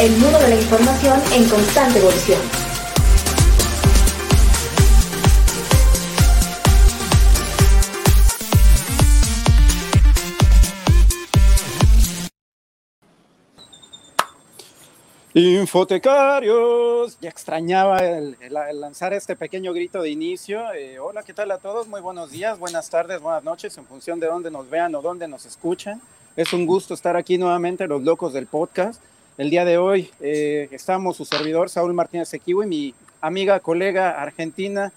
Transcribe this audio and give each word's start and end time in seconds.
el 0.00 0.16
mundo 0.16 0.38
de 0.38 0.48
la 0.48 0.56
información 0.56 1.20
en 1.32 1.48
constante 1.48 1.98
evolución. 1.98 2.40
Infotecarios, 15.34 17.18
ya 17.20 17.30
extrañaba 17.30 18.00
el, 18.00 18.36
lanzar 18.74 19.14
este 19.14 19.34
pequeño 19.34 19.72
grito 19.72 20.02
de 20.02 20.10
inicio. 20.10 20.72
Eh, 20.74 20.98
hola, 20.98 21.22
¿qué 21.22 21.32
tal 21.32 21.50
a 21.52 21.58
todos? 21.58 21.88
Muy 21.88 22.02
buenos 22.02 22.30
días, 22.30 22.58
buenas 22.58 22.90
tardes, 22.90 23.20
buenas 23.20 23.42
noches, 23.42 23.76
en 23.78 23.86
función 23.86 24.20
de 24.20 24.26
dónde 24.26 24.50
nos 24.50 24.68
vean 24.68 24.94
o 24.94 25.00
dónde 25.00 25.26
nos 25.28 25.46
escuchan. 25.46 26.02
Es 26.36 26.52
un 26.52 26.66
gusto 26.66 26.92
estar 26.92 27.16
aquí 27.16 27.38
nuevamente, 27.38 27.86
los 27.86 28.02
locos 28.02 28.34
del 28.34 28.46
podcast. 28.46 29.00
El 29.38 29.48
día 29.48 29.64
de 29.64 29.78
hoy 29.78 30.10
eh, 30.20 30.68
estamos 30.72 31.16
su 31.16 31.24
servidor 31.24 31.70
Saúl 31.70 31.94
Martínez 31.94 32.34
Equivo 32.34 32.62
y 32.62 32.66
mi 32.66 32.94
amiga, 33.22 33.60
colega 33.60 34.10
argentina, 34.20 34.92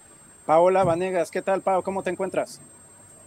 Paola 0.45 0.83
Vanegas. 0.83 1.31
¿Qué 1.31 1.41
tal, 1.41 1.61
Pao? 1.61 1.81
¿Cómo 1.83 2.03
te 2.03 2.09
encuentras? 2.09 2.59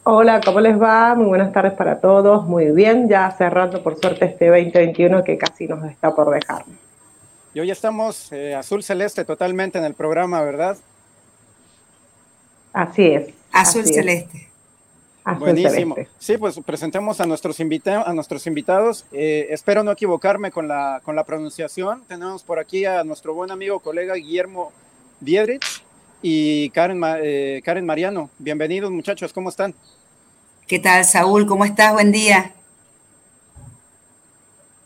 Hola, 0.04 0.42
¿cómo 0.44 0.60
les 0.60 0.80
va? 0.80 1.14
Muy 1.14 1.24
buenas 1.24 1.50
tardes 1.52 1.72
para 1.72 1.98
todos. 1.98 2.46
Muy 2.46 2.72
bien, 2.72 3.08
ya 3.08 3.30
cerrando 3.30 3.82
por 3.82 3.98
suerte 3.98 4.26
este 4.26 4.48
2021 4.48 5.24
que 5.24 5.38
casi 5.38 5.66
nos 5.66 5.82
está 5.84 6.14
por 6.14 6.30
dejar. 6.30 6.64
Y 7.54 7.60
hoy 7.60 7.70
estamos 7.70 8.30
eh, 8.32 8.54
azul 8.54 8.82
celeste 8.82 9.24
totalmente 9.24 9.78
en 9.78 9.84
el 9.84 9.94
programa, 9.94 10.42
¿verdad? 10.42 10.76
Así 12.74 13.06
es. 13.06 13.30
Azul 13.50 13.86
celeste. 13.86 14.47
Buenísimo. 15.36 15.96
Sí, 16.18 16.38
pues 16.38 16.58
presentemos 16.64 17.20
a 17.20 17.26
nuestros, 17.26 17.58
a 17.60 18.12
nuestros 18.12 18.46
invitados. 18.46 19.04
Eh, 19.12 19.48
espero 19.50 19.82
no 19.82 19.90
equivocarme 19.90 20.50
con 20.50 20.68
la, 20.68 21.00
con 21.04 21.16
la 21.16 21.24
pronunciación. 21.24 22.04
Tenemos 22.04 22.42
por 22.42 22.58
aquí 22.58 22.84
a 22.84 23.04
nuestro 23.04 23.34
buen 23.34 23.50
amigo, 23.50 23.80
colega 23.80 24.14
Guillermo 24.14 24.72
Diedrich 25.20 25.82
y 26.22 26.70
Karen, 26.70 27.00
eh, 27.22 27.60
Karen 27.64 27.84
Mariano. 27.84 28.30
Bienvenidos 28.38 28.90
muchachos, 28.90 29.32
¿cómo 29.32 29.48
están? 29.48 29.74
¿Qué 30.66 30.78
tal, 30.78 31.04
Saúl? 31.04 31.46
¿Cómo 31.46 31.64
estás? 31.64 31.92
Buen 31.92 32.12
día. 32.12 32.54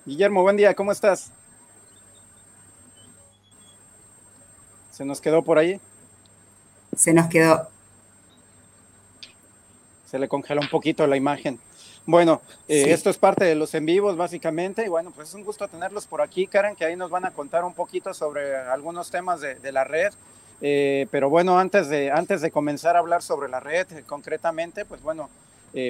Guillermo, 0.04 0.42
buen 0.42 0.56
día, 0.56 0.74
¿cómo 0.74 0.92
estás? 0.92 1.30
¿Se 4.90 5.04
nos 5.04 5.20
quedó 5.20 5.42
por 5.42 5.58
ahí? 5.58 5.80
Se 6.94 7.12
nos 7.12 7.28
quedó. 7.28 7.68
Se 10.12 10.18
le 10.18 10.28
congela 10.28 10.60
un 10.60 10.68
poquito 10.68 11.06
la 11.06 11.16
imagen. 11.16 11.58
Bueno, 12.04 12.42
eh, 12.68 12.84
esto 12.88 13.08
es 13.08 13.16
parte 13.16 13.46
de 13.46 13.54
los 13.54 13.74
en 13.74 13.86
vivos, 13.86 14.14
básicamente. 14.14 14.84
Y 14.84 14.88
bueno, 14.88 15.10
pues 15.10 15.30
es 15.30 15.34
un 15.34 15.42
gusto 15.42 15.66
tenerlos 15.68 16.06
por 16.06 16.20
aquí, 16.20 16.46
Karen, 16.46 16.76
que 16.76 16.84
ahí 16.84 16.96
nos 16.96 17.10
van 17.10 17.24
a 17.24 17.30
contar 17.30 17.64
un 17.64 17.72
poquito 17.72 18.12
sobre 18.12 18.54
algunos 18.58 19.10
temas 19.10 19.40
de, 19.40 19.72
la 19.72 19.84
red. 19.84 20.12
Eh, 20.60 21.06
pero 21.10 21.30
bueno, 21.30 21.58
antes 21.58 21.88
de, 21.88 22.10
antes 22.10 22.42
de 22.42 22.50
comenzar 22.50 22.94
a 22.94 22.98
hablar 22.98 23.22
sobre 23.22 23.48
la 23.48 23.58
red 23.58 23.90
eh, 23.90 24.02
concretamente, 24.06 24.84
pues 24.84 25.00
bueno, 25.00 25.30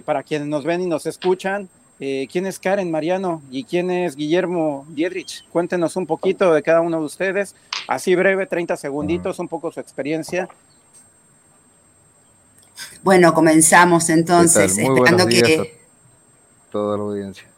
para 0.04 0.22
quienes 0.22 0.46
nos 0.46 0.64
ven 0.64 0.82
y 0.82 0.86
nos 0.86 1.06
escuchan, 1.06 1.68
¿Quién 1.98 2.46
es 2.46 2.58
Karen 2.58 2.90
Mariano 2.90 3.42
y 3.48 3.62
quién 3.62 3.88
es 3.88 4.16
Guillermo 4.16 4.84
Diedrich? 4.88 5.44
Cuéntenos 5.50 5.94
un 5.94 6.06
poquito 6.06 6.52
de 6.52 6.60
cada 6.60 6.80
uno 6.80 6.98
de 6.98 7.04
ustedes, 7.04 7.54
así 7.86 8.16
breve, 8.16 8.46
30 8.46 8.76
segunditos, 8.76 9.38
un 9.38 9.46
poco 9.46 9.70
su 9.70 9.78
experiencia. 9.78 10.48
Bueno, 13.02 13.34
comenzamos 13.34 14.08
entonces, 14.10 14.78
esperando 14.78 15.26
que... 15.26 15.80
toda 16.70 16.96
la 16.96 17.02
audiencia. 17.02 17.52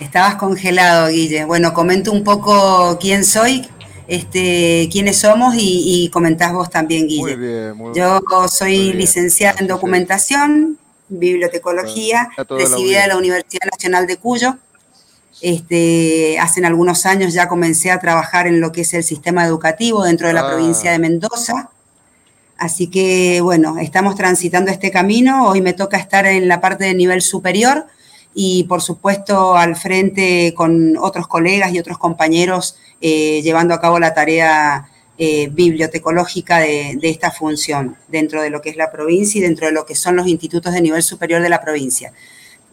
Estabas 0.00 0.36
congelado, 0.36 1.08
Guille. 1.08 1.44
Bueno, 1.44 1.74
comento 1.74 2.12
un 2.12 2.24
poco 2.24 2.98
quién 3.00 3.24
soy, 3.24 3.68
este, 4.06 4.88
quiénes 4.90 5.18
somos 5.18 5.54
y, 5.56 6.08
comentás 6.12 6.52
vos 6.52 6.70
también, 6.70 7.06
Guille. 7.06 7.22
Muy 7.22 7.36
bien, 7.36 7.76
muy 7.76 7.94
Yo 7.94 8.20
soy 8.48 8.92
licenciada 8.92 9.58
en 9.60 9.66
documentación, 9.66 10.78
bibliotecología, 11.08 12.30
recibida 12.48 13.02
de 13.02 13.08
la 13.08 13.16
Universidad 13.16 13.66
Nacional 13.70 14.06
de 14.06 14.16
Cuyo. 14.16 14.56
Este, 15.40 16.38
hace 16.38 16.64
algunos 16.64 17.04
años 17.04 17.32
ya 17.34 17.48
comencé 17.48 17.90
a 17.90 17.98
trabajar 17.98 18.46
en 18.46 18.60
lo 18.60 18.70
que 18.70 18.82
es 18.82 18.94
el 18.94 19.02
sistema 19.02 19.44
educativo 19.44 20.04
dentro 20.04 20.28
de 20.28 20.34
la 20.34 20.42
ah. 20.42 20.48
provincia 20.48 20.92
de 20.92 20.98
Mendoza. 20.98 21.70
Así 22.62 22.86
que, 22.86 23.40
bueno, 23.40 23.76
estamos 23.80 24.14
transitando 24.14 24.70
este 24.70 24.92
camino. 24.92 25.48
Hoy 25.48 25.60
me 25.60 25.72
toca 25.72 25.96
estar 25.96 26.26
en 26.26 26.46
la 26.46 26.60
parte 26.60 26.84
de 26.84 26.94
nivel 26.94 27.20
superior 27.20 27.86
y, 28.36 28.62
por 28.68 28.80
supuesto, 28.80 29.56
al 29.56 29.74
frente 29.74 30.54
con 30.54 30.96
otros 30.96 31.26
colegas 31.26 31.72
y 31.72 31.80
otros 31.80 31.98
compañeros 31.98 32.76
eh, 33.00 33.42
llevando 33.42 33.74
a 33.74 33.80
cabo 33.80 33.98
la 33.98 34.14
tarea 34.14 34.88
eh, 35.18 35.48
bibliotecológica 35.48 36.60
de, 36.60 36.96
esta 37.02 37.32
función 37.32 37.96
dentro 38.06 38.40
de 38.40 38.50
lo 38.50 38.62
que 38.62 38.70
es 38.70 38.76
la 38.76 38.92
provincia 38.92 39.40
y 39.40 39.42
dentro 39.42 39.66
de 39.66 39.72
lo 39.72 39.84
que 39.84 39.96
son 39.96 40.14
los 40.14 40.28
institutos 40.28 40.72
de 40.72 40.82
nivel 40.82 41.02
superior 41.02 41.42
de 41.42 41.48
la 41.48 41.60
provincia. 41.60 42.12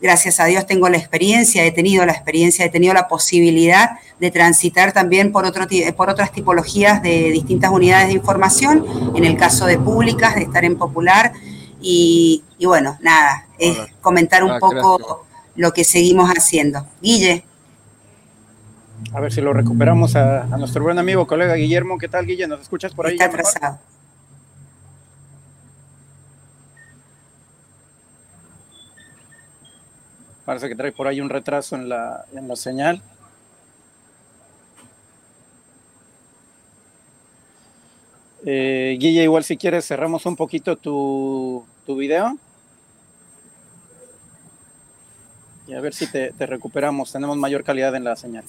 Gracias 0.01 0.39
a 0.39 0.45
Dios 0.45 0.65
tengo 0.65 0.87
la 0.87 0.97
experiencia, 0.97 1.65
he 1.65 1.71
tenido 1.71 2.05
la 2.05 2.13
experiencia, 2.13 2.63
he 2.63 2.69
tenido 2.69 2.93
la 2.93 3.09
posibilidad 3.09 3.99
de 4.19 4.31
transitar 4.31 4.93
también 4.93 5.31
por, 5.33 5.45
otro, 5.45 5.67
por 5.97 6.09
otras 6.09 6.31
tipologías 6.31 7.01
de 7.01 7.31
distintas 7.31 7.69
unidades 7.71 8.07
de 8.07 8.13
información, 8.13 8.85
en 9.15 9.25
el 9.25 9.35
caso 9.35 9.65
de 9.65 9.77
públicas, 9.77 10.35
de 10.35 10.43
estar 10.43 10.63
en 10.63 10.77
popular. 10.77 11.33
Y, 11.81 12.43
bueno, 12.63 12.97
nada, 13.01 13.45
es 13.57 13.77
comentar 14.01 14.43
un 14.43 14.51
ah, 14.51 14.59
poco 14.59 15.25
lo 15.55 15.73
que 15.73 15.83
seguimos 15.83 16.29
haciendo. 16.29 16.85
Guille. 17.01 17.43
A 19.13 19.19
ver 19.19 19.31
si 19.31 19.41
lo 19.41 19.53
recuperamos 19.53 20.15
a, 20.15 20.45
nuestro 20.57 20.83
buen 20.83 20.99
amigo, 20.99 21.27
colega 21.27 21.55
Guillermo. 21.55 21.97
¿Qué 21.97 22.07
tal, 22.07 22.25
Guille? 22.25 22.47
¿Nos 22.47 22.61
escuchas 22.61 22.93
por 22.93 23.07
ahí? 23.07 23.13
Está 23.13 23.25
atrasado. 23.25 23.79
Parece 30.49 30.67
que 30.67 30.73
trae 30.73 30.91
por 30.91 31.07
ahí 31.07 31.21
un 31.21 31.29
retraso 31.29 31.75
en 31.75 31.87
la, 31.89 32.25
en 32.33 32.47
la 32.47 32.55
señal. 32.55 33.03
Eh, 38.47 38.97
Guille, 38.99 39.21
igual 39.21 39.43
si 39.43 39.57
quieres 39.57 39.85
cerramos 39.85 40.25
un 40.25 40.35
poquito 40.35 40.75
tu, 40.75 41.63
tu 41.85 41.95
video. 41.95 42.35
Y 45.67 45.75
a 45.75 45.81
ver 45.81 45.93
si 45.93 46.07
te, 46.07 46.31
recuperamos. 46.39 47.11
Tenemos 47.11 47.37
mayor 47.37 47.63
calidad 47.63 47.93
en 47.93 48.05
la 48.05 48.15
señal. 48.15 48.45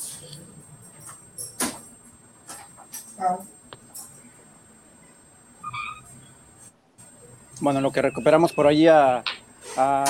Bueno, 7.61 7.83
lo 7.83 7.93
que 7.93 8.01
recuperamos 8.01 8.55
por 8.55 8.67
allí 8.67 8.87
a, 8.87 9.23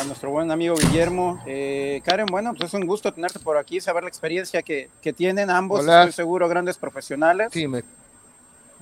nuestro 0.06 0.30
buen 0.30 0.50
amigo 0.50 0.74
Guillermo. 0.76 1.42
Eh, 1.46 2.00
Karen, 2.04 2.26
bueno, 2.26 2.54
pues 2.54 2.68
es 2.68 2.74
un 2.74 2.86
gusto 2.86 3.12
tenerte 3.12 3.38
por 3.38 3.56
aquí, 3.56 3.80
saber 3.80 4.02
la 4.02 4.08
experiencia 4.08 4.62
que, 4.62 4.90
tienen 5.16 5.50
ambos, 5.50 5.80
estoy 5.80 6.12
seguro, 6.12 6.48
grandes 6.48 6.78
profesionales. 6.78 7.48
Sí, 7.52 7.66
me... 7.66 7.82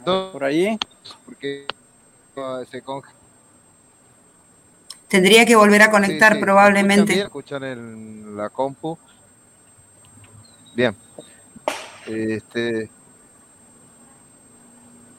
por 0.04 0.44
allí. 0.44 0.78
Porque 1.24 1.66
se 2.70 2.82
Tendría 5.08 5.46
que 5.46 5.56
volver 5.56 5.82
a 5.82 5.90
conectar 5.90 6.38
probablemente. 6.38 7.20
Escuchar 7.20 7.64
en 7.64 8.36
la 8.36 8.50
compu. 8.50 8.98
Bien. 10.74 10.94
Este, 12.06 12.90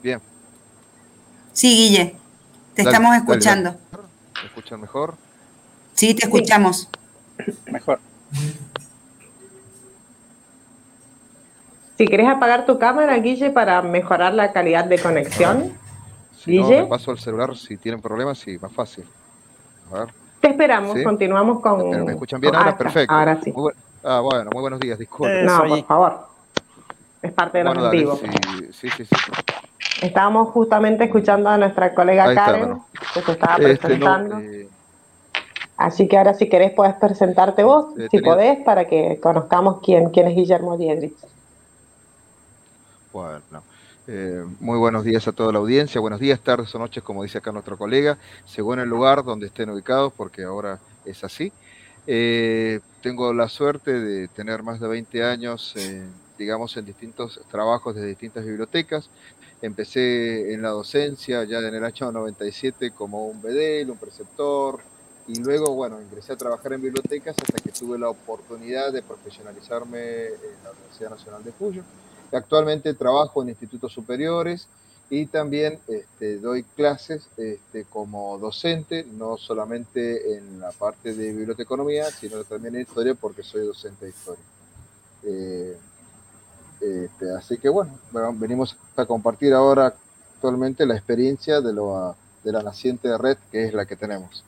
Bien. 0.02 0.22
Sí, 1.52 1.76
Guille, 1.76 2.16
te 2.74 2.84
estamos 2.84 3.16
escuchando. 3.16 3.76
¿Me 4.42 4.48
escuchan 4.48 4.80
mejor? 4.80 5.18
Sí, 6.00 6.14
te 6.14 6.28
escuchamos. 6.28 6.88
Mejor. 7.66 8.00
Si 11.98 12.08
querés 12.08 12.30
apagar 12.30 12.66
tu 12.66 12.80
cámara, 12.80 13.18
Guille, 13.18 13.50
para 13.50 13.82
mejorar 13.82 14.34
la 14.34 14.54
calidad 14.54 14.86
de 14.86 14.98
conexión. 14.98 15.74
Guille. 16.46 16.84
No, 16.84 16.88
paso 16.88 17.12
al 17.12 17.20
celular 17.20 17.58
si 17.58 17.76
tienen 17.76 18.02
problemas, 18.02 18.38
sí, 18.38 18.58
más 18.60 18.72
fácil. 18.72 19.04
A 19.92 20.00
ver. 20.00 20.14
Te 20.40 20.48
esperamos, 20.48 20.98
continuamos 21.04 21.60
con. 21.60 21.90
¿Me 22.06 22.14
escuchan 22.14 22.40
bien 22.40 22.56
ahora? 22.56 22.78
Perfecto. 22.78 23.14
Ahora 23.14 23.38
sí. 23.44 23.54
ah, 24.06 24.22
bueno, 24.22 24.52
muy 24.54 24.62
buenos 24.62 24.80
días, 24.80 24.98
disculpen. 24.98 25.46
no, 25.46 25.66
por 25.66 25.84
favor. 25.84 26.28
Es 27.22 27.34
parte 27.34 27.58
de 27.58 27.66
los 27.66 27.76
bueno, 27.76 28.16
sí, 28.72 28.90
sí, 28.90 29.04
sí. 29.04 29.16
Estábamos 30.02 30.48
justamente 30.52 31.04
escuchando 31.04 31.50
a 31.50 31.58
nuestra 31.58 31.94
colega 31.94 32.34
Karen, 32.34 32.80
que 33.14 33.22
se 33.22 33.32
estaba 33.34 33.56
este, 33.58 33.78
presentando. 33.80 34.40
Eh, 34.40 34.70
Así 35.80 36.10
que 36.10 36.18
ahora 36.18 36.34
si 36.34 36.50
querés 36.50 36.74
podés 36.74 36.96
presentarte 36.96 37.64
vos, 37.64 37.98
eh, 37.98 38.10
si 38.12 38.20
podés, 38.20 38.60
para 38.66 38.86
que 38.86 39.18
conozcamos 39.22 39.80
quién, 39.82 40.10
quién 40.10 40.28
es 40.28 40.36
Guillermo 40.36 40.78
Diedrich. 40.78 41.16
Bueno, 43.14 43.64
eh, 44.06 44.44
muy 44.60 44.78
buenos 44.78 45.06
días 45.06 45.26
a 45.30 45.32
toda 45.32 45.54
la 45.54 45.60
audiencia, 45.60 46.02
buenos 46.02 46.20
días, 46.20 46.42
tardes 46.42 46.76
o 46.76 46.80
noches, 46.80 47.02
como 47.02 47.24
dice 47.24 47.38
acá 47.38 47.54
nuestro 47.54 47.78
colega, 47.78 48.18
según 48.46 48.80
el 48.80 48.90
lugar 48.90 49.24
donde 49.24 49.48
estén 49.48 49.70
ubicados, 49.70 50.12
porque 50.12 50.44
ahora 50.44 50.80
es 51.06 51.24
así. 51.24 51.54
tengo 52.06 53.34
la 53.34 53.48
suerte 53.48 53.94
de 53.94 54.28
tener 54.28 54.64
más 54.64 54.82
de 54.82 54.88
20 54.90 55.24
años 55.24 55.76
digamos, 56.38 56.76
en 56.78 56.86
distintos 56.86 57.40
trabajos 57.52 57.96
de 57.96 58.06
distintas 58.06 58.46
bibliotecas. 58.46 59.10
Empecé 59.62 60.54
en 60.54 60.62
la 60.62 60.70
docencia 60.70 61.44
ya 61.44 61.60
en 61.60 61.76
el 61.76 61.84
año 61.84 62.12
97 62.12 62.92
como 62.92 63.28
un 63.28 63.42
bedel, 63.42 63.92
un 63.92 63.98
preceptor, 63.98 64.80
y 65.30 65.36
luego, 65.44 65.76
bueno, 65.76 66.02
ingresé 66.02 66.34
a 66.34 66.38
trabajar 66.38 66.74
en 66.74 66.82
bibliotecas 66.82 67.36
hasta 67.40 67.62
que 67.62 67.72
tuve 67.72 68.00
la 68.00 68.10
oportunidad 68.10 68.92
de 68.92 69.04
profesionalizarme 69.04 70.26
en 70.26 70.64
la 70.64 70.72
Universidad 70.72 71.12
Nacional 71.12 71.44
de 71.44 71.52
Cuyo. 71.52 71.84
Actualmente 72.32 72.96
trabajo 72.96 73.44
en 73.44 73.50
institutos 73.50 73.94
superiores 73.94 74.68
y 75.08 75.28
también 75.28 75.78
este, 75.88 76.40
doy 76.40 76.64
clases 76.64 77.28
este, 77.38 77.86
como 77.86 78.40
docente, 78.40 79.04
no 79.04 79.38
solamente 79.38 80.36
en 80.36 80.60
la 80.60 80.72
parte 80.72 81.14
de 81.14 81.32
biblioteconomía, 81.32 82.10
sino 82.10 82.44
también 82.44 82.76
en 82.76 82.82
historia 82.82 83.14
porque 83.14 83.44
soy 83.44 83.68
docente 83.68 84.06
de 84.06 84.12
historia. 84.12 84.44
Eh, 85.26 85.78
este, 86.82 87.32
así 87.36 87.60
que 87.60 87.70
bueno, 87.70 88.00
venimos 88.34 88.76
a 88.96 89.06
compartir 89.06 89.54
ahora 89.54 89.94
actualmente 90.34 90.88
la 90.88 90.96
experiencia 90.96 91.62
de, 91.62 91.72
lo, 91.72 92.16
de 92.44 92.52
la 92.52 92.64
naciente 92.64 93.16
red 93.16 93.38
que 93.52 93.66
es 93.66 93.76
la 93.76 93.86
que 93.86 93.96
tenemos. 93.96 94.44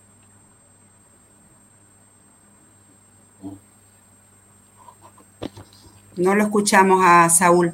No 6.22 6.36
lo 6.36 6.44
escuchamos 6.44 7.02
a 7.04 7.30
Saúl. 7.30 7.74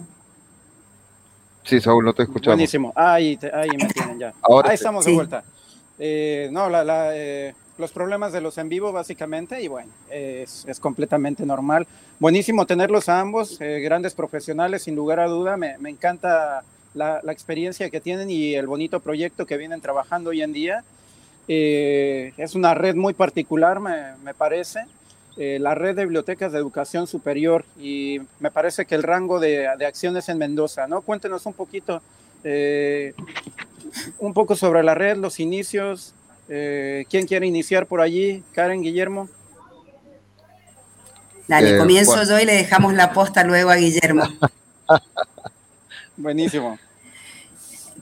Sí, 1.63 1.81
Saúl, 1.81 2.05
no 2.05 2.13
te 2.13 2.23
escuchamos. 2.23 2.55
Buenísimo. 2.55 2.93
Ahí, 2.95 3.37
ahí 3.53 3.69
me 3.77 3.87
tienen 3.89 4.19
ya. 4.19 4.33
Ahora 4.41 4.69
ahí 4.69 4.75
estamos 4.75 5.03
de 5.03 5.13
vuelta. 5.13 5.43
Eh, 5.99 6.47
no, 6.51 6.69
la, 6.69 7.11
eh, 7.13 7.53
los 7.77 7.91
problemas 7.91 8.31
de 8.31 8.39
los 8.39 8.57
en 8.57 8.69
vivo, 8.69 8.93
básicamente, 8.93 9.61
y 9.61 9.67
bueno, 9.67 9.91
es, 10.09 10.63
es 10.65 10.79
completamente 10.79 11.45
normal. 11.45 11.85
Buenísimo 12.19 12.65
tenerlos 12.65 13.09
a 13.09 13.19
ambos, 13.19 13.59
eh, 13.59 13.81
grandes 13.81 14.13
profesionales, 14.13 14.83
sin 14.83 14.95
lugar 14.95 15.19
a 15.19 15.27
duda. 15.27 15.57
Me, 15.57 15.77
me 15.79 15.89
encanta 15.89 16.63
la, 16.93 17.19
la, 17.21 17.31
experiencia 17.33 17.89
que 17.89 17.99
tienen 17.99 18.29
y 18.29 18.55
el 18.55 18.65
bonito 18.65 19.01
proyecto 19.01 19.45
que 19.45 19.57
vienen 19.57 19.81
trabajando 19.81 20.29
hoy 20.29 20.41
en 20.41 20.53
día. 20.53 20.85
es 21.47 22.55
una 22.55 22.73
red 22.75 22.95
muy 22.95 23.13
particular, 23.13 23.81
me, 23.81 24.15
me 24.23 24.33
parece. 24.33 24.85
Eh, 25.39 25.59
la 25.59 25.75
red 25.75 25.95
de 25.95 26.03
bibliotecas 26.03 26.51
de 26.51 26.57
educación 26.57 27.05
superior 27.05 27.63
y 27.79 28.21
me 28.39 28.49
parece 28.49 28.85
que 28.85 28.95
el 28.95 29.03
rango 29.03 29.39
de, 29.39 29.69
de 29.77 29.85
acciones 29.85 30.29
en 30.29 30.39
Mendoza, 30.39 30.87
¿no? 30.87 31.01
Cuéntenos 31.01 31.45
un 31.45 31.53
poquito, 31.53 32.01
eh, 32.43 33.13
un 34.17 34.33
poco 34.33 34.55
sobre 34.55 34.81
la 34.81 34.95
red, 34.95 35.15
los 35.17 35.39
inicios, 35.39 36.15
eh, 36.49 37.05
¿quién 37.09 37.27
quiere 37.27 37.45
iniciar 37.45 37.85
por 37.87 38.01
allí? 38.01 38.43
Karen, 38.53 38.81
Guillermo. 38.81 39.29
Dale, 41.47 41.77
comienzo 41.77 42.23
yo 42.23 42.39
y 42.39 42.45
le 42.45 42.55
dejamos 42.55 42.93
la 42.93 43.13
posta 43.13 43.43
luego 43.43 43.69
a 43.69 43.75
Guillermo. 43.75 44.23
Buenísimo. 46.17 46.77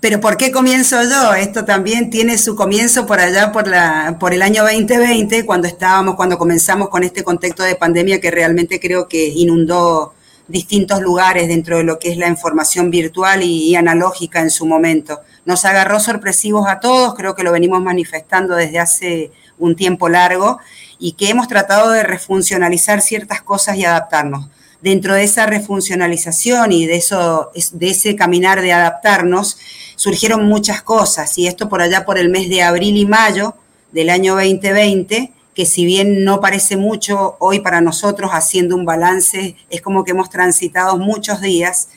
Pero 0.05 0.21
¿por 0.21 0.37
qué 0.37 0.51
comienzo 0.51 1.01
yo? 1.01 1.33
Esto 1.33 1.65
también 1.65 2.11
tiene 2.11 2.37
su 2.37 2.55
comienzo 2.55 3.07
por 3.07 3.19
allá 3.19 3.51
por, 3.51 3.67
la, 3.67 4.17
por 4.19 4.35
el 4.35 4.43
año 4.43 4.61
2020, 4.61 5.47
cuando 5.47 5.67
estábamos, 5.67 6.13
cuando 6.13 6.37
comenzamos 6.37 6.89
con 6.89 7.03
este 7.03 7.23
contexto 7.23 7.63
de 7.63 7.75
pandemia 7.75 8.21
que 8.21 8.29
realmente 8.29 8.79
creo 8.79 9.07
que 9.07 9.29
inundó 9.29 10.13
distintos 10.47 11.01
lugares 11.01 11.47
dentro 11.47 11.77
de 11.77 11.85
lo 11.85 11.97
que 11.97 12.11
es 12.11 12.17
la 12.17 12.27
información 12.27 12.91
virtual 12.91 13.41
y, 13.41 13.71
y, 13.71 13.75
analógica 13.75 14.41
en 14.41 14.51
su 14.51 14.67
momento. 14.67 15.21
Nos 15.43 15.65
agarró 15.65 15.99
sorpresivos 15.99 16.67
a 16.67 16.79
todos, 16.79 17.15
creo 17.15 17.33
que 17.33 17.41
lo 17.41 17.51
venimos 17.51 17.81
manifestando 17.81 18.53
desde 18.53 18.77
hace 18.77 19.31
un 19.57 19.75
tiempo 19.75 20.07
largo 20.07 20.59
y 20.99 21.13
que 21.13 21.31
hemos 21.31 21.47
tratado 21.47 21.89
de 21.89 22.03
refuncionalizar 22.03 23.01
ciertas 23.01 23.41
cosas 23.41 23.75
y 23.77 23.85
adaptarnos. 23.85 24.49
Dentro 24.85 25.15
de 25.15 25.23
esa 25.23 25.47
refuncionalización 25.47 26.71
y 26.71 26.85
de, 26.85 26.97
eso, 26.97 27.49
de 27.73 27.89
ese 27.89 28.15
caminar 28.15 28.61
de 28.61 28.71
adaptarnos, 28.71 29.57
surgieron 29.95 30.45
muchas 30.45 30.83
cosas. 30.83 31.39
Y 31.39 31.47
esto 31.47 31.69
por 31.69 31.81
allá 31.81 32.05
por 32.05 32.19
el 32.19 32.29
mes 32.29 32.49
de 32.49 32.61
abril 32.61 32.95
y 32.95 33.07
mayo 33.07 33.55
del 33.91 34.11
año 34.11 34.35
2020, 34.35 35.31
que 35.55 35.65
si 35.65 35.85
bien 35.85 36.23
no 36.23 36.39
parece 36.39 36.77
mucho 36.77 37.35
hoy 37.39 37.61
para 37.61 37.81
nosotros 37.81 38.29
haciendo 38.31 38.75
un 38.75 38.85
balance, 38.85 39.55
es 39.71 39.81
como 39.81 40.03
que 40.03 40.11
hemos 40.11 40.29
transitado 40.29 40.99
muchos 40.99 41.41
días, 41.41 41.89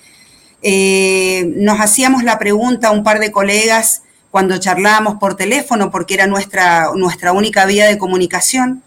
eh, 0.63 1.45
nos 1.57 1.81
hacíamos 1.81 2.25
la 2.25 2.39
pregunta 2.39 2.89
a 2.89 2.93
un 2.93 3.05
par 3.05 3.19
de 3.19 3.31
colegas 3.31 4.01
cuando 4.31 4.57
charlábamos 4.57 5.17
por 5.21 5.37
teléfono, 5.37 5.91
porque 5.91 6.15
era 6.15 6.27
nuestra, 6.27 6.91
nuestra 6.95 7.33
única 7.33 7.67
vía 7.67 7.87
de 7.87 7.99
comunicación, 7.99 8.83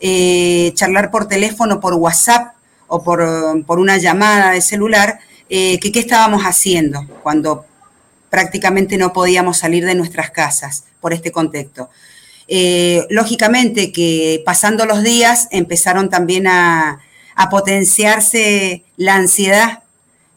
eh, 0.00 0.72
charlar 0.72 1.10
por 1.10 1.28
teléfono, 1.28 1.80
por 1.80 1.92
WhatsApp 1.92 2.54
o 2.94 3.02
por, 3.02 3.24
por 3.64 3.78
una 3.78 3.96
llamada 3.96 4.50
de 4.50 4.60
celular, 4.60 5.18
eh, 5.48 5.80
que 5.80 5.90
qué 5.90 6.00
estábamos 6.00 6.42
haciendo 6.42 7.06
cuando 7.22 7.64
prácticamente 8.28 8.98
no 8.98 9.14
podíamos 9.14 9.56
salir 9.56 9.86
de 9.86 9.94
nuestras 9.94 10.30
casas 10.30 10.84
por 11.00 11.14
este 11.14 11.32
contexto. 11.32 11.88
Eh, 12.48 13.06
lógicamente 13.08 13.92
que 13.92 14.42
pasando 14.44 14.84
los 14.84 15.02
días 15.02 15.48
empezaron 15.52 16.10
también 16.10 16.46
a, 16.46 17.00
potenciarse 17.50 18.84
la 18.96 19.14
ansiedad 19.16 19.82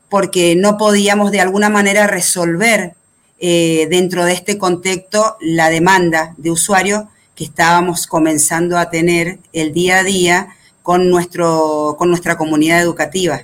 porque 0.10 0.56
no 0.56 0.78
podíamos 0.78 1.32
de 1.32 1.42
alguna 1.42 1.70
manera 1.70 2.08
resolver 2.08 2.96
eh, 3.40 3.88
dentro 3.92 4.26
de 4.26 4.34
este 4.34 4.58
contexto 4.58 5.36
la 5.40 5.70
demanda 5.70 6.34
de 6.38 6.52
usuarios 6.52 7.04
que 7.36 7.44
estábamos 7.44 8.08
comenzando 8.08 8.78
a 8.80 8.90
tener 8.90 9.40
el 9.54 9.72
día 9.72 10.00
a 10.00 10.04
día 10.04 10.56
con, 10.86 11.10
nuestro, 11.10 11.96
con 11.98 12.10
nuestra 12.10 12.38
comunidad 12.38 12.80
educativa. 12.80 13.42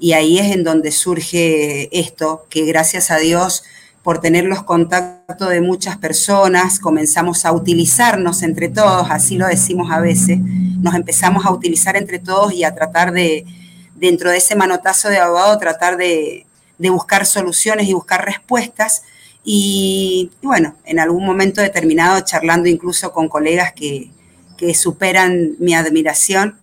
Y 0.00 0.12
ahí 0.14 0.40
es 0.40 0.46
en 0.46 0.64
donde 0.64 0.90
surge 0.90 1.88
esto, 1.96 2.46
que 2.50 2.64
gracias 2.64 3.12
a 3.12 3.18
Dios 3.18 3.62
por 4.02 4.20
tener 4.20 4.46
los 4.46 4.64
contactos 4.64 5.50
de 5.50 5.60
muchas 5.60 5.98
personas, 5.98 6.80
comenzamos 6.80 7.44
a 7.44 7.52
utilizarnos 7.52 8.42
entre 8.42 8.68
todos, 8.68 9.06
así 9.08 9.36
lo 9.36 9.46
decimos 9.46 9.92
a 9.92 10.00
veces, 10.00 10.40
nos 10.40 10.96
empezamos 10.96 11.46
a 11.46 11.52
utilizar 11.52 11.96
entre 11.96 12.18
todos 12.18 12.52
y 12.52 12.64
a 12.64 12.74
tratar 12.74 13.12
de, 13.12 13.46
dentro 13.94 14.28
de 14.28 14.38
ese 14.38 14.56
manotazo 14.56 15.08
de 15.10 15.18
abogado, 15.18 15.56
tratar 15.58 15.96
de, 15.96 16.44
buscar 16.76 17.24
soluciones 17.24 17.86
y 17.88 17.92
buscar 17.92 18.24
respuestas. 18.24 19.04
Y, 19.44 20.32
bueno, 20.42 20.74
en 20.84 20.98
algún 20.98 21.24
momento 21.24 21.60
determinado, 21.60 22.20
charlando 22.22 22.68
incluso 22.68 23.12
con 23.12 23.28
colegas 23.28 23.74
que, 23.74 24.10
que 24.58 24.74
superan 24.74 25.54
mi 25.60 25.74
admiración, 25.74 26.59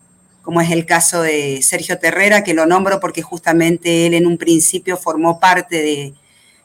como 0.48 0.62
es 0.62 0.72
el 0.72 0.86
caso 0.86 1.24
de 1.24 1.60
Sergio 1.62 2.00
Terrera, 2.00 2.42
que 2.42 2.54
lo 2.54 2.66
nombro 2.66 3.02
porque 3.02 3.22
justamente 3.22 4.06
él 4.06 4.14
en 4.14 4.26
un 4.26 4.38
principio 4.38 4.96
formó 4.96 5.42
parte 5.42 5.82
de 5.82 6.14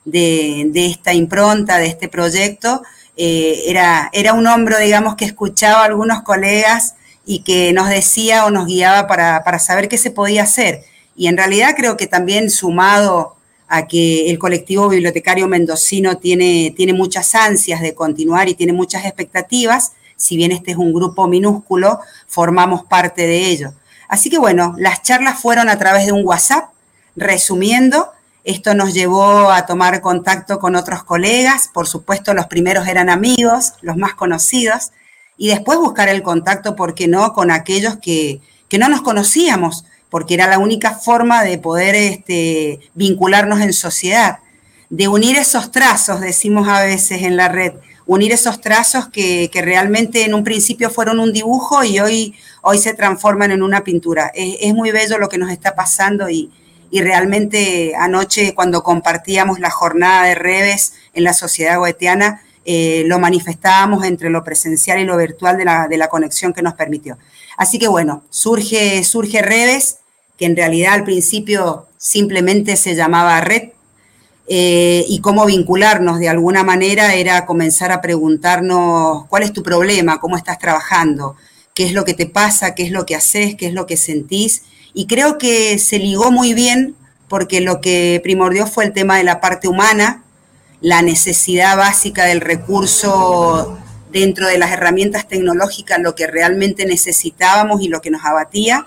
de, 0.04 0.86
esta 0.86 1.12
impronta, 1.12 1.78
de 1.78 1.86
este 1.86 2.08
proyecto, 2.08 2.82
eh, 3.16 3.64
era, 3.66 4.10
era 4.12 4.32
un 4.32 4.46
hombro, 4.46 4.78
digamos, 4.78 5.16
que 5.16 5.24
escuchaba 5.24 5.82
a 5.82 5.84
algunos 5.84 6.22
colegas 6.22 6.94
y 7.24 7.42
que 7.42 7.72
nos 7.72 7.88
decía 7.88 8.46
o 8.46 8.50
nos 8.50 8.66
guiaba 8.66 9.06
para, 9.06 9.58
saber 9.58 9.88
qué 9.88 9.98
se 9.98 10.10
podía 10.10 10.42
hacer. 10.42 10.82
Y 11.16 11.28
en 11.28 11.36
realidad 11.36 11.74
creo 11.76 11.96
que 11.96 12.06
también 12.06 12.50
sumado 12.50 13.36
a 13.68 13.86
que 13.86 14.30
el 14.30 14.38
colectivo 14.38 14.88
bibliotecario 14.88 15.48
mendocino 15.48 16.18
tiene, 16.18 16.74
tiene 16.76 16.92
muchas 16.92 17.34
ansias 17.34 17.80
de 17.80 17.94
continuar 17.94 18.48
y 18.48 18.54
tiene 18.54 18.72
muchas 18.72 19.04
expectativas, 19.04 19.92
si 20.22 20.36
bien 20.36 20.52
este 20.52 20.70
es 20.70 20.76
un 20.76 20.92
grupo 20.92 21.26
minúsculo, 21.26 21.98
formamos 22.28 22.84
parte 22.84 23.26
de 23.26 23.48
ello. 23.48 23.72
Así 24.06 24.30
que 24.30 24.38
bueno, 24.38 24.76
las 24.78 25.02
charlas 25.02 25.40
fueron 25.40 25.68
a 25.68 25.78
través 25.80 26.06
de 26.06 26.12
un 26.12 26.24
WhatsApp, 26.24 26.70
resumiendo, 27.16 28.12
esto 28.44 28.74
nos 28.74 28.94
llevó 28.94 29.50
a 29.50 29.66
tomar 29.66 30.00
contacto 30.00 30.60
con 30.60 30.76
otros 30.76 31.02
colegas, 31.02 31.68
por 31.74 31.88
supuesto 31.88 32.34
los 32.34 32.46
primeros 32.46 32.86
eran 32.86 33.10
amigos, 33.10 33.72
los 33.80 33.96
más 33.96 34.14
conocidos, 34.14 34.92
y 35.36 35.48
después 35.48 35.76
buscar 35.78 36.08
el 36.08 36.22
contacto, 36.22 36.76
¿por 36.76 36.94
qué 36.94 37.08
no?, 37.08 37.32
con 37.32 37.50
aquellos 37.50 37.96
que, 37.96 38.40
no 38.78 38.88
nos 38.88 39.02
conocíamos, 39.02 39.84
porque 40.08 40.34
era 40.34 40.46
la 40.46 40.58
única 40.58 40.92
forma 40.92 41.42
de 41.42 41.58
poder 41.58 41.96
este, 41.96 42.78
vincularnos 42.94 43.60
en 43.60 43.72
sociedad, 43.72 44.38
de 44.88 45.08
unir 45.08 45.36
esos 45.36 45.72
trazos, 45.72 46.20
decimos 46.20 46.68
a 46.68 46.80
veces 46.82 47.22
en 47.22 47.36
la 47.36 47.48
red, 47.48 47.72
unir 48.06 48.32
esos 48.32 48.60
trazos 48.60 49.08
que, 49.08 49.50
realmente 49.54 50.24
en 50.24 50.34
un 50.34 50.44
principio 50.44 50.90
fueron 50.90 51.20
un 51.20 51.32
dibujo 51.32 51.84
y 51.84 52.00
hoy, 52.00 52.34
hoy 52.62 52.78
se 52.78 52.94
transforman 52.94 53.50
en 53.50 53.62
una 53.62 53.84
pintura. 53.84 54.30
Es, 54.34 54.56
es 54.60 54.74
muy 54.74 54.90
bello 54.90 55.18
lo 55.18 55.28
que 55.28 55.38
nos 55.38 55.50
está 55.50 55.74
pasando 55.74 56.28
y, 56.28 56.50
y 56.92 57.00
realmente 57.00 57.94
anoche 57.96 58.54
cuando 58.54 58.82
compartíamos 58.82 59.58
la 59.58 59.70
jornada 59.70 60.24
de 60.24 60.34
Reves 60.34 60.92
en 61.14 61.24
la 61.24 61.32
sociedad 61.32 61.78
goetiana, 61.78 62.42
eh, 62.66 63.04
lo 63.06 63.18
manifestábamos 63.18 64.04
entre 64.04 64.28
lo 64.28 64.44
presencial 64.44 65.00
y 65.00 65.04
lo 65.04 65.16
virtual 65.16 65.56
de 65.56 65.64
la, 65.64 65.88
de 65.88 65.96
la, 65.96 66.08
conexión 66.08 66.52
que 66.52 66.60
nos 66.60 66.74
permitió. 66.74 67.16
Así 67.56 67.78
que 67.78 67.88
bueno, 67.88 68.22
surge, 68.28 69.02
surge 69.04 69.40
Reves, 69.40 70.00
que 70.36 70.44
en 70.44 70.54
realidad 70.54 70.92
al 70.92 71.04
principio 71.04 71.88
simplemente 71.96 72.76
se 72.76 72.94
llamaba 72.94 73.40
Red, 73.40 73.70
eh, 74.48 75.04
y 75.08 75.20
cómo 75.20 75.46
vincularnos 75.46 76.18
de 76.18 76.28
alguna 76.28 76.62
manera 76.64 77.14
era 77.14 77.46
comenzar 77.46 77.92
a 77.92 78.00
preguntarnos 78.00 79.26
cuál 79.28 79.44
es 79.44 79.52
tu 79.52 79.62
problema, 79.62 80.20
cómo 80.20 80.36
estás 80.36 80.58
trabajando, 80.58 81.36
qué 81.74 81.84
es 81.84 81.92
lo 81.92 82.04
que 82.04 82.14
te 82.14 82.26
pasa, 82.26 82.74
qué 82.74 82.82
es 82.82 82.90
lo 82.90 83.06
que 83.06 83.14
haces, 83.14 83.54
qué 83.56 83.66
es 83.66 83.72
lo 83.72 83.86
que 83.86 83.96
sentís 83.96 84.62
y 84.94 85.06
creo 85.06 85.38
que 85.38 85.78
se 85.78 85.98
ligó 85.98 86.30
muy 86.30 86.54
bien 86.54 86.94
porque 87.28 87.60
lo 87.60 87.80
que 87.80 88.20
primordió 88.22 88.66
fue 88.66 88.84
el 88.84 88.92
tema 88.92 89.16
de 89.16 89.24
la 89.24 89.40
parte 89.40 89.68
humana, 89.68 90.22
la 90.80 91.00
necesidad 91.00 91.76
básica 91.76 92.26
del 92.26 92.40
recurso 92.40 93.78
dentro 94.10 94.46
de 94.46 94.58
las 94.58 94.70
herramientas 94.72 95.26
tecnológicas, 95.26 95.98
lo 95.98 96.14
que 96.14 96.26
realmente 96.26 96.84
necesitábamos 96.84 97.80
y 97.80 97.88
lo 97.88 98.02
que 98.02 98.10
nos 98.10 98.24
abatía. 98.24 98.84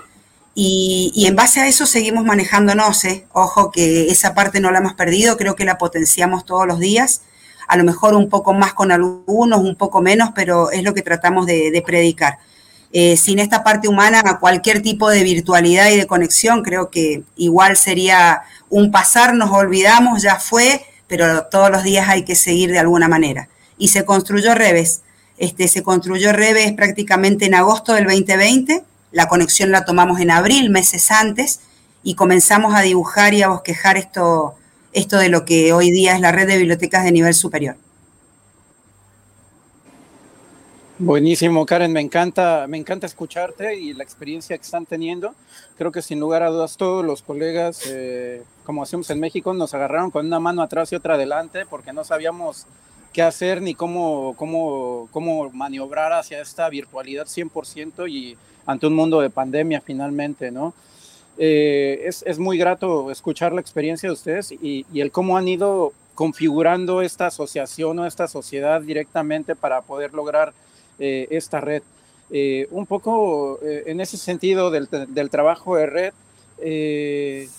Y, 0.58 1.26
en 1.28 1.36
base 1.36 1.60
a 1.60 1.68
eso 1.68 1.86
seguimos 1.86 2.24
manejándonos. 2.24 3.04
¿eh? 3.04 3.28
Ojo 3.34 3.72
que 3.72 4.10
esa 4.10 4.34
parte 4.34 4.62
no 4.62 4.72
la 4.72 4.80
hemos 4.80 4.94
perdido, 4.94 5.36
creo 5.36 5.56
que 5.56 5.66
la 5.66 5.78
potenciamos 5.78 6.46
todos 6.46 6.66
los 6.66 6.80
días. 6.80 7.22
A 7.68 7.76
lo 7.76 7.84
mejor 7.84 8.16
un 8.16 8.30
poco 8.30 8.54
más 8.54 8.74
con 8.74 8.92
algunos, 8.92 9.60
un 9.60 9.76
poco 9.76 10.02
menos, 10.02 10.30
pero 10.34 10.72
es 10.72 10.84
lo 10.84 10.94
que 10.94 11.02
tratamos 11.02 11.46
de, 11.46 11.84
predicar. 11.86 12.38
Eh, 12.94 13.18
sin 13.18 13.40
esta 13.40 13.64
parte 13.64 13.90
humana, 13.90 14.38
cualquier 14.40 14.82
tipo 14.82 15.10
de 15.10 15.24
virtualidad 15.24 15.90
y 15.90 15.98
de 15.98 16.08
conexión, 16.08 16.64
creo 16.64 16.90
que 16.90 17.24
igual 17.36 17.76
sería 17.76 18.44
un 18.70 18.92
pasar, 18.92 19.34
nos 19.34 19.52
olvidamos, 19.52 20.22
ya 20.22 20.40
fue, 20.40 20.86
pero 21.08 21.48
todos 21.48 21.70
los 21.70 21.84
días 21.84 22.08
hay 22.08 22.24
que 22.24 22.36
seguir 22.36 22.72
de 22.72 22.80
alguna 22.80 23.10
manera. 23.10 23.50
Y 23.78 23.90
se 23.90 24.06
construyó 24.06 24.56
Reves. 24.56 25.02
Este, 25.38 25.68
se 25.68 25.84
construyó 25.84 26.32
Reves 26.32 26.72
prácticamente 26.74 27.46
en 27.46 27.56
agosto 27.56 27.94
del 27.94 28.06
2020 28.06 28.86
la 29.16 29.30
conexión 29.30 29.72
la 29.72 29.86
tomamos 29.86 30.20
en 30.20 30.30
abril, 30.30 30.70
meses 30.70 31.10
antes, 31.10 31.62
y 32.04 32.16
comenzamos 32.16 32.76
a 32.76 32.82
dibujar 32.82 33.34
y 33.34 33.44
a 33.44 33.48
bosquejar 33.48 33.96
esto, 33.96 34.56
esto 34.92 35.18
de 35.18 35.30
lo 35.30 35.46
que 35.46 35.72
hoy 35.72 35.90
día 35.90 36.16
es 36.16 36.20
la 36.20 36.34
red 36.34 36.46
de 36.46 36.58
bibliotecas 36.58 37.06
de 37.06 37.14
nivel 37.14 37.34
superior. 37.34 37.78
Buenísimo, 41.00 41.66
Karen, 41.66 41.94
me 41.94 42.02
encanta, 42.02 42.68
me 42.68 42.78
encanta 42.78 43.08
escucharte 43.08 43.80
y 43.80 43.94
la 43.94 44.04
experiencia 44.04 44.58
que 44.58 44.64
están 44.64 44.86
teniendo. 44.86 45.34
Creo 45.78 45.94
que 45.94 46.02
sin 46.02 46.20
lugar 46.20 46.44
a 46.44 46.50
dudas 46.50 46.76
todos 46.76 47.06
los 47.06 47.22
colegas, 47.22 47.84
eh, 47.88 48.44
como 48.66 48.84
hacemos 48.84 49.10
en 49.12 49.22
México, 49.22 49.54
nos 49.54 49.74
agarraron 49.74 50.12
con 50.12 50.26
una 50.26 50.42
mano 50.42 50.62
atrás 50.62 50.92
y 50.92 50.96
otra 50.96 51.14
adelante 51.14 51.66
porque 51.66 51.94
no 51.94 52.04
sabíamos 52.04 52.66
qué 53.14 53.22
hacer 53.22 53.62
ni 53.62 53.76
cómo, 53.76 54.36
cómo, 54.36 55.08
cómo 55.12 55.50
maniobrar 55.52 56.12
hacia 56.12 56.42
esta 56.42 56.68
virtualidad 56.68 57.28
100% 57.28 58.10
y 58.12 58.38
ante 58.66 58.88
un 58.88 58.96
mundo 58.96 59.22
de 59.22 59.30
pandemia 59.30 59.82
finalmente, 59.82 60.52
¿no? 60.52 60.74
Eh, 61.38 62.04
es, 62.06 62.24
es, 62.26 62.40
muy 62.40 62.58
grato 62.58 63.12
escuchar 63.12 63.52
la 63.52 63.60
experiencia 63.60 64.08
de 64.08 64.14
ustedes 64.14 64.54
y, 64.54 64.86
y, 64.94 65.02
el 65.02 65.12
cómo 65.12 65.38
han 65.38 65.50
ido 65.50 65.92
configurando 66.14 67.02
esta 67.02 67.28
asociación 67.28 68.00
o 68.00 68.06
esta 68.06 68.30
sociedad 68.30 68.80
directamente 68.82 69.54
para 69.54 69.82
poder 69.82 70.14
lograr 70.14 70.54
eh, 70.98 71.28
esta 71.30 71.60
red. 71.60 71.84
Eh, 72.32 72.68
un 72.72 72.86
poco 72.86 73.60
en 73.62 74.00
ese 74.00 74.18
sentido 74.18 74.72
del, 74.72 74.88
del, 75.10 75.30
trabajo 75.30 75.76
de 75.76 75.86
red, 75.86 76.14
¿qué, 76.58 77.50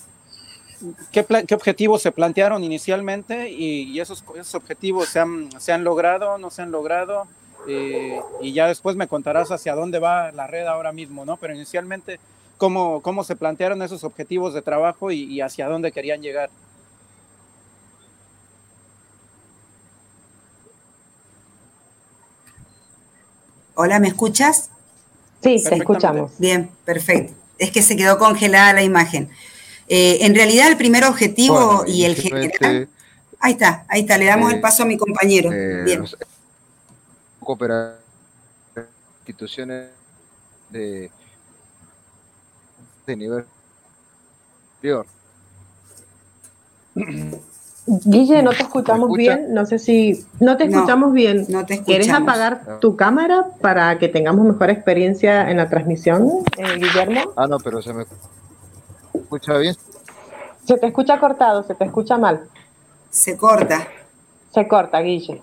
¿qué, 1.47 1.55
objetivos 1.55 2.01
se 2.01 2.11
plantearon 2.11 2.63
inicialmente 2.63 3.49
y, 3.49 3.83
y 3.83 3.99
esos, 3.99 4.25
esos, 4.35 4.55
objetivos 4.55 5.07
se 5.07 5.19
han, 5.19 5.49
se 5.61 5.71
han 5.71 5.83
logrado, 5.83 6.37
no 6.39 6.49
se 6.49 6.63
han 6.63 6.71
logrado? 6.71 7.27
Eh, 7.69 8.21
y 8.41 8.53
ya 8.53 8.67
después 8.67 8.95
me 8.95 9.09
contarás 9.09 9.51
hacia 9.51 9.75
dónde 9.75 9.99
va 9.99 10.31
la 10.31 10.47
red 10.47 10.65
ahora 10.65 10.93
mismo, 10.93 11.25
¿no? 11.25 11.35
Pero 11.35 11.53
inicialmente, 11.53 12.17
¿cómo, 12.57 13.01
cómo 13.01 13.25
se 13.25 13.35
plantearon 13.35 13.81
esos 13.81 14.05
objetivos 14.05 14.53
de 14.53 14.61
trabajo 14.61 15.11
y, 15.11 15.41
hacia 15.41 15.67
dónde 15.67 15.91
querían 15.91 16.21
llegar? 16.21 16.49
Hola, 23.75 23.99
¿me 23.99 24.07
escuchas? 24.07 24.69
Sí, 25.43 25.61
te 25.61 25.75
escuchamos. 25.75 26.31
Bien, 26.39 26.71
perfecto. 26.85 27.33
Es 27.59 27.71
que 27.71 27.81
se 27.81 27.97
quedó 27.97 28.17
congelada 28.17 28.73
la 28.73 28.83
imagen. 28.83 29.29
Eh, 29.89 30.19
en 30.21 30.33
realidad, 30.33 30.67
el 30.67 30.77
primer 30.77 31.03
objetivo 31.03 31.83
y 31.85 32.05
el 32.05 32.15
general. 32.15 32.89
Ahí 33.39 33.51
está, 33.51 33.85
ahí 33.87 34.01
está, 34.01 34.17
le 34.17 34.25
damos 34.25 34.51
el 34.51 34.59
eh, 34.59 34.61
paso 34.61 34.83
a 34.83 34.85
mi 34.85 34.97
compañero. 34.97 35.49
Bien 35.49 36.05
cooperar 37.47 37.95
instituciones 39.19 39.87
de, 40.69 41.09
de 43.05 43.15
nivel 43.15 43.45
superior. 44.75 45.05
Guille, 47.85 48.43
no 48.43 48.49
te 48.49 48.63
escuchamos 48.63 49.13
bien, 49.13 49.53
no 49.53 49.65
sé 49.65 49.79
si 49.79 50.25
no 50.41 50.57
te 50.57 50.65
escuchamos 50.65 51.13
bien. 51.13 51.45
No 51.47 51.65
te 51.65 51.81
¿Quieres 51.83 52.09
apagar 52.09 52.79
tu 52.81 52.97
cámara 52.97 53.45
para 53.61 53.97
que 53.97 54.09
tengamos 54.09 54.45
mejor 54.45 54.69
experiencia 54.69 55.49
en 55.49 55.55
la 55.55 55.69
transmisión, 55.69 56.43
eh, 56.57 56.75
Guillermo? 56.75 57.31
Ah, 57.37 57.47
no, 57.47 57.59
pero 57.59 57.81
se 57.81 57.93
me 57.93 58.05
escucha 59.13 59.57
bien. 59.57 59.75
Se 60.65 60.77
te 60.77 60.87
escucha 60.87 61.17
cortado, 61.17 61.63
se 61.63 61.75
te 61.75 61.85
escucha 61.85 62.17
mal. 62.17 62.49
Se 63.09 63.37
corta. 63.37 63.87
Se 64.53 64.67
corta, 64.67 64.99
Guille. 64.99 65.41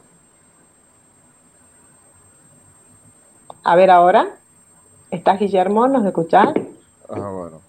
A 3.64 3.76
ver 3.76 3.90
ahora. 3.90 4.28
¿Estás 5.11 5.40
Guillermo? 5.40 5.88
¿Nos 5.88 6.04
escuchás? 6.04 6.49
Ah, 7.09 7.30
bueno. 7.30 7.61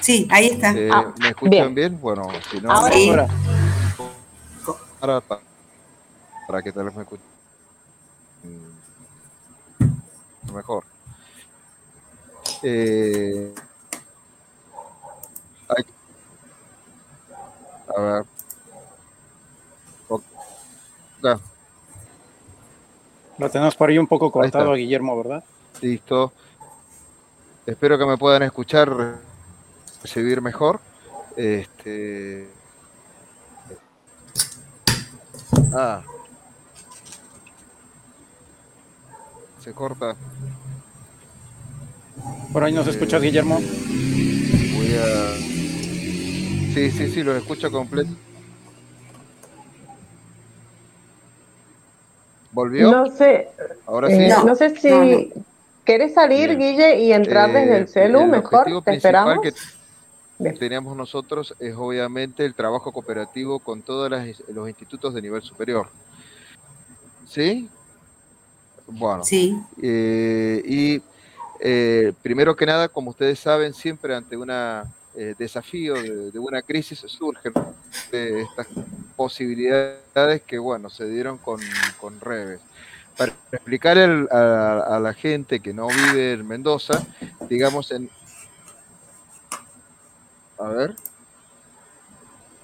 Sí, 0.00 0.28
ahí 0.30 0.46
está. 0.46 0.72
Eh, 0.72 0.88
ah, 0.92 1.12
¿Me 1.20 1.28
escuchan 1.30 1.74
bien. 1.74 2.00
Bueno, 2.00 2.28
si 2.50 2.60
no, 2.60 2.70
ahora, 2.70 2.94
ahora. 2.94 3.28
ahora 5.00 5.20
para, 5.20 5.40
para, 6.46 6.62
que 6.62 6.72
tal 6.72 6.84
vez 6.84 6.94
me 6.94 7.02
escuchen 7.02 7.26
mejor. 10.54 10.84
Eh, 12.62 13.54
hay, 15.68 15.84
a 17.96 18.00
ver. 18.00 18.24
Okay. 20.08 21.49
Lo 23.40 23.48
tenemos 23.48 23.74
por 23.74 23.88
ahí 23.88 23.96
un 23.96 24.06
poco 24.06 24.30
cortado 24.30 24.70
a 24.70 24.76
Guillermo, 24.76 25.16
¿verdad? 25.16 25.42
Listo. 25.80 26.30
Espero 27.64 27.98
que 27.98 28.04
me 28.04 28.18
puedan 28.18 28.42
escuchar, 28.42 29.16
recibir 30.02 30.42
mejor. 30.42 30.78
Este. 31.38 32.46
Ah. 35.72 36.02
Se 39.60 39.72
corta. 39.72 40.16
Por 42.52 42.62
ahí 42.62 42.74
nos 42.74 42.86
eh, 42.88 42.90
escuchas, 42.90 43.22
Guillermo. 43.22 43.54
Voy 43.54 44.94
a. 44.96 45.34
Sí, 46.74 46.90
sí, 46.90 47.10
sí, 47.10 47.22
los 47.22 47.38
escucho 47.38 47.72
completo. 47.72 48.10
¿Volvió? 52.52 52.90
No 52.90 53.10
sé. 53.10 53.48
Ahora 53.86 54.08
sí. 54.08 54.14
Eh, 54.14 54.34
no. 54.44 54.54
sé 54.54 54.76
si 54.76 55.32
quieres 55.84 56.14
salir, 56.14 56.56
Guille, 56.56 57.00
y 57.00 57.12
entrar 57.12 57.52
desde 57.52 57.76
el 57.76 57.84
eh, 57.84 57.88
celu, 57.88 58.26
mejor. 58.26 58.82
Te 58.84 58.94
esperamos. 58.94 59.38
Que 60.42 60.52
tenemos 60.52 60.96
nosotros 60.96 61.54
es 61.58 61.76
obviamente 61.76 62.46
el 62.46 62.54
trabajo 62.54 62.92
cooperativo 62.92 63.58
con 63.58 63.82
todos 63.82 64.10
los 64.48 64.68
institutos 64.68 65.12
de 65.12 65.20
nivel 65.20 65.42
superior. 65.42 65.88
¿Sí? 67.28 67.68
Bueno. 68.86 69.22
Sí. 69.22 69.60
Eh, 69.82 70.62
y 70.64 71.02
primero 72.22 72.56
que 72.56 72.64
nada, 72.64 72.88
como 72.88 73.10
ustedes 73.10 73.38
saben, 73.38 73.74
siempre 73.74 74.14
ante 74.14 74.36
una 74.36 74.90
eh, 75.14 75.34
desafío 75.38 75.94
de, 75.94 76.38
una 76.38 76.62
crisis 76.62 77.00
surgen 77.00 77.52
de 78.12 78.42
estas 78.42 78.68
posibilidades 79.16 80.42
que, 80.42 80.58
bueno, 80.58 80.88
se 80.88 81.08
dieron 81.08 81.38
con, 81.38 81.60
con 82.00 82.20
Reves. 82.20 82.60
Para 83.16 83.32
explicar 83.52 83.98
a, 83.98 84.98
la 85.00 85.12
gente 85.12 85.60
que 85.60 85.74
no 85.74 85.88
vive 85.88 86.32
en 86.32 86.46
Mendoza, 86.46 87.04
digamos 87.48 87.90
en... 87.90 88.08
A 90.58 90.68
ver. 90.68 90.94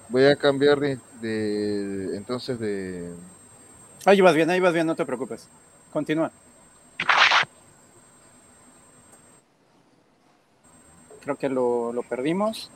Voy 0.08 0.24
a 0.24 0.36
cambiar 0.36 0.78
de, 0.80 2.16
entonces 2.16 2.58
de... 2.58 3.12
Ahí 4.04 4.20
vas 4.20 4.34
bien, 4.34 4.48
ahí 4.48 4.60
vas 4.60 4.72
bien, 4.72 4.86
no 4.86 4.94
te 4.94 5.04
preocupes. 5.04 5.48
Continúa. 5.92 6.30
Creo 11.26 11.36
que 11.36 11.48
lo, 11.48 12.04
perdimos. 12.08 12.70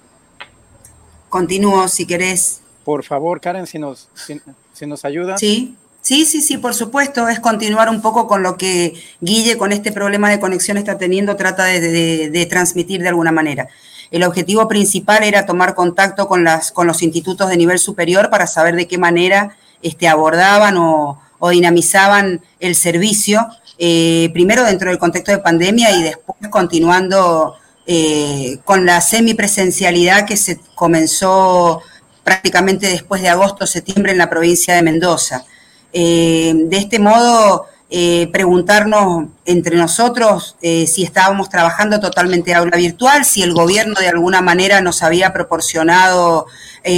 Continúo 1.28 1.86
si 1.86 2.04
querés. 2.04 2.62
Por 2.84 3.04
favor, 3.04 3.40
Karen, 3.40 3.66
si 3.68 3.78
nos, 3.78 4.08
si, 4.14 4.86
nos 4.86 5.04
ayuda. 5.04 5.38
Sí, 5.38 5.76
sí, 6.00 6.24
sí, 6.24 6.42
sí, 6.42 6.58
por 6.58 6.74
supuesto. 6.74 7.28
Es 7.28 7.38
continuar 7.38 7.88
un 7.88 8.02
poco 8.02 8.26
con 8.26 8.42
lo 8.42 8.56
que 8.56 9.00
Guille, 9.20 9.56
con 9.56 9.70
este 9.70 9.92
problema 9.92 10.30
de 10.30 10.40
conexión 10.40 10.78
está 10.78 10.98
teniendo, 10.98 11.36
trata 11.36 11.64
de, 11.64 12.46
transmitir 12.50 13.02
de 13.02 13.08
alguna 13.08 13.30
manera. 13.30 13.68
El 14.10 14.24
objetivo 14.24 14.66
principal 14.66 15.22
era 15.22 15.46
tomar 15.46 15.76
contacto 15.76 16.26
con, 16.26 16.42
las, 16.42 16.72
con 16.72 16.88
los 16.88 17.02
institutos 17.02 17.48
de 17.48 17.56
nivel 17.56 17.78
superior 17.78 18.30
para 18.30 18.48
saber 18.48 18.74
de 18.74 18.88
qué 18.88 18.98
manera 18.98 19.56
este, 19.80 20.08
abordaban 20.08 20.76
o, 20.76 21.20
dinamizaban 21.52 22.42
el 22.58 22.74
servicio, 22.74 23.46
eh, 23.78 24.28
primero 24.32 24.64
dentro 24.64 24.90
del 24.90 24.98
contexto 24.98 25.30
de 25.30 25.38
pandemia 25.38 25.92
y 25.92 26.02
después 26.02 26.36
continuando 26.50 27.54
eh, 27.86 28.58
con 28.64 28.86
la 28.86 29.00
semipresencialidad 29.00 30.26
que 30.26 30.36
se 30.36 30.60
comenzó 30.74 31.82
prácticamente 32.22 32.86
después 32.86 33.22
de 33.22 33.28
agosto, 33.28 33.66
septiembre 33.66 34.12
en 34.12 34.18
la 34.18 34.30
provincia 34.30 34.74
de 34.74 34.82
Mendoza. 34.82 35.44
Eh, 35.92 36.52
de 36.54 36.76
este 36.76 36.98
modo, 36.98 37.66
eh, 37.90 38.28
preguntarnos 38.32 39.26
entre 39.44 39.76
nosotros 39.76 40.56
eh, 40.62 40.86
si 40.86 41.02
estábamos 41.02 41.48
trabajando 41.48 41.98
totalmente 41.98 42.54
aula 42.54 42.76
virtual, 42.76 43.24
si 43.24 43.42
el 43.42 43.52
gobierno 43.52 43.98
de 43.98 44.08
alguna 44.08 44.40
manera 44.40 44.80
nos 44.80 45.02
había 45.02 45.32
proporcionado 45.32 46.46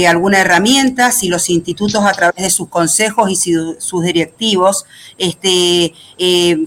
alguna 0.07 0.39
herramienta, 0.39 1.11
si 1.11 1.27
los 1.27 1.49
institutos 1.49 2.05
a 2.05 2.13
través 2.13 2.41
de 2.41 2.49
sus 2.49 2.69
consejos 2.69 3.29
y 3.29 3.35
sus 3.35 4.01
directivos 4.01 4.85
este, 5.17 5.93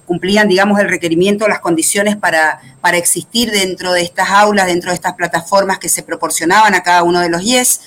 cumplían, 0.05 0.49
digamos, 0.49 0.79
el 0.81 0.91
requerimiento, 0.91 1.49
las 1.49 1.61
condiciones 1.61 2.17
para, 2.17 2.61
para 2.83 2.99
existir 2.99 3.51
dentro 3.51 3.93
de 3.95 4.03
estas 4.03 4.29
aulas, 4.29 4.67
dentro 4.67 4.91
de 4.91 4.97
estas 4.97 5.15
plataformas 5.15 5.79
que 5.79 5.89
se 5.89 6.03
proporcionaban 6.03 6.75
a 6.75 6.83
cada 6.83 7.05
uno 7.05 7.21
de 7.21 7.31
los 7.31 7.43
IES. 7.43 7.81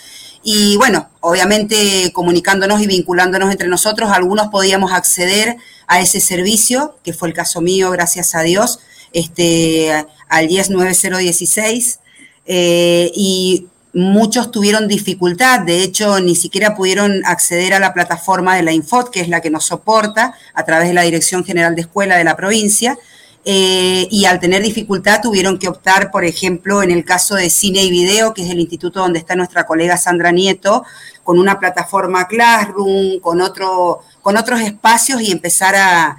Y 0.43 0.77
bueno, 0.77 1.09
obviamente 1.19 2.11
comunicándonos 2.13 2.81
y 2.81 2.87
vinculándonos 2.87 3.51
entre 3.51 3.67
nosotros, 3.67 4.09
algunos 4.11 4.47
podíamos 4.47 4.91
acceder 4.93 5.57
a 5.87 5.99
ese 5.99 6.21
servicio, 6.21 6.97
que 7.03 7.13
fue 7.13 7.27
el 7.27 7.33
caso 7.33 7.61
mío, 7.61 7.91
gracias 7.91 8.35
a 8.35 8.41
Dios, 8.41 8.79
este, 9.11 10.05
al 10.29 10.47
109016, 10.47 11.99
eh, 12.45 13.11
y 13.13 13.67
muchos 13.93 14.51
tuvieron 14.51 14.87
dificultad, 14.87 15.61
de 15.61 15.83
hecho 15.83 16.19
ni 16.19 16.35
siquiera 16.35 16.75
pudieron 16.75 17.25
acceder 17.25 17.73
a 17.73 17.79
la 17.79 17.93
plataforma 17.93 18.55
de 18.55 18.63
la 18.63 18.71
Infot, 18.71 19.09
que 19.09 19.21
es 19.21 19.29
la 19.29 19.41
que 19.41 19.49
nos 19.49 19.65
soporta 19.65 20.35
a 20.53 20.63
través 20.63 20.87
de 20.87 20.93
la 20.93 21.01
Dirección 21.01 21.43
General 21.43 21.75
de 21.75 21.81
Escuela 21.81 22.15
de 22.17 22.23
la 22.23 22.37
provincia, 22.37 22.97
eh, 23.45 24.07
y 24.11 24.25
al 24.25 24.39
tener 24.39 24.61
dificultad 24.61 25.21
tuvieron 25.21 25.57
que 25.57 25.67
optar, 25.67 26.11
por 26.11 26.25
ejemplo, 26.25 26.83
en 26.83 26.91
el 26.91 27.05
caso 27.05 27.35
de 27.35 27.49
cine 27.49 27.83
y 27.83 27.89
video, 27.89 28.33
que 28.33 28.43
es 28.43 28.49
el 28.49 28.59
instituto 28.59 28.99
donde 28.99 29.19
está 29.19 29.35
nuestra 29.35 29.65
colega 29.65 29.97
Sandra 29.97 30.31
Nieto, 30.31 30.83
con 31.23 31.39
una 31.39 31.59
plataforma 31.59 32.27
Classroom, 32.27 33.19
con, 33.21 33.41
otro, 33.41 33.99
con 34.21 34.35
otros 34.35 34.61
espacios 34.61 35.21
y 35.21 35.31
empezar 35.31 35.75
a, 35.75 36.17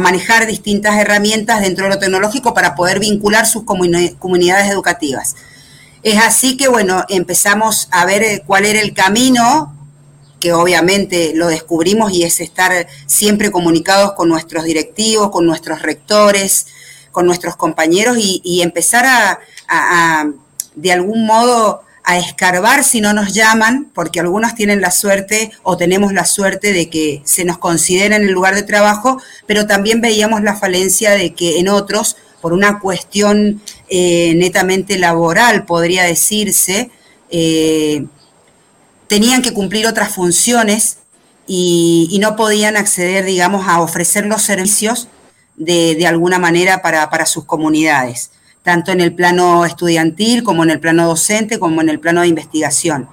manejar 0.00 0.46
distintas 0.46 0.96
herramientas 0.96 1.60
dentro 1.60 1.84
de 1.84 1.90
lo 1.90 1.98
tecnológico 1.98 2.52
para 2.52 2.74
poder 2.74 3.00
vincular 3.00 3.46
sus 3.46 3.64
comunidades 3.64 4.70
educativas. 4.70 5.34
Es 6.02 6.18
así 6.18 6.56
que, 6.56 6.68
bueno, 6.68 7.04
empezamos 7.08 7.88
a 7.90 8.04
ver 8.04 8.22
eh, 8.22 8.42
cuál 8.46 8.66
era 8.66 8.80
el 8.80 8.94
camino 8.94 9.79
que 10.40 10.52
obviamente 10.52 11.32
lo 11.34 11.46
descubrimos 11.46 12.12
y 12.12 12.24
es 12.24 12.40
estar 12.40 12.86
siempre 13.06 13.50
comunicados 13.50 14.12
con 14.14 14.28
nuestros 14.28 14.64
directivos, 14.64 15.30
con 15.30 15.46
nuestros 15.46 15.82
rectores, 15.82 16.66
con 17.12 17.26
nuestros 17.26 17.56
compañeros 17.56 18.16
y, 18.18 18.62
empezar 18.62 19.04
a, 19.68 20.30
de 20.74 20.92
algún 20.92 21.26
modo, 21.26 21.82
a 22.04 22.18
escarbar 22.18 22.82
si 22.82 23.00
no 23.00 23.12
nos 23.12 23.34
llaman, 23.34 23.90
porque 23.94 24.20
algunos 24.20 24.54
tienen 24.54 24.80
la 24.80 24.90
suerte 24.90 25.52
o 25.62 25.76
tenemos 25.76 26.12
la 26.12 26.24
suerte 26.24 26.72
de 26.72 26.88
que 26.88 27.22
se 27.24 27.44
nos 27.44 27.58
considera 27.58 28.16
en 28.16 28.22
el 28.22 28.32
lugar 28.32 28.54
de 28.54 28.62
trabajo, 28.62 29.20
pero 29.46 29.66
también 29.66 30.00
veíamos 30.00 30.42
la 30.42 30.56
falencia 30.56 31.12
de 31.12 31.34
que 31.34 31.58
en 31.58 31.68
otros, 31.68 32.16
por 32.40 32.52
una 32.52 32.80
cuestión 32.80 33.60
eh, 33.88 34.34
netamente 34.36 34.98
laboral, 34.98 35.66
podría 35.66 36.04
decirse, 36.04 36.90
eh, 37.30 38.06
tenían 39.10 39.42
que 39.42 39.52
cumplir 39.52 39.88
otras 39.88 40.14
funciones 40.14 40.98
y, 41.44 42.16
no 42.20 42.36
podían 42.36 42.76
acceder, 42.76 43.24
digamos, 43.24 43.66
a 43.66 43.80
ofrecer 43.80 44.24
los 44.24 44.40
servicios 44.40 45.08
de, 45.56 46.06
alguna 46.06 46.38
manera 46.38 46.80
para, 46.80 47.26
sus 47.26 47.44
comunidades, 47.44 48.30
tanto 48.62 48.92
en 48.92 49.00
el 49.00 49.12
plano 49.12 49.64
estudiantil 49.64 50.44
como 50.44 50.62
en 50.62 50.70
el 50.70 50.78
plano 50.78 51.08
docente, 51.08 51.58
como 51.58 51.80
en 51.80 51.88
el 51.88 51.98
plano 51.98 52.20
de 52.20 52.28
investigación. 52.28 53.08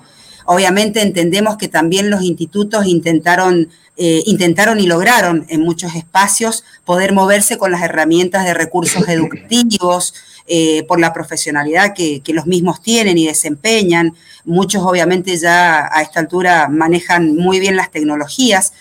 Obviamente 0.45 1.01
entendemos 1.01 1.57
que 1.57 1.67
también 1.67 2.11
los 2.11 2.21
institutos 2.21 2.85
intentaron, 2.85 3.69
eh, 3.97 4.21
intentaron 4.27 4.79
y 4.79 4.85
lograron 4.85 5.47
en 5.49 5.61
muchos 5.61 5.95
espacios 5.95 6.63
poder 6.85 7.11
moverse 7.11 7.57
con 7.57 7.71
las 7.71 7.81
herramientas 7.81 8.45
de 8.45 8.53
recursos 8.53 9.07
educativos, 9.09 10.13
eh, 10.49 10.83
por 10.87 10.97
la 10.97 11.11
profesionalidad 11.11 11.93
que, 11.93 12.21
los 12.27 12.45
mismos 12.45 12.81
tienen 12.81 13.17
y 13.17 13.27
desempeñan. 13.27 14.15
Muchos 14.45 14.81
obviamente 14.81 15.35
ya 15.37 15.89
a 15.91 16.01
esta 16.01 16.21
altura 16.21 16.69
manejan 16.69 17.35
muy 17.35 17.59
bien 17.59 17.75
las 17.75 17.91
tecnologías, 17.91 18.71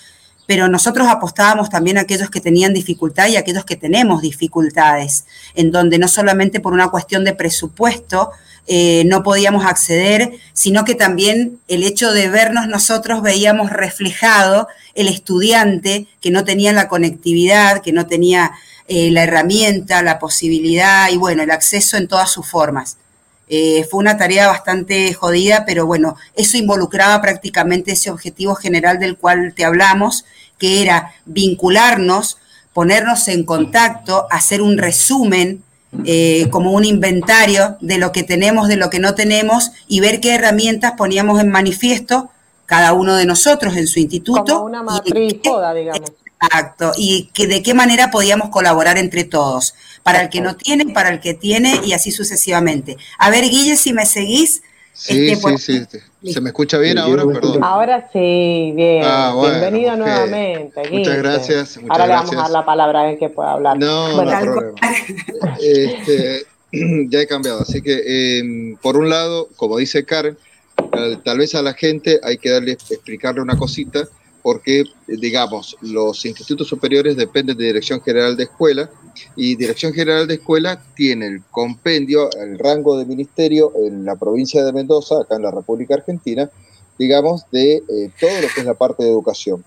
pero 0.47 0.69
nosotros 0.69 1.09
apostábamos 1.09 1.69
también 1.69 1.99
a 1.99 2.03
aquellos 2.03 2.31
que 2.31 2.41
tenían 2.41 2.73
dificultad 2.73 3.27
y 3.27 3.37
a 3.37 3.41
aquellos 3.41 3.65
que 3.65 3.75
tenemos 3.75 4.23
dificultades, 4.23 5.25
en 5.57 5.73
donde 5.73 5.99
no 5.99 6.07
solamente 6.07 6.61
por 6.61 6.73
una 6.73 6.89
cuestión 6.89 7.25
de 7.25 7.35
presupuesto 7.35 8.31
eh, 8.69 9.05
no 9.07 9.23
podíamos 9.25 9.65
acceder, 9.65 10.33
sino 10.53 10.85
que 10.85 10.95
también 10.95 11.59
el 11.67 11.83
hecho 11.83 12.13
de 12.13 12.29
vernos 12.29 12.69
nosotros 12.69 13.23
veíamos 13.23 13.71
reflejado 13.71 14.69
el 14.95 15.09
estudiante 15.09 16.07
que 16.21 16.31
no 16.31 16.45
tenía 16.45 16.73
la 16.73 16.89
conectividad, 16.89 17.83
que 17.83 17.93
no 17.93 18.07
tenía 18.07 18.53
eh, 18.89 19.11
la 19.11 19.25
herramienta, 19.25 20.03
la 20.03 20.19
posibilidad 20.19 21.11
y 21.11 21.17
bueno, 21.17 21.43
el 21.43 21.51
acceso 21.51 21.97
en 21.97 22.09
todas 22.09 22.31
sus 22.31 22.47
formas. 22.47 22.99
Eh, 23.49 23.87
fue 23.89 24.01
una 24.01 24.17
tarea 24.17 24.49
bastante 24.49 25.13
jodida, 25.15 25.65
pero 25.65 25.87
bueno, 25.87 26.17
eso 26.35 26.57
involucraba 26.57 27.21
prácticamente 27.21 27.93
ese 27.93 28.11
objetivo 28.11 28.55
general 28.57 28.99
del 28.99 29.17
cual 29.17 29.55
te 29.55 29.65
hablamos, 29.65 30.25
que 30.59 30.83
era 30.83 31.15
vincularnos, 31.27 32.39
ponernos 32.73 33.29
en 33.29 33.45
contacto, 33.45 34.27
hacer 34.31 34.63
un 34.63 34.79
resumen, 34.79 35.63
eh, 36.05 36.49
como 36.51 36.73
un 36.73 36.85
inventario 36.85 37.77
de 37.81 37.99
lo 37.99 38.13
que 38.13 38.23
tenemos, 38.23 38.69
de 38.69 38.77
lo 38.77 38.91
que 38.91 38.99
no 38.99 39.15
tenemos, 39.15 39.71
y 39.87 40.01
ver 40.01 40.21
qué 40.21 40.35
herramientas 40.35 40.93
poníamos 40.97 41.41
en 41.41 41.49
manifiesto 41.49 42.31
cada 42.67 42.93
uno 42.93 43.15
de 43.15 43.27
nosotros 43.27 43.77
en 43.77 43.87
su 43.87 44.01
instituto. 44.01 44.55
Como 44.55 44.65
una 44.67 44.83
matriz 44.83 45.41
toda, 45.41 45.73
digamos. 45.73 46.11
Exacto, 46.41 46.93
y 46.97 47.31
que 47.33 47.47
de 47.47 47.63
qué 47.63 47.73
manera 47.73 48.11
podíamos 48.11 48.51
colaborar 48.51 48.99
entre 48.99 49.25
todos, 49.25 49.75
para 50.03 50.21
el 50.21 50.29
que 50.29 50.41
no 50.41 50.57
tiene, 50.57 50.93
para 50.93 51.09
el 51.09 51.21
que 51.21 51.35
tiene 51.35 51.81
y 51.85 51.93
así 51.93 52.11
sucesivamente. 52.11 52.97
A 53.19 53.31
ver, 53.31 53.45
Guille, 53.45 53.77
si 53.77 53.93
me 53.93 54.05
seguís. 54.05 54.63
Sí, 54.93 55.31
este, 55.31 55.59
sí, 55.59 55.83
sí. 56.23 56.33
¿Se 56.33 56.41
me 56.41 56.51
escucha 56.51 56.79
bien 56.79 56.99
ahora? 56.99 57.25
Perdón. 57.27 57.63
Ahora 57.63 58.09
sí, 58.13 58.73
bien. 58.75 59.03
Ah, 59.05 59.35
Bienvenido 59.41 59.97
nuevamente. 59.97 60.83
Guille. 60.83 60.99
Muchas 60.99 61.17
gracias. 61.19 61.77
Muchas 61.77 61.91
ahora 61.91 62.07
le 62.07 62.13
vamos 62.15 62.33
a 62.33 62.37
dar 62.37 62.51
la 62.51 62.65
palabra 62.65 63.01
a 63.01 63.11
él 63.11 63.19
que 63.19 63.29
pueda 63.29 63.53
hablar. 63.53 63.79
No, 63.79 64.23
no 64.23 64.31
hay 64.31 64.45
problema. 64.45 64.75
Este, 65.61 66.47
ya 67.09 67.21
he 67.21 67.27
cambiado, 67.27 67.61
así 67.61 67.83
que 67.83 68.39
em, 68.39 68.77
por 68.77 68.97
un 68.97 69.09
lado, 69.11 69.49
como 69.57 69.79
dice 69.79 70.05
Karen, 70.05 70.37
tal 71.25 71.39
vez 71.39 71.55
a 71.55 71.63
la 71.63 71.75
gente 71.75 72.21
hay 72.23 72.39
que 72.39 72.51
darle, 72.51 72.73
explicarle 72.73 73.41
una 73.41 73.57
cosita 73.57 74.09
porque, 74.47 74.85
digamos, 75.09 75.77
los 75.81 76.25
institutos 76.25 76.69
superiores 76.69 77.17
dependen 77.17 77.59
de 77.59 77.65
Dirección 77.65 78.01
General 78.01 78.37
de 78.37 78.45
Escuela 78.45 78.89
y 79.35 79.57
Dirección 79.57 79.93
General 79.93 80.29
de 80.29 80.35
Escuela 80.35 80.81
tiene 80.95 81.27
el 81.27 81.43
compendio, 81.51 82.31
el 82.41 82.57
rango 82.57 82.97
de 82.97 83.07
ministerio 83.07 83.73
en 83.85 84.05
la 84.05 84.15
provincia 84.15 84.65
de 84.65 84.73
Mendoza, 84.73 85.21
acá 85.21 85.35
en 85.35 85.43
la 85.43 85.51
República 85.51 85.95
Argentina, 85.95 86.49
digamos, 86.97 87.43
de 87.51 87.79
eh, 87.89 88.11
todo 88.21 88.41
lo 88.41 88.47
que 88.55 88.61
es 88.61 88.65
la 88.65 88.75
parte 88.75 89.03
de 89.03 89.09
educación. 89.09 89.65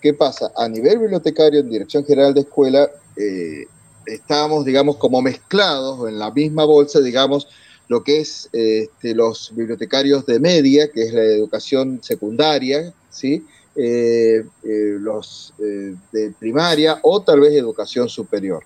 ¿Qué 0.00 0.12
pasa? 0.12 0.50
A 0.56 0.68
nivel 0.68 0.98
bibliotecario 0.98 1.60
en 1.60 1.70
Dirección 1.70 2.04
General 2.04 2.34
de 2.34 2.40
Escuela, 2.40 2.90
eh, 3.16 3.66
estábamos, 4.06 4.64
digamos, 4.64 4.96
como 4.96 5.22
mezclados 5.22 6.08
en 6.08 6.18
la 6.18 6.32
misma 6.32 6.64
bolsa, 6.64 6.98
digamos, 6.98 7.46
lo 7.86 8.02
que 8.02 8.22
es 8.22 8.48
este, 8.52 9.14
los 9.14 9.52
bibliotecarios 9.54 10.26
de 10.26 10.40
media, 10.40 10.90
que 10.90 11.02
es 11.04 11.14
la 11.14 11.22
educación 11.22 12.00
secundaria, 12.02 12.92
¿sí? 13.08 13.46
Eh, 13.78 14.42
eh, 14.64 14.96
los 14.98 15.52
eh, 15.58 15.94
de 16.10 16.32
primaria 16.38 16.98
o 17.02 17.20
tal 17.20 17.40
vez 17.40 17.52
educación 17.52 18.08
superior. 18.08 18.64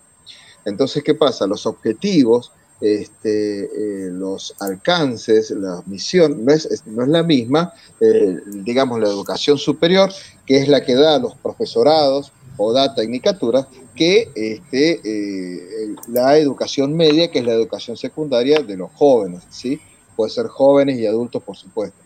Entonces, 0.65 1.03
¿qué 1.03 1.17
pasa? 1.17 1.49
Los 1.49 1.67
objetivos, 1.67 2.53
este, 2.81 3.69
los 4.13 4.55
alcances, 4.61 5.51
la 5.51 5.83
misión, 5.87 6.45
no 6.45 6.53
es, 6.53 6.87
no 6.87 7.03
es 7.03 7.09
la 7.09 7.25
misma, 7.25 7.73
digamos, 8.47 9.01
la 9.01 9.09
educación 9.09 9.59
superior, 9.59 10.13
que 10.47 10.59
es 10.59 10.69
la 10.69 10.85
que 10.85 10.95
da 10.95 11.19
los 11.19 11.35
profesorados 11.35 12.33
o 12.57 12.73
da 12.73 12.95
tecnicatura, 12.95 13.67
que 13.97 14.31
este, 14.35 15.01
la 16.09 16.39
educación 16.39 16.95
media, 16.95 17.31
que 17.31 17.41
es 17.41 17.45
la 17.45 17.55
educación 17.55 17.97
secundaria 17.97 18.61
de 18.61 18.77
los 18.77 18.91
jóvenes, 18.93 19.43
¿sí? 19.51 19.81
Puede 20.15 20.31
ser 20.31 20.47
jóvenes 20.47 20.99
y 20.99 21.07
adultos, 21.07 21.43
por 21.43 21.57
supuesto. 21.57 21.99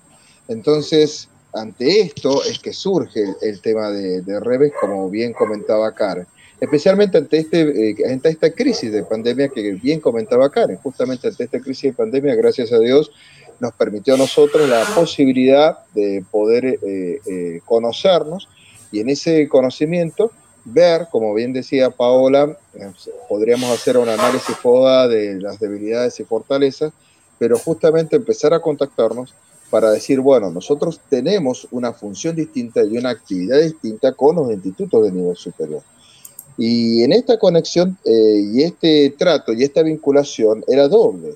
Entonces, 0.48 1.28
ante 1.54 2.00
esto 2.00 2.42
es 2.44 2.58
que 2.58 2.72
surge 2.72 3.24
el, 3.42 3.60
tema 3.60 3.90
de, 3.90 4.22
de, 4.22 4.72
como 4.80 5.08
bien 5.08 5.32
comentaba 5.32 5.92
Karen. 5.92 6.26
Especialmente 6.60 7.18
ante, 7.18 7.38
este, 7.38 7.90
eh, 7.90 7.96
ante 8.10 8.28
esta 8.28 8.50
crisis 8.50 8.92
de 8.92 9.02
pandemia 9.02 9.48
que 9.48 9.72
bien 9.72 10.00
comentaba 10.00 10.50
Karen. 10.50 10.76
Justamente 10.78 11.28
ante 11.28 11.44
esta 11.44 11.60
crisis 11.60 11.90
de 11.90 11.92
pandemia, 11.92 12.34
gracias 12.34 12.72
a 12.72 12.78
Dios, 12.78 13.10
nos 13.60 13.72
permitió 13.72 14.14
a 14.14 14.18
nosotros 14.18 14.68
la 14.68 14.84
posibilidad 14.94 15.78
de 15.94 16.24
poder 16.30 16.64
eh, 16.64 17.20
eh, 17.26 17.60
conocernos 17.64 18.48
y 18.90 19.00
en 19.00 19.08
ese 19.08 19.48
conocimiento 19.48 20.30
ver, 20.64 21.08
como 21.10 21.34
bien 21.34 21.52
decía 21.52 21.90
Paola, 21.90 22.56
eh, 22.74 22.90
podríamos 23.28 23.70
hacer 23.70 23.96
un 23.98 24.08
análisis 24.08 24.56
FODA 24.56 25.08
de 25.08 25.40
las 25.40 25.60
debilidades 25.60 26.18
y 26.20 26.24
fortalezas, 26.24 26.92
pero 27.38 27.58
justamente 27.58 28.16
empezar 28.16 28.54
a 28.54 28.60
contactarnos 28.60 29.34
para 29.70 29.90
decir, 29.90 30.20
bueno, 30.20 30.50
nosotros 30.50 31.00
tenemos 31.08 31.66
una 31.70 31.92
función 31.92 32.36
distinta 32.36 32.82
y 32.84 32.96
una 32.96 33.10
actividad 33.10 33.60
distinta 33.60 34.12
con 34.12 34.36
los 34.36 34.50
institutos 34.50 35.04
de 35.04 35.12
nivel 35.12 35.36
superior. 35.36 35.82
Y 36.56 37.02
en 37.02 37.12
esta 37.12 37.38
conexión 37.38 37.98
eh, 38.04 38.40
y 38.52 38.62
este 38.62 39.14
trato 39.18 39.52
y 39.52 39.64
esta 39.64 39.82
vinculación 39.82 40.64
era 40.68 40.86
doble, 40.86 41.34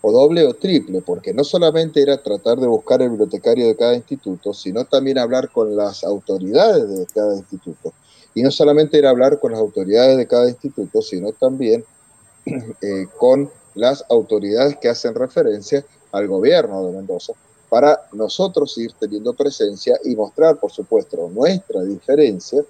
o 0.00 0.10
doble 0.10 0.44
o 0.44 0.54
triple, 0.54 1.00
porque 1.00 1.32
no 1.32 1.44
solamente 1.44 2.02
era 2.02 2.20
tratar 2.20 2.58
de 2.58 2.66
buscar 2.66 3.00
el 3.02 3.10
bibliotecario 3.10 3.68
de 3.68 3.76
cada 3.76 3.94
instituto, 3.94 4.52
sino 4.52 4.84
también 4.84 5.18
hablar 5.18 5.48
con 5.50 5.76
las 5.76 6.02
autoridades 6.02 6.88
de 6.88 7.06
cada 7.06 7.36
instituto. 7.36 7.92
Y 8.34 8.42
no 8.42 8.50
solamente 8.50 8.98
era 8.98 9.10
hablar 9.10 9.38
con 9.38 9.52
las 9.52 9.60
autoridades 9.60 10.16
de 10.16 10.26
cada 10.26 10.48
instituto, 10.48 11.02
sino 11.02 11.30
también 11.32 11.84
eh, 12.46 13.06
con 13.16 13.48
las 13.74 14.04
autoridades 14.10 14.76
que 14.78 14.88
hacen 14.88 15.14
referencia 15.14 15.84
al 16.12 16.28
gobierno 16.28 16.86
de 16.86 16.92
Mendoza, 16.92 17.32
para 17.68 18.02
nosotros 18.12 18.76
ir 18.78 18.92
teniendo 18.98 19.32
presencia 19.32 19.98
y 20.04 20.14
mostrar, 20.14 20.58
por 20.60 20.70
supuesto, 20.70 21.30
nuestra 21.30 21.82
diferencia 21.82 22.62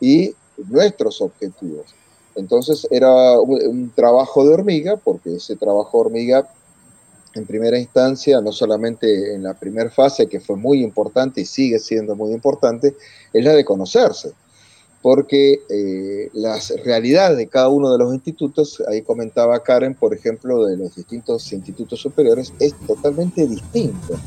y 0.00 0.34
nuestros 0.68 1.20
objetivos. 1.20 1.86
Entonces 2.34 2.86
era 2.90 3.40
un, 3.40 3.90
trabajo 3.94 4.44
de 4.44 4.54
hormiga, 4.54 4.96
porque 4.96 5.36
ese 5.36 5.56
trabajo 5.56 5.98
de 5.98 6.06
hormiga, 6.06 6.48
en 7.34 7.46
primera 7.46 7.78
instancia, 7.78 8.40
no 8.40 8.52
solamente 8.52 9.34
en 9.34 9.42
la 9.42 9.54
primera 9.54 9.90
fase, 9.90 10.26
que 10.26 10.40
fue 10.40 10.56
muy 10.56 10.82
importante 10.82 11.40
y 11.40 11.46
sigue 11.46 11.78
siendo 11.78 12.14
muy 12.14 12.32
importante, 12.32 12.94
es 13.32 13.44
la 13.44 13.54
de 13.54 13.64
conocerse, 13.64 14.32
porque 15.02 15.60
eh, 15.68 16.30
las 16.32 16.72
realidades 16.84 17.36
de 17.36 17.48
cada 17.48 17.68
uno 17.68 17.92
de 17.92 17.98
los 17.98 18.14
institutos, 18.14 18.82
ahí 18.88 19.02
comentaba 19.02 19.62
Karen, 19.62 19.94
por 19.94 20.14
ejemplo, 20.14 20.64
de 20.64 20.76
los 20.76 20.94
distintos 20.94 21.52
institutos 21.52 22.00
superiores, 22.00 22.52
es 22.60 22.74
totalmente 22.86 23.46
distinto 23.46 24.18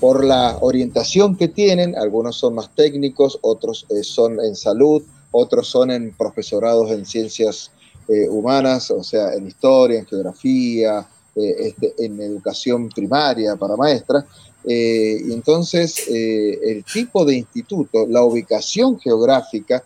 por 0.00 0.24
la 0.24 0.56
orientación 0.60 1.36
que 1.36 1.48
tienen, 1.48 1.96
algunos 1.96 2.36
son 2.36 2.54
más 2.54 2.74
técnicos, 2.74 3.38
otros 3.42 3.86
eh, 3.90 4.02
son 4.02 4.40
en 4.40 4.56
salud, 4.56 5.02
otros 5.30 5.68
son 5.68 5.90
en 5.90 6.12
profesorados 6.12 6.90
en 6.90 7.04
ciencias 7.04 7.70
eh, 8.08 8.28
humanas, 8.28 8.90
o 8.90 9.02
sea, 9.02 9.32
en 9.34 9.46
historia, 9.46 10.00
en 10.00 10.06
geografía, 10.06 11.06
eh, 11.36 11.54
este, 11.58 11.94
en 12.04 12.20
educación 12.20 12.88
primaria 12.88 13.56
para 13.56 13.76
maestras. 13.76 14.24
Eh, 14.64 15.18
entonces 15.30 16.06
el 16.08 16.84
tipo 16.84 17.24
de 17.24 17.36
instituto, 17.36 18.06
la 18.06 18.22
ubicación 18.22 18.98
geográfica, 18.98 19.82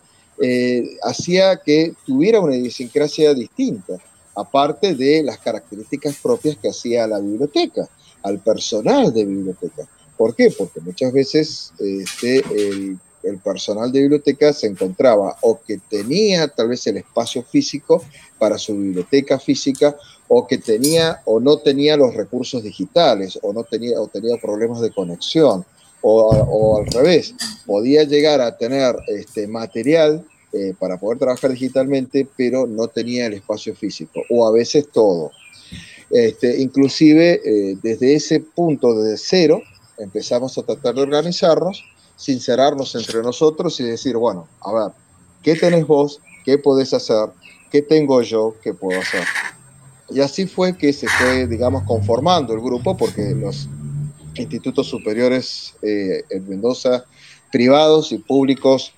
hacía 1.03 1.57
que 1.57 1.93
tuviera 2.05 2.39
una 2.39 2.55
idiosincrasia 2.55 3.33
distinta, 3.33 3.97
aparte 4.35 4.93
de 4.93 5.23
las 5.23 5.39
características 5.39 6.17
propias 6.21 6.57
que 6.57 6.69
hacía 6.69 7.07
la 7.07 7.19
biblioteca, 7.19 7.87
al 8.23 8.39
personal 8.39 9.13
de 9.13 9.25
biblioteca. 9.25 9.87
¿Por 10.17 10.35
qué? 10.35 10.51
Porque 10.57 10.79
muchas 10.81 11.11
veces 11.11 11.73
este, 11.79 12.43
el 12.55 12.99
el 13.27 13.39
personal 13.39 13.91
de 13.91 14.01
biblioteca 14.01 14.53
se 14.53 14.67
encontraba 14.67 15.35
o 15.41 15.59
que 15.65 15.79
tenía 15.89 16.47
tal 16.47 16.69
vez 16.69 16.85
el 16.87 16.97
espacio 16.97 17.43
físico 17.43 18.03
para 18.39 18.57
su 18.57 18.75
biblioteca 18.75 19.39
física 19.39 19.95
o 20.27 20.47
que 20.47 20.57
tenía 20.57 21.21
o 21.25 21.39
no 21.39 21.57
tenía 21.57 21.97
los 21.97 22.13
recursos 22.13 22.63
digitales 22.63 23.37
o 23.41 23.53
no 23.53 23.63
tenía 23.63 23.99
o 23.99 24.07
tenía 24.07 24.37
problemas 24.37 24.81
de 24.81 24.91
conexión 24.91 25.65
o, 26.01 26.77
al 26.79 26.85
revés 26.87 27.33
podía 27.65 28.03
llegar 28.03 28.41
a 28.41 28.57
tener 28.57 28.95
este 29.07 29.47
material 29.47 30.25
eh, 30.53 30.73
para 30.79 30.97
poder 30.97 31.19
trabajar 31.19 31.51
digitalmente 31.51 32.27
pero 32.37 32.67
no 32.67 32.87
tenía 32.87 33.25
el 33.25 33.33
espacio 33.33 33.75
físico 33.75 34.21
o 34.29 34.47
a 34.47 34.51
veces 34.51 34.87
todo 34.91 35.31
este, 36.09 36.61
inclusive 36.61 37.41
eh, 37.43 37.77
desde 37.81 38.15
ese 38.15 38.39
punto 38.39 39.01
de 39.01 39.17
cero 39.17 39.61
empezamos 39.97 40.57
a 40.57 40.63
tratar 40.63 40.95
de 40.95 41.01
organizarnos 41.01 41.83
sincerarnos 42.17 42.95
entre 42.95 43.21
nosotros 43.21 43.79
y 43.79 43.83
decir, 43.83 44.17
bueno, 44.17 44.47
a 44.61 44.73
ver, 44.73 44.91
¿qué 45.41 45.55
tenés 45.55 45.87
vos? 45.87 46.19
¿Qué 46.43 46.57
podés 46.57 46.93
hacer? 46.93 47.29
¿Qué 47.71 47.81
tengo 47.81 48.21
yo? 48.21 48.55
¿Qué 48.61 48.73
puedo 48.73 48.99
hacer? 48.99 49.23
Y 50.09 50.19
así 50.19 50.47
fue 50.47 50.75
que 50.77 50.91
se 50.91 51.07
fue, 51.07 51.47
digamos, 51.47 51.83
conformando 51.83 52.53
el 52.53 52.61
grupo, 52.61 52.97
porque 52.97 53.35
los 53.35 53.69
institutos 54.39 54.87
superiores 54.87 55.75
eh, 55.81 56.23
en 56.29 56.47
Mendoza, 56.47 57.05
privados 57.51 58.11
y 58.11 58.17
públicos, 58.17 58.93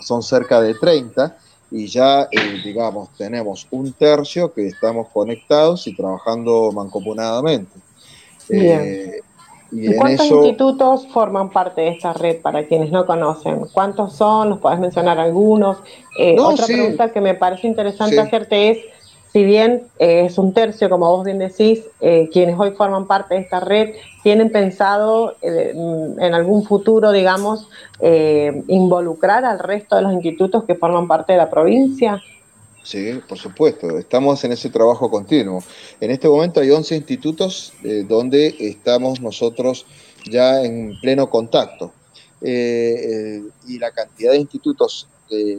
son 0.00 0.22
cerca 0.22 0.60
de 0.60 0.74
30, 0.74 1.36
y 1.70 1.86
ya, 1.86 2.28
eh, 2.30 2.60
digamos, 2.62 3.08
tenemos 3.16 3.66
un 3.70 3.92
tercio 3.92 4.52
que 4.52 4.66
estamos 4.66 5.08
conectados 5.08 5.86
y 5.86 5.96
trabajando 5.96 6.70
mancomunadamente. 6.72 7.72
Eh, 8.50 9.20
¿Cuántos 9.96 10.26
institutos 10.26 11.06
forman 11.08 11.50
parte 11.50 11.80
de 11.80 11.88
esta 11.88 12.12
red 12.12 12.42
para 12.42 12.66
quienes 12.66 12.90
no 12.90 13.06
conocen? 13.06 13.66
¿Cuántos 13.72 14.14
son? 14.14 14.50
¿Los 14.50 14.58
podés 14.58 14.80
mencionar 14.80 15.18
algunos? 15.18 15.78
Otra 16.38 16.66
pregunta 16.66 17.10
que 17.10 17.22
me 17.22 17.34
parece 17.34 17.68
interesante 17.68 18.20
hacerte 18.20 18.70
es, 18.70 18.78
si 19.32 19.44
bien 19.44 19.84
eh, 19.98 20.26
es 20.26 20.38
un 20.38 20.52
tercio, 20.52 20.90
como 20.90 21.08
vos 21.08 21.24
bien 21.24 21.38
decís, 21.38 21.84
eh, 22.00 22.28
quienes 22.32 22.58
hoy 22.58 22.72
forman 22.72 23.06
parte 23.06 23.34
de 23.34 23.40
esta 23.40 23.60
red, 23.60 23.94
¿tienen 24.22 24.50
pensado 24.52 25.36
en 25.40 26.34
algún 26.34 26.64
futuro, 26.64 27.12
digamos, 27.12 27.68
involucrar 28.68 29.44
al 29.44 29.58
resto 29.58 29.96
de 29.96 30.02
los 30.02 30.12
institutos 30.12 30.64
que 30.64 30.74
forman 30.74 31.08
parte 31.08 31.32
de 31.32 31.38
la 31.38 31.50
provincia? 31.50 32.22
Sí, 32.82 33.20
por 33.28 33.38
supuesto, 33.38 33.96
estamos 33.96 34.42
en 34.44 34.52
ese 34.52 34.68
trabajo 34.68 35.08
continuo. 35.08 35.62
En 36.00 36.10
este 36.10 36.28
momento 36.28 36.60
hay 36.60 36.70
11 36.70 36.96
institutos 36.96 37.72
eh, 37.84 38.04
donde 38.08 38.54
estamos 38.58 39.20
nosotros 39.20 39.86
ya 40.28 40.62
en 40.62 40.98
pleno 41.00 41.30
contacto. 41.30 41.92
Eh, 42.40 43.38
eh, 43.38 43.42
y 43.68 43.78
la 43.78 43.92
cantidad 43.92 44.32
de 44.32 44.38
institutos 44.38 45.06
de 45.30 45.52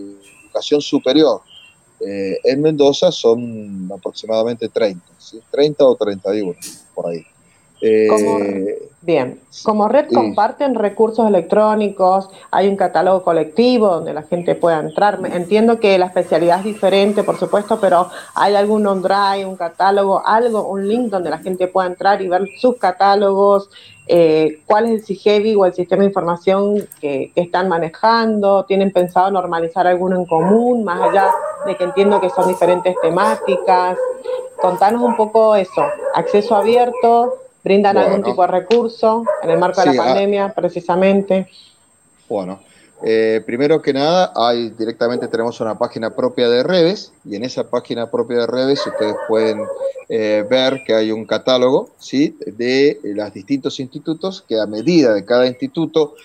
educación 0.43 0.81
superior 0.81 1.41
en 2.05 2.61
Mendoza 2.61 3.11
son 3.11 3.89
aproximadamente 3.91 4.69
30, 4.69 5.03
30 5.51 5.85
o 5.85 5.95
31, 5.95 6.55
por 6.93 7.07
ahí. 7.07 7.25
Como, 8.09 8.39
bien, 9.01 9.41
como 9.65 9.89
red 9.89 10.07
comparten 10.13 10.73
recursos 10.75 11.27
electrónicos, 11.27 12.29
hay 12.49 12.69
un 12.69 12.77
catálogo 12.77 13.23
colectivo 13.23 13.87
donde 13.87 14.13
la 14.13 14.23
gente 14.23 14.55
pueda 14.55 14.79
entrar. 14.79 15.19
Entiendo 15.25 15.79
que 15.79 15.97
la 15.97 16.05
especialidad 16.05 16.59
es 16.59 16.65
diferente, 16.65 17.23
por 17.23 17.37
supuesto, 17.37 17.79
pero 17.81 18.07
hay 18.35 18.55
algún 18.55 18.87
on-drive, 18.87 19.45
un 19.45 19.57
catálogo, 19.57 20.25
algo, 20.25 20.65
un 20.67 20.87
link 20.87 21.09
donde 21.09 21.29
la 21.29 21.39
gente 21.39 21.67
pueda 21.67 21.87
entrar 21.87 22.21
y 22.21 22.29
ver 22.29 22.47
sus 22.57 22.77
catálogos, 22.77 23.69
eh, 24.07 24.59
cuál 24.65 24.85
es 24.85 24.91
el 24.91 25.03
CIGEVI 25.03 25.55
o 25.55 25.65
el 25.65 25.73
sistema 25.73 26.03
de 26.03 26.07
información 26.07 26.87
que, 27.01 27.31
que, 27.35 27.41
están 27.41 27.67
manejando, 27.67 28.63
tienen 28.63 28.91
pensado 28.91 29.29
normalizar 29.31 29.87
alguno 29.87 30.15
en 30.17 30.25
común, 30.25 30.85
más 30.85 31.01
allá 31.01 31.31
de 31.65 31.75
que 31.75 31.83
entiendo 31.83 32.21
que 32.21 32.29
son 32.29 32.47
diferentes 32.47 32.95
temáticas. 33.01 33.97
Contanos 34.61 35.01
un 35.01 35.17
poco 35.17 35.55
eso, 35.55 35.83
acceso 36.13 36.55
abierto, 36.55 37.42
¿Brindan 37.63 37.97
algún 37.97 38.23
tipo 38.23 38.41
de 38.41 38.47
recurso 38.47 39.23
en 39.41 39.49
el 39.49 39.57
marco 39.57 39.81
de 39.81 39.93
la 39.93 40.01
ah. 40.01 40.05
pandemia, 40.05 40.53
precisamente? 40.53 41.47
Bueno, 42.27 42.59
eh, 43.05 43.41
primero 43.45 43.81
que 43.81 43.93
nada, 43.93 44.31
hay, 44.35 44.69
directamente 44.69 45.27
tenemos 45.27 45.59
una 45.59 45.77
página 45.77 46.15
propia 46.15 46.49
de 46.49 46.63
Reves 46.63 47.11
y 47.25 47.35
en 47.35 47.43
esa 47.43 47.69
página 47.69 48.09
propia 48.09 48.39
de 48.39 48.47
Reves 48.47 48.85
ustedes 48.85 49.15
pueden 49.27 49.61
eh, 50.09 50.45
ver 50.49 50.83
que 50.85 50.93
hay 50.93 51.11
un 51.11 51.25
catálogo 51.25 51.89
¿sí? 51.99 52.37
de 52.45 52.99
los 53.03 53.33
distintos 53.33 53.79
institutos 53.79 54.43
que 54.47 54.59
a 54.59 54.65
medida 54.65 55.13
de 55.13 55.25
cada 55.25 55.47
instituto 55.47 56.15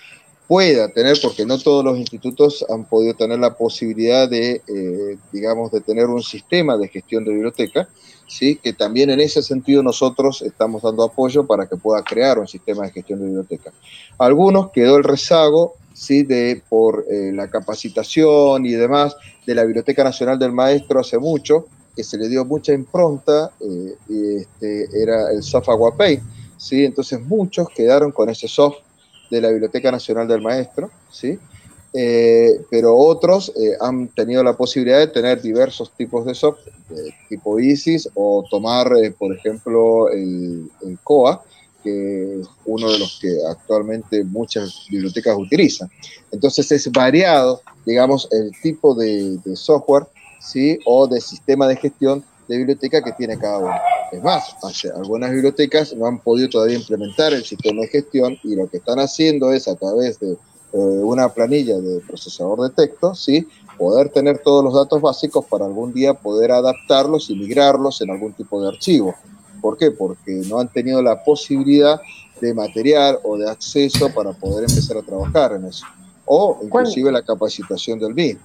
pueda 0.47 0.87
tener, 0.89 1.17
porque 1.21 1.45
no 1.45 1.59
todos 1.59 1.85
los 1.85 1.97
institutos 1.97 2.65
han 2.69 2.85
podido 2.85 3.13
tener 3.13 3.39
la 3.39 3.53
posibilidad 3.55 4.27
de, 4.27 4.61
eh, 4.67 5.17
digamos, 5.31 5.71
de 5.71 5.81
tener 5.81 6.07
un 6.07 6.23
sistema 6.23 6.75
de 6.75 6.87
gestión 6.87 7.23
de 7.23 7.31
biblioteca, 7.31 7.87
¿sí? 8.29 8.57
que 8.57 8.73
también 8.73 9.09
en 9.09 9.19
ese 9.19 9.41
sentido 9.41 9.81
nosotros 9.81 10.41
estamos 10.43 10.83
dando 10.83 11.03
apoyo 11.03 11.45
para 11.45 11.67
que 11.67 11.75
pueda 11.75 12.03
crear 12.03 12.37
un 12.37 12.47
sistema 12.47 12.83
de 12.83 12.91
gestión 12.91 13.19
de 13.19 13.25
biblioteca. 13.25 13.73
algunos 14.19 14.71
quedó 14.71 14.97
el 14.97 15.03
rezago 15.03 15.73
¿sí? 15.93 16.23
de, 16.23 16.61
por 16.69 17.05
eh, 17.09 17.31
la 17.33 17.49
capacitación 17.49 18.65
y 18.65 18.73
demás 18.73 19.15
de 19.45 19.55
la 19.55 19.63
Biblioteca 19.63 20.03
Nacional 20.03 20.37
del 20.37 20.51
Maestro 20.51 20.99
hace 20.99 21.17
mucho, 21.17 21.65
que 21.95 22.03
se 22.03 22.17
le 22.17 22.29
dio 22.29 22.45
mucha 22.45 22.71
impronta, 22.71 23.51
eh, 23.59 23.95
y 24.07 24.35
este, 24.37 24.87
era 25.01 25.31
el 25.31 25.41
soft 25.41 25.67
Aguapay, 25.67 26.21
¿sí? 26.55 26.85
entonces 26.85 27.19
muchos 27.21 27.67
quedaron 27.75 28.11
con 28.11 28.29
ese 28.29 28.47
soft 28.47 28.77
de 29.31 29.41
la 29.41 29.49
Biblioteca 29.49 29.91
Nacional 29.91 30.27
del 30.27 30.41
Maestro, 30.41 30.91
¿sí? 31.11 31.39
Eh, 31.93 32.61
pero 32.69 32.95
otros 32.95 33.51
eh, 33.59 33.75
han 33.79 34.09
tenido 34.09 34.43
la 34.43 34.53
posibilidad 34.53 34.99
de 34.99 35.07
tener 35.07 35.41
diversos 35.41 35.91
tipos 35.95 36.25
de 36.25 36.35
software, 36.35 36.73
tipo 37.27 37.59
ISIS, 37.59 38.09
o 38.13 38.45
tomar, 38.49 38.91
eh, 39.01 39.11
por 39.11 39.35
ejemplo, 39.35 40.09
el, 40.09 40.69
COA, 41.03 41.43
que 41.83 42.41
es 42.41 42.47
uno 42.65 42.91
de 42.91 42.99
los 42.99 43.19
que 43.19 43.35
actualmente 43.49 44.23
muchas 44.23 44.85
bibliotecas 44.89 45.35
utilizan. 45.37 45.89
Entonces 46.31 46.71
es 46.71 46.91
variado, 46.91 47.61
digamos, 47.85 48.27
el 48.31 48.51
tipo 48.61 48.93
de, 48.93 49.39
software 49.55 50.05
¿sí? 50.39 50.77
o 50.85 51.07
de 51.07 51.21
sistema 51.21 51.67
de 51.67 51.77
gestión 51.77 52.23
de 52.47 52.57
biblioteca 52.57 53.01
que 53.01 53.13
tiene 53.13 53.37
cada 53.37 53.59
uno. 53.59 53.75
Es 54.11 54.21
más, 54.23 54.55
algunas 54.95 55.31
bibliotecas 55.31 55.93
no 55.93 56.07
han 56.07 56.19
podido 56.19 56.49
todavía 56.49 56.77
implementar 56.77 57.31
el 57.33 57.45
sistema 57.45 57.81
de 57.81 57.87
gestión 57.87 58.37
y 58.43 58.55
lo 58.55 58.67
que 58.67 58.77
están 58.77 58.99
haciendo 58.99 59.53
es 59.53 59.67
a 59.67 59.75
través 59.75 60.19
de 60.19 60.35
eh, 60.73 60.77
una 60.77 61.29
planilla 61.29 61.77
de 61.77 61.99
procesador 62.01 62.61
de 62.61 62.69
texto, 62.69 63.15
¿sí? 63.15 63.47
poder 63.79 64.09
tener 64.09 64.39
todos 64.39 64.63
los 64.63 64.73
datos 64.73 65.01
básicos 65.01 65.45
para 65.45 65.65
algún 65.65 65.93
día 65.93 66.13
poder 66.13 66.51
adaptarlos 66.51 67.29
y 67.29 67.35
migrarlos 67.35 68.01
en 68.01 68.11
algún 68.11 68.33
tipo 68.33 68.61
de 68.61 68.67
archivo. 68.67 69.15
¿Por 69.61 69.77
qué? 69.77 69.89
Porque 69.89 70.41
no 70.47 70.59
han 70.59 70.67
tenido 70.67 71.01
la 71.01 71.23
posibilidad 71.23 71.99
de 72.41 72.53
material 72.53 73.19
o 73.23 73.37
de 73.37 73.49
acceso 73.49 74.13
para 74.13 74.31
poder 74.33 74.69
empezar 74.69 74.97
a 74.97 75.01
trabajar 75.01 75.53
en 75.53 75.65
eso. 75.65 75.85
O 76.25 76.59
inclusive 76.61 77.11
la 77.11 77.21
capacitación 77.21 77.99
del 77.99 78.13
BIM. 78.13 78.37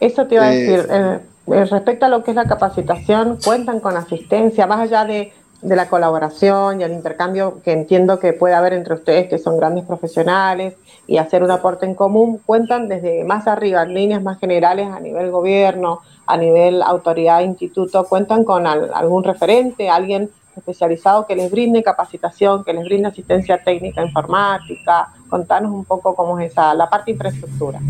Eso 0.00 0.26
te 0.26 0.36
iba 0.36 0.44
a 0.44 0.54
eh, 0.54 0.58
decir. 0.58 0.86
Eh, 0.90 1.64
respecto 1.66 2.06
a 2.06 2.08
lo 2.08 2.24
que 2.24 2.30
es 2.30 2.34
la 2.34 2.46
capacitación, 2.46 3.38
¿cuentan 3.44 3.80
con 3.80 3.96
asistencia? 3.96 4.66
Más 4.66 4.80
allá 4.80 5.04
de 5.04 5.32
de 5.62 5.76
la 5.76 5.88
colaboración 5.88 6.80
y 6.80 6.84
el 6.84 6.92
intercambio 6.92 7.60
que 7.62 7.72
entiendo 7.72 8.18
que 8.18 8.32
puede 8.32 8.54
haber 8.54 8.72
entre 8.72 8.94
ustedes, 8.94 9.28
que 9.28 9.38
son 9.38 9.56
grandes 9.56 9.84
profesionales, 9.84 10.74
y 11.06 11.18
hacer 11.18 11.42
un 11.42 11.50
aporte 11.50 11.86
en 11.86 11.94
común, 11.94 12.40
cuentan 12.44 12.88
desde 12.88 13.24
más 13.24 13.46
arriba, 13.46 13.84
líneas 13.84 14.22
más 14.22 14.38
generales, 14.38 14.88
a 14.88 15.00
nivel 15.00 15.30
gobierno, 15.30 16.00
a 16.26 16.36
nivel 16.36 16.82
autoridad, 16.82 17.40
instituto, 17.40 18.04
cuentan 18.08 18.44
con 18.44 18.66
algún 18.66 19.24
referente, 19.24 19.90
alguien 19.90 20.30
especializado 20.56 21.26
que 21.26 21.36
les 21.36 21.50
brinde 21.50 21.82
capacitación, 21.82 22.64
que 22.64 22.72
les 22.72 22.84
brinde 22.84 23.08
asistencia 23.08 23.62
técnica 23.62 24.02
informática. 24.02 25.08
Contanos 25.28 25.72
un 25.72 25.84
poco 25.84 26.14
cómo 26.14 26.38
es 26.38 26.52
esa, 26.52 26.74
la 26.74 26.88
parte 26.88 27.10
infraestructura. 27.10 27.80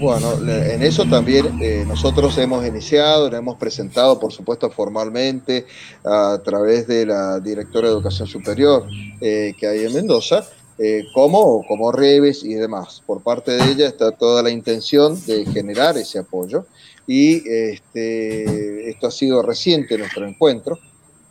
Bueno, 0.00 0.34
en 0.48 0.82
eso 0.82 1.04
también 1.04 1.62
eh, 1.62 1.84
nosotros 1.86 2.36
hemos 2.38 2.66
iniciado, 2.66 3.30
lo 3.30 3.36
hemos 3.36 3.56
presentado, 3.56 4.18
por 4.18 4.32
supuesto, 4.32 4.68
formalmente 4.70 5.66
a 6.04 6.40
través 6.44 6.88
de 6.88 7.06
la 7.06 7.38
directora 7.38 7.88
de 7.88 7.94
Educación 7.94 8.26
Superior 8.26 8.86
eh, 9.20 9.54
que 9.58 9.66
hay 9.68 9.84
en 9.84 9.94
Mendoza, 9.94 10.44
eh, 10.78 11.04
como, 11.14 11.64
como 11.68 11.92
Reves 11.92 12.42
y 12.42 12.54
demás. 12.54 13.02
Por 13.06 13.22
parte 13.22 13.52
de 13.52 13.70
ella 13.70 13.86
está 13.86 14.10
toda 14.10 14.42
la 14.42 14.50
intención 14.50 15.20
de 15.26 15.46
generar 15.46 15.96
ese 15.96 16.18
apoyo 16.18 16.66
y 17.06 17.48
este, 17.48 18.90
esto 18.90 19.06
ha 19.06 19.12
sido 19.12 19.42
reciente 19.42 19.96
nuestro 19.96 20.26
encuentro 20.26 20.78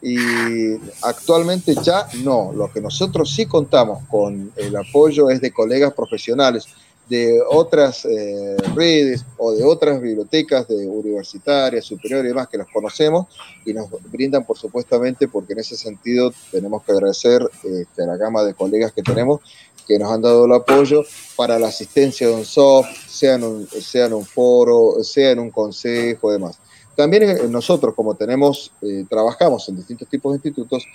y 0.01 0.75
actualmente 1.01 1.75
ya 1.83 2.07
no. 2.23 2.53
Lo 2.53 2.71
que 2.71 2.79
nosotros 2.79 3.33
sí 3.33 3.45
contamos 3.45 4.07
con 4.09 4.51
el 4.55 4.75
apoyo 4.75 5.29
es 5.29 5.41
de 5.41 5.51
colegas 5.51 5.93
profesionales 5.93 6.65
de 7.09 7.41
otras 7.49 8.05
eh, 8.05 8.55
redes 8.75 9.25
o 9.37 9.51
de 9.51 9.63
otras 9.63 10.01
bibliotecas 10.01 10.67
de 10.67 10.87
universitarias, 10.87 11.85
superiores 11.85 12.25
y 12.25 12.29
demás 12.29 12.47
que 12.47 12.57
las 12.57 12.67
conocemos 12.71 13.27
y 13.65 13.73
nos 13.73 13.89
brindan, 14.11 14.45
por 14.45 14.57
supuestamente, 14.57 15.27
porque 15.27 15.53
en 15.53 15.59
ese 15.59 15.75
sentido 15.75 16.33
tenemos 16.51 16.83
que 16.83 16.93
agradecer 16.93 17.41
este, 17.63 18.03
a 18.03 18.05
la 18.05 18.17
gama 18.17 18.43
de 18.43 18.53
colegas 18.53 18.93
que 18.93 19.01
tenemos 19.01 19.41
que 19.85 19.99
nos 19.99 20.13
han 20.13 20.21
dado 20.21 20.45
el 20.45 20.53
apoyo 20.53 21.03
para 21.35 21.59
la 21.59 21.67
asistencia 21.67 22.25
de 22.25 22.33
un 22.33 22.45
soft, 22.45 22.87
sea 23.09 23.35
en 23.35 23.43
un, 23.43 23.67
sea 23.67 24.05
en 24.05 24.13
un 24.13 24.23
foro, 24.25 25.03
sea 25.03 25.31
en 25.31 25.39
un 25.39 25.51
consejo 25.51 26.29
y 26.29 26.33
demás. 26.33 26.57
También 26.95 27.23
eh, 27.23 27.37
nosotros, 27.49 27.93
como 27.93 28.15
tenemos, 28.15 28.71
eh, 28.81 29.03
trabajamos 29.09 29.67
en 29.67 29.75
distintos 29.75 30.07
tipos 30.07 30.31
de 30.31 30.37
institutos, 30.37 30.85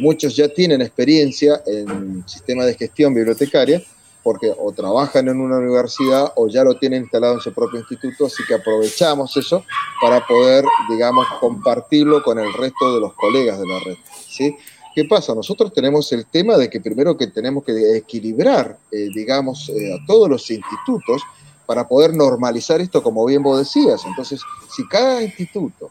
muchos 0.00 0.34
ya 0.34 0.48
tienen 0.48 0.82
experiencia 0.82 1.62
en 1.66 2.26
sistema 2.26 2.64
de 2.64 2.74
gestión 2.74 3.14
bibliotecaria, 3.14 3.80
porque 4.22 4.54
o 4.56 4.72
trabajan 4.72 5.28
en 5.28 5.40
una 5.40 5.58
universidad 5.58 6.32
o 6.36 6.48
ya 6.48 6.62
lo 6.64 6.78
tienen 6.78 7.02
instalado 7.02 7.34
en 7.34 7.40
su 7.40 7.52
propio 7.52 7.80
instituto, 7.80 8.26
así 8.26 8.42
que 8.46 8.54
aprovechamos 8.54 9.36
eso 9.36 9.64
para 10.00 10.26
poder, 10.26 10.64
digamos, 10.88 11.26
compartirlo 11.40 12.22
con 12.22 12.38
el 12.38 12.52
resto 12.52 12.94
de 12.94 13.00
los 13.00 13.14
colegas 13.14 13.58
de 13.58 13.66
la 13.66 13.80
red. 13.80 13.96
¿sí? 14.28 14.56
¿Qué 14.94 15.04
pasa? 15.04 15.34
Nosotros 15.34 15.72
tenemos 15.72 16.12
el 16.12 16.26
tema 16.26 16.56
de 16.56 16.68
que 16.68 16.80
primero 16.80 17.16
que 17.16 17.26
tenemos 17.28 17.64
que 17.64 17.96
equilibrar, 17.96 18.78
eh, 18.90 19.08
digamos, 19.14 19.68
eh, 19.70 19.94
a 19.94 20.06
todos 20.06 20.28
los 20.28 20.50
institutos 20.50 21.22
para 21.66 21.88
poder 21.88 22.14
normalizar 22.14 22.80
esto, 22.80 23.02
como 23.02 23.24
bien 23.24 23.42
vos 23.42 23.58
decías. 23.58 24.02
Entonces, 24.04 24.40
si 24.74 24.86
cada 24.88 25.22
instituto 25.22 25.90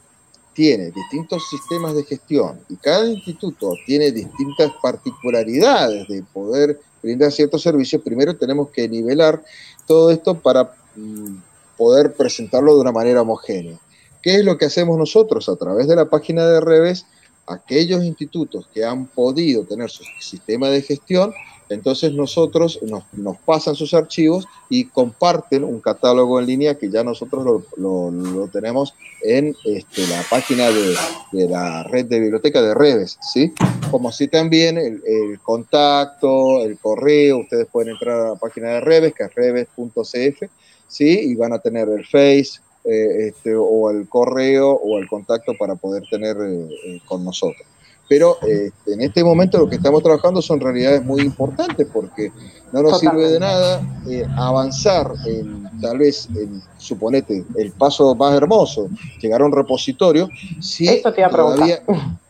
tiene 0.54 0.92
distintos 0.92 1.50
sistemas 1.50 1.96
de 1.96 2.04
gestión 2.04 2.60
y 2.70 2.76
cada 2.76 3.08
instituto 3.08 3.74
tiene 3.86 4.12
distintas 4.12 4.72
particularidades 4.82 6.08
de 6.08 6.24
poder 6.34 6.80
brindar 7.02 7.32
ciertos 7.32 7.62
servicios, 7.62 8.02
primero 8.02 8.36
tenemos 8.36 8.70
que 8.70 8.88
nivelar 8.88 9.42
todo 9.88 10.12
esto 10.12 10.40
para 10.40 10.74
mm, 10.96 11.36
poder 11.78 12.14
presentarlo 12.14 12.76
de 12.76 12.82
una 12.82 12.92
manera 12.92 13.22
homogénea. 13.22 13.78
¿Qué 14.22 14.36
es 14.36 14.46
lo 14.46 14.58
que 14.58 14.66
hacemos 14.66 14.98
nosotros 14.98 15.50
a 15.50 15.56
través 15.56 15.88
de 15.88 15.96
la 15.96 16.06
página 16.06 16.46
de 16.46 16.62
Reves? 16.62 17.06
Aquellos 17.48 18.04
institutos 18.04 18.68
que 18.74 18.86
han 18.86 19.08
podido 19.08 19.64
tener 19.64 19.90
su 19.90 20.04
sistema 20.20 20.70
de 20.70 20.84
gestión 20.84 21.34
entonces 21.72 22.14
nosotros 22.14 22.80
nos, 22.84 23.38
pasan 23.46 23.76
sus 23.76 23.94
archivos 23.94 24.46
y 24.70 24.86
comparten 24.86 25.64
un 25.64 25.80
catálogo 25.80 26.40
en 26.40 26.46
línea 26.46 26.78
que 26.78 26.90
ya 26.90 27.04
nosotros 27.04 27.64
lo, 27.78 28.50
tenemos 28.52 28.94
en 29.24 29.56
este, 29.66 30.08
la 30.08 30.24
página 30.30 30.70
de, 30.70 31.48
la 31.48 31.84
red 31.84 32.06
de 32.06 32.20
biblioteca 32.20 32.62
de 32.62 32.74
Reves, 32.74 33.18
¿sí? 33.22 33.54
Como 33.90 34.10
así 34.10 34.28
también 34.28 34.78
el, 34.78 35.40
contacto, 35.42 36.64
el 36.64 36.78
correo, 36.78 37.40
ustedes 37.40 37.68
pueden 37.72 37.94
entrar 37.94 38.20
a 38.20 38.30
la 38.32 38.36
página 38.36 38.70
de 38.70 38.82
Reves, 38.82 39.14
que 39.14 39.24
es 39.24 39.34
reves.cf, 39.34 40.50
¿sí? 40.88 41.20
Y 41.32 41.36
van 41.36 41.54
a 41.54 41.60
tener 41.60 41.88
el 41.88 42.06
Face, 42.06 42.60
eh, 42.84 43.28
este, 43.28 43.56
o 43.56 43.92
el 43.92 44.10
correo 44.10 44.72
o 44.72 44.98
el 44.98 45.08
contacto 45.08 45.54
para 45.58 45.76
poder 45.76 46.04
tener 46.10 46.36
eh, 46.38 46.68
eh, 46.86 47.02
con 47.06 47.24
nosotros 47.24 47.66
pero 48.12 48.38
este, 48.42 48.94
en 48.94 49.00
este 49.00 49.24
momento 49.24 49.58
lo 49.58 49.70
que 49.70 49.78
estamos 49.78 50.04
trabajando 50.04 50.42
son 50.42 50.60
realidades 50.60 51.02
muy 51.02 51.22
importantes 51.22 51.88
porque 51.94 52.30
no 52.74 52.82
nos 52.82 53.00
sirve 53.00 53.32
de 53.32 53.40
nada 53.40 53.82
eh, 54.06 54.26
avanzar 54.36 55.14
en 55.26 55.64
tal 55.80 56.00
vez, 56.00 56.28
en, 56.36 56.62
suponete, 56.78 57.46
el 57.56 57.72
paso 57.72 58.14
más 58.14 58.36
hermoso, 58.36 58.90
llegar 59.22 59.42
a 59.42 59.46
un 59.46 59.54
repositorio, 59.54 60.28
si 60.60 60.90
Eso 60.90 61.14
te 61.14 61.26
todavía... 61.26 61.82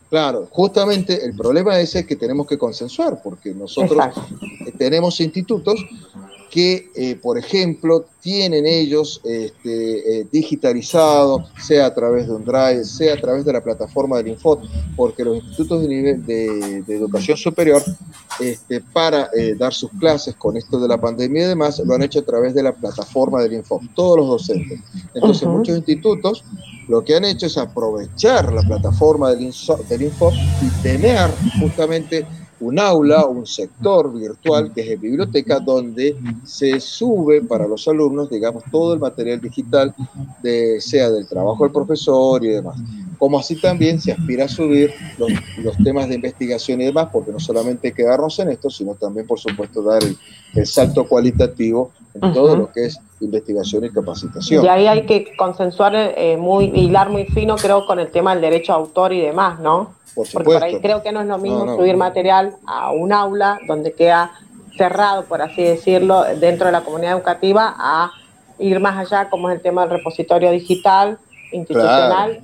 Claro, 0.08 0.46
justamente 0.52 1.24
el 1.24 1.34
problema 1.34 1.80
ese 1.80 2.00
es 2.00 2.06
que 2.06 2.14
tenemos 2.14 2.46
que 2.46 2.58
consensuar, 2.58 3.20
porque 3.20 3.52
nosotros 3.52 3.98
tenemos 4.78 5.20
institutos 5.20 5.84
que, 6.52 6.90
eh, 6.94 7.16
por 7.16 7.38
ejemplo, 7.38 8.04
tienen 8.20 8.66
ellos 8.66 9.22
este, 9.24 10.20
eh, 10.20 10.26
digitalizado, 10.30 11.46
sea 11.58 11.86
a 11.86 11.94
través 11.94 12.26
de 12.26 12.34
un 12.34 12.44
drive, 12.44 12.84
sea 12.84 13.14
a 13.14 13.16
través 13.16 13.46
de 13.46 13.54
la 13.54 13.64
plataforma 13.64 14.18
del 14.18 14.28
Infot, 14.28 14.60
porque 14.94 15.24
los 15.24 15.38
institutos 15.38 15.80
de, 15.80 15.88
nivel 15.88 16.26
de, 16.26 16.84
educación 16.88 17.38
superior, 17.38 17.82
este, 18.38 18.82
para 18.82 19.30
eh, 19.34 19.54
dar 19.58 19.72
sus 19.72 19.90
clases 19.92 20.34
con 20.34 20.58
esto 20.58 20.78
de 20.78 20.88
la 20.88 21.00
pandemia 21.00 21.44
y 21.44 21.48
demás, 21.48 21.78
lo 21.86 21.94
han 21.94 22.02
hecho 22.02 22.18
a 22.18 22.24
través 22.24 22.52
de 22.52 22.62
la 22.62 22.74
plataforma 22.74 23.40
del 23.40 23.54
Infot, 23.54 23.80
todos 23.94 24.18
los 24.18 24.28
docentes. 24.28 24.78
Entonces, 25.14 25.48
muchos 25.48 25.78
institutos 25.78 26.44
lo 26.86 27.02
que 27.02 27.16
han 27.16 27.24
hecho 27.24 27.46
es 27.46 27.56
aprovechar 27.56 28.52
la 28.52 28.60
plataforma 28.60 29.30
del, 29.30 29.54
del 29.88 30.02
Infot 30.02 30.34
y 30.34 30.82
tener 30.82 31.30
justamente 31.58 32.26
un 32.62 32.78
aula, 32.78 33.26
un 33.26 33.46
sector 33.46 34.12
virtual 34.12 34.72
que 34.72 34.82
es 34.82 34.88
la 34.90 34.96
biblioteca, 34.96 35.58
donde 35.58 36.16
se 36.44 36.78
sube 36.78 37.42
para 37.42 37.66
los 37.66 37.86
alumnos, 37.88 38.30
digamos, 38.30 38.62
todo 38.70 38.94
el 38.94 39.00
material 39.00 39.40
digital, 39.40 39.94
de, 40.42 40.80
sea 40.80 41.10
del 41.10 41.26
trabajo 41.26 41.64
del 41.64 41.72
profesor 41.72 42.44
y 42.44 42.48
demás. 42.48 42.78
Como 43.18 43.38
así 43.38 43.60
también 43.60 44.00
se 44.00 44.12
aspira 44.12 44.44
a 44.44 44.48
subir 44.48 44.92
los, 45.18 45.76
temas 45.84 46.08
de 46.08 46.14
investigación 46.14 46.80
y 46.80 46.84
demás, 46.84 47.08
porque 47.12 47.32
no 47.32 47.40
solamente 47.40 47.92
quedarnos 47.92 48.38
en 48.38 48.50
esto, 48.50 48.70
sino 48.70 48.94
también, 48.94 49.26
por 49.26 49.40
supuesto, 49.40 49.82
dar 49.82 50.02
el, 50.02 50.66
salto 50.66 51.06
cualitativo 51.08 51.90
en 52.14 52.32
todo 52.32 52.56
lo 52.56 52.72
que 52.72 52.86
es 52.86 52.98
investigación 53.24 53.84
y 53.84 53.90
capacitación. 53.90 54.64
Y 54.64 54.68
ahí 54.68 54.86
hay 54.86 55.06
que 55.06 55.34
consensuar, 55.36 55.94
eh, 55.94 56.36
muy, 56.36 56.66
hilar 56.66 57.10
muy 57.10 57.24
fino, 57.26 57.56
creo, 57.56 57.86
con 57.86 57.98
el 57.98 58.10
tema 58.10 58.32
del 58.32 58.42
derecho 58.42 58.72
a 58.72 58.76
autor 58.76 59.12
y 59.12 59.20
demás, 59.20 59.60
¿no? 59.60 59.94
Porque 60.14 60.44
por 60.44 60.62
ahí 60.62 60.80
creo 60.80 61.02
que 61.02 61.12
no 61.12 61.22
es 61.22 61.26
lo 61.26 61.38
mismo 61.38 61.76
subir 61.76 61.96
material 61.96 62.54
a 62.66 62.92
un 62.92 63.12
aula 63.12 63.58
donde 63.66 63.92
queda 63.92 64.32
cerrado, 64.76 65.24
por 65.24 65.40
así 65.42 65.62
decirlo, 65.62 66.24
dentro 66.38 66.66
de 66.66 66.72
la 66.72 66.82
comunidad 66.82 67.12
educativa, 67.12 67.74
a 67.78 68.10
ir 68.58 68.78
más 68.80 68.98
allá, 68.98 69.30
como 69.30 69.48
es 69.50 69.56
el 69.56 69.62
tema 69.62 69.82
del 69.82 69.90
repositorio 69.90 70.50
digital, 70.50 71.18
institucional. 71.52 72.40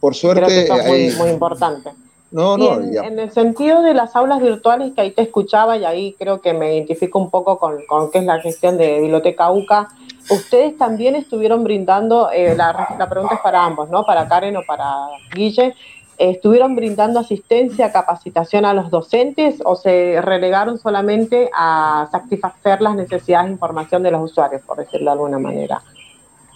por 0.00 0.14
suerte, 0.14 0.62
es 0.62 1.18
muy, 1.18 1.30
importante. 1.30 1.90
No, 2.30 2.58
no, 2.58 2.74
en, 2.80 3.18
el 3.18 3.30
sentido 3.30 3.80
de 3.80 3.94
las 3.94 4.14
aulas 4.14 4.42
virtuales 4.42 4.92
que 4.94 5.00
ahí 5.00 5.10
te 5.12 5.22
escuchaba 5.22 5.78
y 5.78 5.86
ahí 5.86 6.14
creo 6.18 6.42
que 6.42 6.52
me 6.52 6.74
identifico 6.74 7.18
un 7.18 7.30
poco 7.30 7.58
con, 7.58 7.86
con 7.86 8.10
qué 8.10 8.18
es 8.18 8.24
la 8.24 8.38
gestión 8.40 8.76
de 8.76 9.00
Biblioteca 9.00 9.50
UCA, 9.50 9.88
ustedes 10.30 10.76
también 10.76 11.16
estuvieron 11.16 11.64
brindando, 11.64 12.30
eh, 12.30 12.54
la, 12.54 12.96
la 12.98 13.08
pregunta 13.08 13.36
es 13.36 13.40
para 13.40 13.64
ambos, 13.64 13.88
¿no? 13.88 14.04
Para 14.04 14.28
Karen 14.28 14.58
o 14.58 14.62
para 14.66 15.06
Guille, 15.34 15.74
¿estuvieron 16.18 16.76
brindando 16.76 17.18
asistencia, 17.20 17.92
capacitación 17.92 18.66
a 18.66 18.74
los 18.74 18.90
docentes 18.90 19.62
o 19.64 19.74
se 19.74 20.20
relegaron 20.20 20.76
solamente 20.76 21.48
a 21.56 22.08
satisfacer 22.12 22.82
las 22.82 22.94
necesidades 22.94 23.46
de 23.46 23.52
información 23.52 24.02
de 24.02 24.10
los 24.10 24.30
usuarios, 24.30 24.60
por 24.62 24.76
decirlo 24.76 25.06
de 25.06 25.12
alguna 25.12 25.38
manera? 25.38 25.80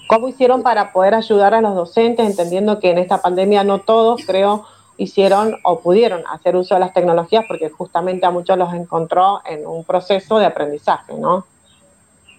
¿Cómo 0.07 0.29
hicieron 0.29 0.63
para 0.63 0.93
poder 0.93 1.15
ayudar 1.15 1.55
a 1.55 1.63
los 1.63 1.75
docentes, 1.75 2.29
entendiendo 2.29 2.79
que 2.79 2.91
en 2.91 2.99
esta 2.99 3.23
pandemia 3.23 3.65
no 3.65 3.79
todos, 3.79 4.21
creo, 4.27 4.67
hicieron 4.96 5.57
o 5.64 5.81
pudieron 5.81 6.22
hacer 6.31 6.57
uso 6.57 6.74
de 6.74 6.81
las 6.81 6.94
tecnologías 6.94 7.44
porque 7.48 7.70
justamente 7.70 8.26
a 8.26 8.31
muchos 8.31 8.57
los 8.59 8.72
encontró 8.74 9.40
en 9.46 9.66
un 9.66 9.85
proceso 9.85 10.38
de 10.38 10.46
aprendizaje, 10.46 11.14
¿no? 11.14 11.44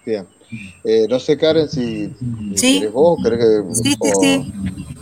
Bien. 0.04 0.26
Eh, 0.84 1.06
no 1.08 1.18
sé, 1.18 1.36
Karen, 1.36 1.68
si 1.68 2.12
¿Sí? 2.54 2.86
vos, 2.92 3.18
¿crees 3.22 3.40
que, 3.40 3.74
sí, 3.74 3.96
sí, 4.00 4.12
sí. 4.20 4.52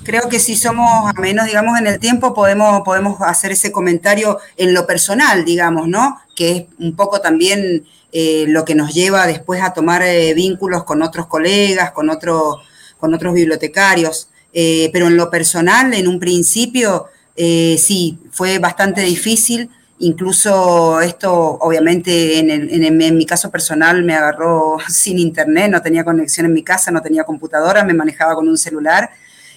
Creo 0.04 0.28
que 0.28 0.38
si 0.38 0.56
somos 0.56 1.10
a 1.10 1.20
menos, 1.20 1.46
digamos, 1.46 1.78
en 1.78 1.86
el 1.86 1.98
tiempo, 1.98 2.32
podemos, 2.34 2.82
podemos 2.82 3.20
hacer 3.20 3.52
ese 3.52 3.70
comentario 3.70 4.38
en 4.56 4.72
lo 4.74 4.86
personal, 4.86 5.44
digamos, 5.44 5.88
¿no? 5.88 6.18
Que 6.34 6.50
es 6.52 6.64
un 6.78 6.96
poco 6.96 7.20
también 7.20 7.84
eh, 8.12 8.46
lo 8.48 8.64
que 8.64 8.74
nos 8.74 8.94
lleva 8.94 9.26
después 9.26 9.62
a 9.62 9.72
tomar 9.72 10.02
eh, 10.02 10.32
vínculos 10.34 10.84
con 10.84 11.02
otros 11.02 11.26
colegas, 11.26 11.90
con, 11.90 12.08
otro, 12.08 12.58
con 12.98 13.12
otros 13.12 13.34
bibliotecarios. 13.34 14.28
pero 14.52 15.06
en 15.08 15.16
lo 15.16 15.30
personal, 15.30 15.92
en 15.94 16.08
un 16.08 16.18
principio, 16.18 17.06
sí, 17.36 18.18
fue 18.30 18.58
bastante 18.58 19.02
difícil 19.02 19.70
Incluso 20.02 21.00
esto, 21.00 21.32
obviamente, 21.32 22.40
en, 22.40 23.16
mi 23.16 23.24
caso 23.24 23.52
personal 23.52 24.02
me 24.02 24.14
agarró 24.14 24.78
sin 24.88 25.16
internet, 25.20 25.70
no 25.70 25.80
tenía 25.80 26.02
conexión 26.02 26.46
en 26.46 26.52
mi 26.52 26.64
casa, 26.64 26.90
no 26.90 27.00
tenía 27.00 27.22
computadora, 27.22 27.84
me 27.84 27.94
manejaba 27.94 28.34
con 28.34 28.48
un 28.48 28.58
celular. 28.58 29.10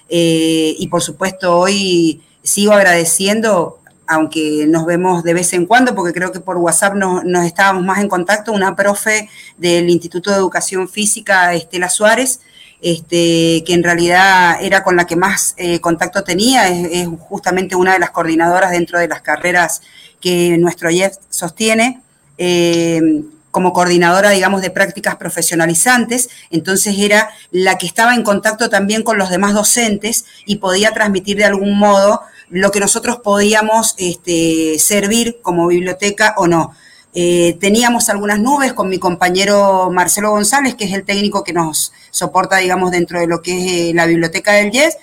Eh, 0.08 0.76
y 0.78 0.88
por 0.88 1.02
supuesto, 1.02 1.58
hoy 1.58 2.22
sigo 2.44 2.74
agradeciendo, 2.74 3.80
aunque 4.06 4.68
nos 4.68 4.86
vemos 4.86 5.24
de 5.24 5.34
vez 5.34 5.52
en 5.54 5.66
cuando, 5.66 5.96
porque 5.96 6.14
creo 6.14 6.32
que 6.32 6.42
por 6.42 6.58
WhatsApp 6.58 6.94
nos, 6.94 7.24
estábamos 7.44 7.84
más 7.84 8.00
en 8.00 8.08
contacto, 8.08 8.52
una 8.52 8.76
profe 8.76 9.28
del 9.58 9.90
Instituto 9.90 10.30
de 10.30 10.38
Educación 10.38 10.88
Física, 10.88 11.56
Estela 11.56 11.90
Suárez, 11.90 12.42
este, 12.86 13.64
que 13.66 13.74
en 13.74 13.82
realidad 13.82 14.58
era 14.62 14.84
con 14.84 14.96
la 14.96 15.08
que 15.08 15.16
más 15.16 15.56
eh, 15.58 15.80
contacto 15.80 16.24
tenía, 16.24 16.68
es, 16.68 17.08
justamente 17.18 17.76
una 17.76 17.94
de 17.94 18.00
las 18.00 18.12
coordinadoras 18.12 18.70
dentro 18.70 19.00
de 19.00 19.08
las 19.08 19.24
carreras 19.24 19.82
que 20.22 20.56
nuestro 20.60 20.92
IEF 20.92 21.16
sostiene. 21.32 22.04
Eh, 22.38 23.24
como 23.50 23.74
coordinadora, 23.74 24.32
digamos, 24.32 24.62
de 24.62 24.70
prácticas 24.70 25.16
profesionalizantes, 25.16 26.30
entonces 26.52 26.96
era 27.00 27.30
la 27.52 27.78
que 27.78 27.88
estaba 27.88 28.14
en 28.14 28.22
contacto 28.22 28.70
también 28.70 29.02
con 29.02 29.18
los 29.18 29.30
demás 29.30 29.54
docentes 29.54 30.26
y 30.46 30.58
podía 30.58 30.92
transmitir 30.92 31.38
de 31.38 31.46
algún 31.46 31.78
modo 31.80 32.22
lo 32.50 32.70
que 32.70 32.82
nosotros 32.82 33.20
podíamos 33.24 33.96
este, 33.98 34.78
servir 34.78 35.40
como 35.42 35.68
biblioteca 35.68 36.36
o 36.38 36.48
no. 36.48 36.76
Eh, 37.16 37.58
teníamos 37.60 38.10
algunas 38.10 38.40
nubes 38.40 38.74
con 38.74 38.90
mi 38.90 39.00
compañero 39.00 39.90
Marcelo 39.90 40.32
González, 40.32 40.76
que 40.76 40.86
es 40.86 40.94
el 40.94 41.06
técnico 41.06 41.44
que 41.44 41.54
nos 41.54 41.94
soporta, 42.12 42.58
digamos, 42.58 42.92
dentro 42.92 43.20
de 43.20 43.28
lo 43.28 43.42
que 43.42 43.58
es 43.58 43.72
eh, 43.72 43.94
la 43.96 44.06
biblioteca 44.06 44.52
del 44.52 44.72
YES. 44.72 44.98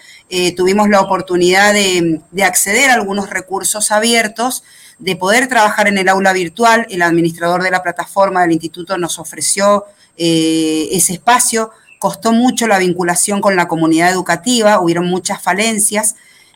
tuvimos 0.57 0.89
la 0.89 1.01
oportunidad 1.01 1.73
de, 1.75 2.21
de 2.31 2.45
acceder 2.45 2.91
a 2.91 2.95
algunos 2.95 3.29
recursos 3.31 3.91
abiertos 3.91 4.63
de 5.03 5.17
poder 5.17 5.49
trabajar 5.49 5.89
en 5.89 5.99
el 5.99 6.09
aula 6.09 6.33
virtual. 6.33 6.87
El 6.89 7.03
administrador 7.03 7.63
de 7.63 7.71
la 7.71 7.83
plataforma 7.83 8.43
del 8.43 8.53
instituto 8.53 8.97
nos 8.99 9.19
ofreció 9.19 9.85
eh, 10.17 10.89
ese 10.93 11.15
espacio. 11.15 11.73
Costó 11.99 12.33
mucho 12.33 12.69
la 12.69 12.79
vinculación 12.79 13.41
con 13.41 13.57
la 13.57 13.67
comunidad 13.67 14.11
educativa, 14.11 14.81
hubieron 14.81 15.07
muchas 15.07 15.43
falencias. 15.43 16.15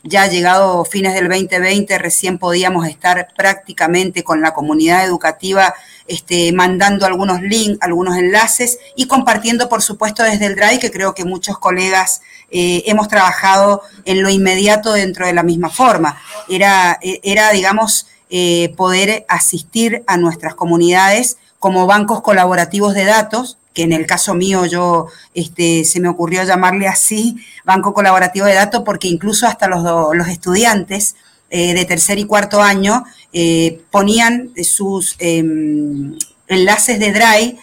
Ya 0.09 0.27
llegado 0.27 0.85
fines 0.85 1.13
del 1.13 1.27
2020, 1.27 1.97
recién 1.97 2.37
podíamos 2.37 2.87
estar 2.87 3.27
prácticamente 3.35 4.23
con 4.23 4.39
la 4.41 4.53
comunidad 4.53 5.03
educativa 5.03 5.75
este, 6.07 6.53
mandando 6.53 7.05
algunos 7.05 7.41
links, 7.41 7.77
algunos 7.81 8.17
enlaces 8.17 8.79
y 8.95 9.07
compartiendo, 9.07 9.67
por 9.67 9.81
supuesto, 9.81 10.23
desde 10.23 10.45
el 10.45 10.55
Drive, 10.55 10.79
que 10.79 10.91
creo 10.91 11.13
que 11.13 11.25
muchos 11.25 11.57
colegas 11.57 12.21
eh, 12.51 12.83
hemos 12.85 13.09
trabajado 13.09 13.81
en 14.05 14.23
lo 14.23 14.29
inmediato 14.29 14.93
dentro 14.93 15.25
de 15.25 15.33
la 15.33 15.43
misma 15.43 15.69
forma. 15.69 16.17
Era, 16.47 16.97
era 17.01 17.51
digamos, 17.51 18.07
eh, 18.29 18.73
poder 18.77 19.25
asistir 19.27 20.05
a 20.07 20.15
nuestras 20.15 20.55
comunidades 20.55 21.37
como 21.59 21.85
bancos 21.85 22.21
colaborativos 22.21 22.93
de 22.93 23.03
datos, 23.03 23.57
que 23.77 23.83
en 23.83 23.93
el 23.93 24.07
caso 24.07 24.33
mío 24.33 24.65
yo 24.65 25.05
este, 25.35 25.85
se 25.85 25.99
me 25.99 26.09
ocurrió 26.09 26.43
llamarle 26.43 26.87
así, 26.87 27.37
banco 27.63 27.93
colaborativo 27.93 28.47
de 28.47 28.55
datos, 28.55 28.81
porque 28.83 29.07
incluso 29.07 29.45
hasta 29.45 29.67
los, 29.67 29.83
los 30.15 30.27
estudiantes 30.29 31.15
eh, 31.51 31.75
de 31.75 31.85
tercer 31.85 32.17
y 32.17 32.23
cuarto 32.25 32.59
año 32.59 33.05
eh, 33.33 33.81
ponían 33.91 34.49
sus 34.63 35.15
em, 35.19 36.17
enlaces 36.47 36.99
de 36.99 37.11
Drive 37.11 37.57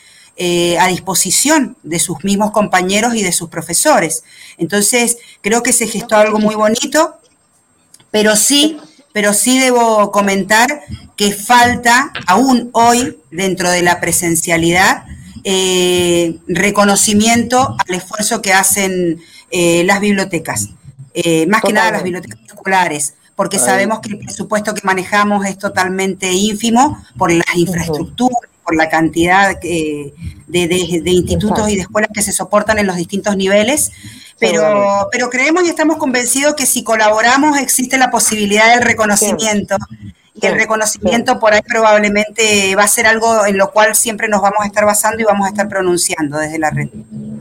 a 0.79 0.87
disposición 0.87 1.77
de 1.83 1.99
sus 1.99 2.23
mismos 2.23 2.53
compañeros 2.53 3.17
y 3.17 3.25
de 3.25 3.33
sus 3.33 3.49
profesores. 3.49 4.23
Entonces, 4.57 5.17
creo 5.41 5.65
que 5.65 5.73
se 5.73 5.89
gestó 5.89 6.17
algo 6.17 6.39
muy 6.39 6.55
bonito, 6.55 7.17
pero 8.13 8.37
sí 8.37 8.79
pero 9.15 9.33
sí 9.33 9.61
debo 9.61 10.11
comentar 10.11 10.81
que 11.15 11.33
falta 11.33 12.13
aún 12.27 12.71
hoy, 12.73 13.17
dentro 13.31 13.71
de 13.71 13.81
la 13.81 14.01
presencialidad, 14.01 15.05
eh, 15.47 16.39
reconocimiento 16.49 17.77
al 17.87 17.95
esfuerzo 17.95 18.41
que 18.41 18.55
hacen 18.55 19.21
eh, 19.51 19.85
las 19.85 20.01
bibliotecas, 20.01 20.71
eh, 21.13 21.47
más 21.47 21.61
que 21.61 21.75
nada 21.75 21.91
las 21.91 22.03
bibliotecas 22.03 22.41
escolares, 22.47 23.15
porque 23.37 23.59
sabemos 23.59 24.01
que 24.01 24.13
el 24.13 24.19
presupuesto 24.21 24.75
que 24.75 24.81
manejamos 24.85 25.45
es 25.45 25.59
totalmente 25.59 26.33
ínfimo 26.33 27.05
por 27.19 27.31
las 27.31 27.55
infraestructuras, 27.55 28.51
por 28.65 28.75
la 28.75 28.89
cantidad 28.89 29.61
de, 29.61 30.15
institutos 31.05 31.69
y 31.69 31.75
de 31.75 31.83
escuelas 31.83 32.11
que 32.15 32.23
se 32.23 32.33
soportan 32.33 32.79
en 32.79 32.87
los 32.87 32.97
distintos 32.97 33.37
niveles, 33.37 33.93
pero, 34.39 35.09
pero 35.13 35.29
creemos 35.29 35.65
y 35.65 35.69
estamos 35.69 35.99
convencidos 35.99 36.55
que 36.55 36.65
si 36.65 36.83
colaboramos 36.83 37.59
existe 37.59 37.99
la 37.99 38.11
posibilidad 38.11 38.75
del 38.75 38.83
reconocimiento. 38.83 39.77
Y 40.35 40.47
el 40.47 40.55
reconocimiento 40.55 41.39
por 41.39 41.55
ahí 41.55 41.63
probablemente 41.63 42.75
va 42.75 42.83
a 42.83 42.89
ser 42.89 43.07
algo 43.07 43.47
en 43.47 43.57
lo 43.57 43.71
cual 43.71 43.95
siempre 43.95 44.29
nos 44.29 44.43
vamos 44.43 44.59
a 44.63 44.67
estar 44.67 44.85
basando 44.85 45.21
y 45.21 45.25
vamos 45.25 45.47
a 45.47 45.51
estar 45.51 45.69
pronunciando 45.69 46.39
desde 46.39 46.59
la 46.59 46.71
red. 46.71 46.89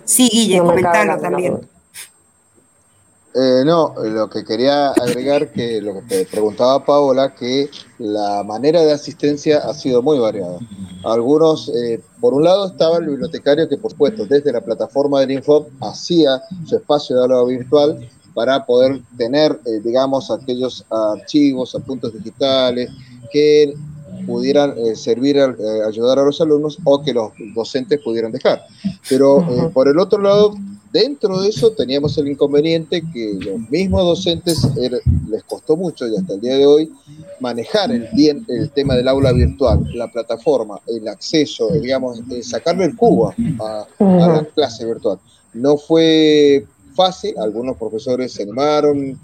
Sí, 0.05 0.29
Guille, 0.31 0.59
comentalo 0.59 1.17
también. 1.17 1.59
Eh, 3.35 3.63
no, 3.65 3.95
lo 3.97 4.29
que 4.29 4.45
quería 4.45 4.91
agregar, 4.91 5.51
que 5.51 5.81
lo 5.81 5.95
que 5.95 6.01
te 6.01 6.25
preguntaba 6.25 6.85
Paola, 6.85 7.33
que 7.33 7.67
la 7.97 8.43
manera 8.43 8.81
de 8.81 8.91
asistencia 8.91 9.57
ha 9.57 9.73
sido 9.73 10.03
muy 10.03 10.19
variada. 10.19 10.59
Algunos, 11.03 11.69
eh, 11.69 11.99
por 12.21 12.35
un 12.35 12.43
lado 12.43 12.67
estaba 12.67 12.97
el 12.97 13.07
bibliotecario 13.07 13.67
que, 13.67 13.77
por 13.77 13.89
supuesto, 13.89 14.27
desde 14.27 14.51
la 14.51 14.61
plataforma 14.61 15.19
del 15.21 15.31
Info 15.31 15.67
hacía 15.81 16.43
su 16.67 16.75
espacio 16.75 17.15
de 17.15 17.23
aula 17.23 17.43
virtual 17.45 18.07
para 18.33 18.65
poder 18.65 19.01
tener, 19.17 19.59
eh, 19.65 19.79
digamos, 19.83 20.31
aquellos 20.31 20.85
archivos, 20.89 21.75
apuntes 21.75 22.13
digitales 22.13 22.89
que 23.31 23.73
pudieran 24.25 24.75
servir, 24.95 25.39
a, 25.39 25.55
ayudar 25.87 26.19
a 26.19 26.23
los 26.23 26.39
alumnos 26.39 26.77
o 26.83 27.01
que 27.01 27.13
los 27.13 27.31
docentes 27.55 27.99
pudieran 28.03 28.31
dejar. 28.31 28.61
Pero 29.09 29.71
por 29.73 29.87
el 29.87 29.97
otro 29.97 30.21
lado, 30.21 30.55
Dentro 30.93 31.41
de 31.41 31.49
eso 31.49 31.71
teníamos 31.71 32.15
el 32.19 32.27
inconveniente 32.27 33.01
que 33.11 33.33
los 33.39 33.67
mismos 33.71 34.03
docentes 34.03 34.59
les 35.27 35.43
costó 35.43 35.75
mucho 35.75 36.07
y 36.07 36.15
hasta 36.15 36.35
el 36.35 36.41
día 36.41 36.55
de 36.55 36.67
hoy 36.67 36.93
manejar 37.39 37.91
el, 37.91 38.07
bien, 38.13 38.45
el 38.47 38.69
tema 38.69 38.93
del 38.93 39.07
aula 39.07 39.33
virtual, 39.33 39.83
la 39.95 40.11
plataforma, 40.11 40.79
el 40.85 41.07
acceso, 41.07 41.71
digamos, 41.71 42.21
sacarle 42.43 42.85
el 42.85 42.95
cubo 42.95 43.33
a, 43.59 43.87
la 43.97 44.47
clase 44.53 44.85
virtual. 44.85 45.17
No 45.55 45.77
fue 45.77 46.63
fácil, 46.93 47.33
algunos 47.37 47.77
profesores 47.77 48.31
se 48.31 48.43
animaron, 48.43 49.19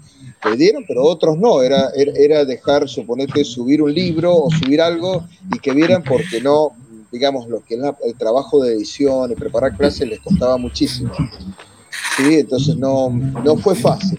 dieron, 0.56 0.84
pero 0.86 1.04
otros 1.04 1.36
no, 1.38 1.62
era, 1.62 1.90
era 1.94 2.44
dejar, 2.44 2.88
suponete, 2.88 3.44
subir 3.44 3.82
un 3.82 3.92
libro 3.92 4.34
o 4.34 4.50
subir 4.50 4.80
algo 4.80 5.24
y 5.54 5.58
que 5.58 5.72
vieran 5.72 6.02
porque 6.02 6.40
no, 6.40 6.72
digamos, 7.12 7.48
lo 7.48 7.62
que 7.64 7.74
es 7.74 7.80
el 8.04 8.14
trabajo 8.16 8.62
de 8.62 8.74
edición 8.74 9.30
y 9.30 9.34
preparar 9.34 9.76
clases 9.76 10.08
les 10.08 10.20
costaba 10.20 10.56
muchísimo. 10.56 11.12
Sí, 12.16 12.34
entonces 12.34 12.76
no, 12.76 13.10
no 13.10 13.56
fue 13.56 13.74
fácil. 13.74 14.18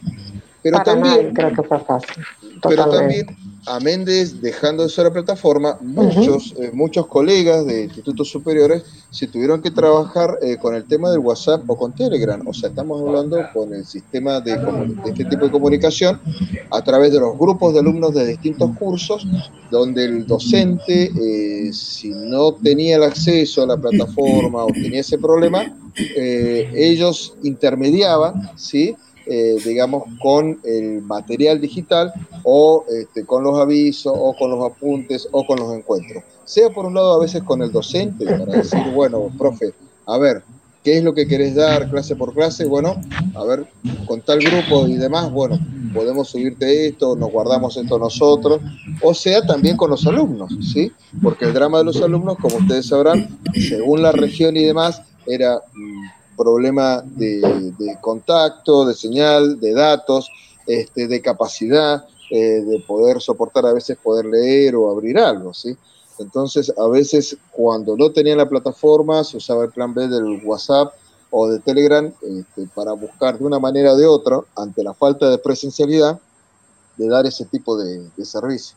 Pero 0.64 0.80
también, 0.84 1.34
creo 1.34 1.54
que 1.54 1.64
fue 1.64 1.80
fácil. 1.80 2.24
Pero 2.62 2.88
también, 2.90 3.26
a 3.66 3.80
Méndez, 3.80 4.42
dejando 4.42 4.84
de 4.84 4.90
ser 4.90 5.06
la 5.06 5.14
plataforma, 5.14 5.78
muchos, 5.82 6.54
eh, 6.60 6.70
muchos 6.72 7.08
colegas 7.08 7.66
de 7.66 7.86
institutos 7.86 8.30
superiores 8.30 8.84
se 9.10 9.28
tuvieron 9.28 9.62
que 9.62 9.72
trabajar 9.72 10.38
eh, 10.42 10.58
con 10.58 10.76
el 10.76 10.84
tema 10.86 11.10
del 11.10 11.20
WhatsApp 11.20 11.68
o 11.68 11.76
con 11.76 11.94
Telegram. 11.94 12.46
O 12.48 12.54
sea, 12.54 12.70
estamos 12.70 13.02
hablando 13.02 13.40
con 13.54 13.74
el 13.74 13.86
sistema 13.86 14.40
de, 14.40 14.60
este 15.06 15.26
tipo 15.26 15.46
de 15.46 15.52
comunicación 15.52 16.20
a 16.70 16.84
través 16.84 17.12
de 17.12 17.20
los 17.20 17.38
grupos 17.38 17.74
de 17.74 17.80
alumnos 17.80 18.14
de 18.14 18.28
distintos 18.28 18.78
cursos, 18.78 19.28
donde 19.72 20.06
el 20.06 20.28
docente, 20.28 21.12
eh, 21.20 21.74
si 21.74 22.10
no 22.10 22.54
tenía 22.54 22.98
el 22.98 23.04
acceso 23.04 23.64
a 23.64 23.68
la 23.68 23.78
plataforma 23.78 24.66
o 24.66 24.68
tenía 24.68 25.02
ese 25.02 25.18
problema, 25.18 25.64
ellos 26.16 27.36
intermediaban, 27.44 28.50
¿sí? 28.56 28.96
Eh, 29.26 29.58
digamos, 29.64 30.04
con 30.22 30.60
el 30.64 31.02
material 31.02 31.62
digital 31.62 32.12
o 32.44 32.86
este, 32.90 33.26
con 33.26 33.44
los 33.44 33.58
avisos 33.60 34.14
o 34.16 34.36
con 34.36 34.52
los 34.52 34.72
apuntes 34.72 35.28
o 35.32 35.46
con 35.46 35.60
los 35.60 35.74
encuentros. 35.74 36.24
Sea 36.46 36.70
por 36.70 36.86
un 36.86 36.96
lado 36.96 37.14
a 37.14 37.20
veces 37.20 37.44
con 37.44 37.62
el 37.62 37.72
docente 37.72 38.26
para 38.26 38.46
decir, 38.46 38.84
bueno, 38.94 39.30
profe, 39.38 39.74
a 40.06 40.18
ver, 40.18 40.44
¿qué 40.84 40.98
es 40.98 41.04
lo 41.04 41.14
que 41.14 41.28
querés 41.28 41.56
dar 41.56 41.90
clase 41.90 42.16
por 42.16 42.34
clase? 42.34 42.66
Bueno, 42.66 43.00
a 43.36 43.44
ver, 43.46 43.66
con 44.08 44.22
tal 44.22 44.40
grupo 44.40 44.88
y 44.88 44.96
demás, 44.96 45.32
bueno, 45.32 45.60
podemos 45.94 46.30
subirte 46.30 46.88
esto, 46.88 47.16
nos 47.16 47.32
guardamos 47.32 47.78
esto 47.78 48.00
nosotros, 48.00 48.62
o 49.02 49.14
sea, 49.14 49.46
también 49.46 49.78
con 49.78 49.90
los 49.90 50.06
alumnos, 50.08 50.52
¿sí? 50.74 50.92
Porque 51.22 51.46
el 51.46 51.54
drama 51.54 51.80
de 51.80 51.86
los 51.86 52.02
alumnos, 52.02 52.38
como 52.42 52.58
ustedes 52.58 52.88
sabrán, 52.88 53.40
según 53.54 54.02
la 54.02 54.12
región 54.12 54.58
y 54.58 54.64
demás, 54.64 55.02
era 55.28 55.62
problema 56.42 57.04
de, 57.06 57.98
contacto, 58.02 58.86
de 58.86 58.96
señal, 58.96 59.60
de 59.60 59.74
datos, 59.74 60.32
este, 60.66 61.08
de 61.08 61.22
capacidad, 61.22 62.06
eh, 62.32 62.62
de 62.62 62.80
poder 62.80 63.22
soportar 63.22 63.66
a 63.66 63.74
veces 63.74 63.98
poder 64.02 64.26
leer 64.26 64.76
o 64.76 64.90
abrir 64.90 65.20
algo, 65.20 65.54
¿sí? 65.54 65.78
Entonces, 66.18 66.74
a 66.78 66.88
veces 66.88 67.38
cuando 67.52 67.96
no 67.96 68.12
tenían 68.12 68.40
la 68.40 68.50
plataforma, 68.50 69.24
se 69.24 69.38
usaba 69.38 69.66
el 69.66 69.72
plan 69.72 69.94
B 69.94 70.08
del 70.08 70.42
WhatsApp 70.44 70.94
o 71.30 71.48
de 71.48 71.60
Telegram 71.60 72.12
este, 72.22 72.68
para 72.74 72.94
buscar 72.94 73.38
de 73.38 73.46
una 73.46 73.60
manera 73.60 73.94
o 73.94 73.98
de 73.98 74.06
otra, 74.06 74.40
ante 74.56 74.84
la 74.84 74.94
falta 74.94 75.30
de 75.30 75.38
presencialidad, 75.38 76.20
de 76.98 77.08
dar 77.08 77.26
ese 77.26 77.46
tipo 77.46 77.78
de, 77.78 78.10
servicio. 78.24 78.76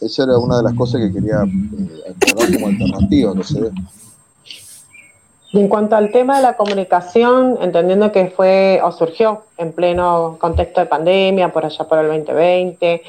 Esa 0.00 0.24
era 0.24 0.38
una 0.38 0.56
de 0.56 0.62
las 0.64 0.74
cosas 0.74 1.00
que 1.00 1.12
quería 1.12 1.44
eh, 1.44 2.14
como 2.54 2.66
alternativa, 2.66 3.34
no 3.34 3.44
se 3.44 3.60
ve. 3.60 3.70
En 5.52 5.68
cuanto 5.68 5.96
al 5.96 6.10
tema 6.10 6.36
de 6.36 6.42
la 6.42 6.56
comunicación, 6.56 7.58
entendiendo 7.60 8.10
que 8.10 8.28
fue 8.28 8.80
o 8.82 8.90
surgió 8.90 9.42
en 9.58 9.72
pleno 9.72 10.38
contexto 10.40 10.80
de 10.80 10.86
pandemia, 10.86 11.52
por 11.52 11.66
allá 11.66 11.84
por 11.84 11.98
el 11.98 12.06
2020, 12.06 13.02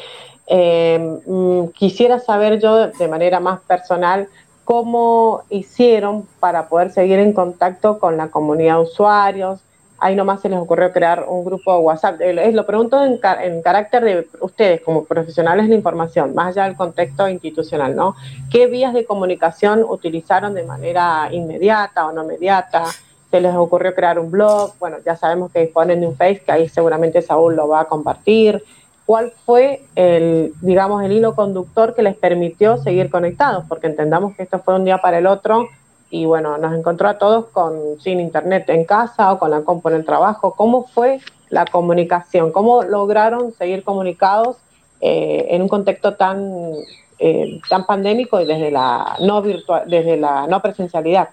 eh, 0.48 1.20
mm, 1.26 1.68
quisiera 1.68 2.20
saber 2.20 2.60
yo 2.60 2.88
de 2.88 3.08
manera 3.08 3.40
más 3.40 3.62
personal 3.62 4.28
cómo 4.66 5.44
hicieron 5.50 6.28
para 6.42 6.68
poder 6.68 6.92
seguir 6.92 7.20
en 7.20 7.32
contacto 7.32 7.98
con 7.98 8.18
la 8.18 8.28
comunidad 8.28 8.76
de 8.76 8.82
usuarios, 8.82 9.62
ahí 10.04 10.18
nomás 10.18 10.42
se 10.42 10.50
les 10.50 10.60
ocurrió 10.60 10.92
crear 10.92 11.26
un 11.30 11.46
grupo 11.46 11.74
de 11.74 11.80
WhatsApp. 11.80 12.20
Eh, 12.20 12.52
lo 12.52 12.66
pregunto 12.66 13.02
en, 13.06 13.20
carácter 13.62 14.04
de 14.04 14.28
ustedes 14.42 14.82
como 14.82 15.06
profesionales 15.06 15.70
de 15.70 15.76
información, 15.76 16.36
más 16.36 16.50
allá 16.50 16.66
del 16.66 16.76
contexto 16.76 17.30
institucional, 17.30 17.96
¿no? 17.96 18.14
¿Qué 18.52 18.68
vías 18.68 18.94
de 18.94 19.06
comunicación 19.06 19.82
utilizaron 19.88 20.56
de 20.56 20.64
manera 20.64 21.30
inmediata 21.32 22.06
o 22.06 22.12
no 22.12 22.24
inmediata? 22.24 22.84
¿Se 23.32 23.40
les 23.40 23.56
ocurrió 23.56 23.96
crear 23.96 24.20
un 24.20 24.30
blog? 24.30 24.74
Bueno, 24.78 24.98
ya 25.06 25.16
sabemos 25.16 25.54
que 25.54 25.62
disponen 25.62 26.02
de 26.02 26.08
un 26.08 26.18
Face, 26.18 26.42
que 26.46 26.52
ahí 26.52 26.68
seguramente 26.68 27.22
Saúl 27.22 27.56
lo 27.56 27.70
va 27.70 27.82
a 27.82 27.86
compartir. 27.86 28.62
¿Cuál 29.06 29.32
fue 29.46 29.84
el, 29.96 30.54
digamos, 30.62 31.02
el 31.04 31.14
hilo 31.14 31.34
conductor 31.34 31.96
que 31.96 32.04
les 32.04 32.18
permitió 32.18 32.76
seguir 32.76 33.10
conectados? 33.10 33.64
Porque 33.70 33.88
entendamos 33.88 34.36
que 34.36 34.44
esto 34.44 34.60
fue 34.60 34.76
un 34.76 34.84
día 34.84 34.98
para 34.98 35.20
el 35.20 35.28
otro 35.28 35.70
y 36.14 36.26
bueno, 36.26 36.60
nos 36.60 36.76
encontró 36.76 37.10
a 37.10 37.18
todos 37.18 37.48
con 37.48 38.00
sin 38.00 38.20
internet 38.20 38.70
en 38.70 38.86
casa 38.86 39.34
o 39.34 39.40
con 39.40 39.50
la 39.50 39.62
compu 39.62 39.90
en 39.90 39.96
el 39.96 40.06
trabajo. 40.06 40.54
¿Cómo 40.56 40.86
fue 40.86 41.20
la 41.50 41.66
comunicación? 41.66 42.52
¿Cómo 42.52 42.84
lograron 42.84 43.52
seguir 43.54 43.84
comunicados 43.84 44.58
eh, 45.02 45.48
en 45.50 45.64
un 45.64 45.68
contexto 45.68 46.14
tan, 46.14 46.72
eh, 47.18 47.60
tan 47.68 47.88
pandémico 47.88 48.40
y 48.40 48.46
desde 48.46 48.70
la 48.70 49.16
no 49.22 49.42
virtual, 49.42 49.86
desde 49.88 50.16
la 50.16 50.46
no 50.46 50.62
presencialidad? 50.62 51.30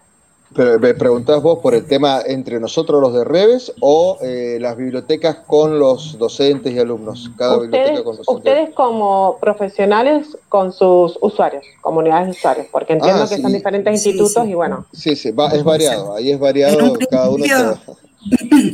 Pero 0.54 0.80
me 0.80 0.94
preguntás 0.94 1.40
vos 1.42 1.60
por 1.60 1.74
el 1.74 1.86
tema 1.86 2.20
entre 2.26 2.58
nosotros 2.58 3.00
los 3.00 3.14
de 3.14 3.24
Reves 3.24 3.72
o 3.80 4.18
eh, 4.20 4.58
las 4.60 4.76
bibliotecas 4.76 5.36
con 5.46 5.78
los 5.78 6.18
docentes 6.18 6.72
y 6.72 6.78
alumnos, 6.78 7.30
cada 7.36 7.58
biblioteca 7.58 8.02
con 8.02 8.18
Ustedes 8.26 8.74
como 8.74 9.38
profesionales 9.40 10.36
con 10.48 10.72
sus 10.72 11.16
usuarios, 11.20 11.64
comunidades 11.80 12.26
de 12.26 12.30
usuarios, 12.32 12.66
porque 12.72 12.94
entiendo 12.94 13.22
ah, 13.22 13.28
que 13.28 13.40
son 13.40 13.52
diferentes 13.52 13.94
institutos 13.94 14.46
y 14.46 14.54
bueno. 14.54 14.86
Sí, 14.92 15.14
sí, 15.14 15.28
es 15.28 15.64
variado, 15.64 16.14
ahí 16.14 16.32
es 16.32 16.38
variado, 16.40 16.94
cada 17.10 17.30
uno 17.30 17.44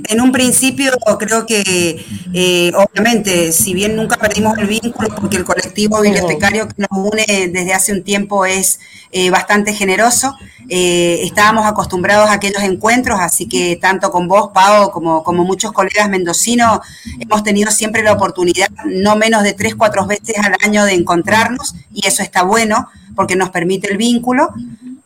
En 0.09 0.21
un 0.21 0.33
principio 0.33 0.91
creo 1.19 1.47
que, 1.47 2.05
eh, 2.33 2.73
obviamente, 2.75 3.53
si 3.53 3.75
bien 3.75 3.95
nunca 3.95 4.17
perdimos 4.17 4.59
el 4.59 4.67
vínculo, 4.67 5.09
porque 5.15 5.37
el 5.37 5.45
colectivo 5.45 6.01
bibliotecario 6.01 6.67
que 6.69 6.75
nos 6.79 7.13
une 7.13 7.25
desde 7.53 7.73
hace 7.73 7.93
un 7.93 8.03
tiempo 8.03 8.45
es 8.45 8.81
eh, 9.13 9.31
bastante 9.31 9.73
generoso, 9.73 10.37
eh, 10.69 11.21
estábamos 11.23 11.65
acostumbrados 11.65 12.29
a 12.29 12.35
aquellos 12.35 12.63
encuentros, 12.65 13.21
así 13.21 13.47
que 13.47 13.77
tanto 13.77 14.11
con 14.11 14.27
vos, 14.27 14.51
Pau, 14.53 14.91
como, 14.91 15.23
como 15.23 15.45
muchos 15.45 15.71
colegas 15.73 16.09
mendocinos, 16.09 16.81
hemos 17.21 17.45
tenido 17.45 17.71
siempre 17.71 18.03
la 18.03 18.15
oportunidad, 18.15 18.69
no 18.85 19.15
menos 19.15 19.45
de 19.45 19.53
tres, 19.53 19.77
cuatro 19.77 20.07
veces 20.07 20.37
al 20.39 20.57
año, 20.65 20.85
de 20.85 20.95
encontrarnos, 20.95 21.77
y 21.93 22.07
eso 22.07 22.23
está 22.23 22.43
bueno, 22.43 22.89
porque 23.15 23.37
nos 23.37 23.51
permite 23.51 23.91
el 23.91 23.97
vínculo, 23.97 24.53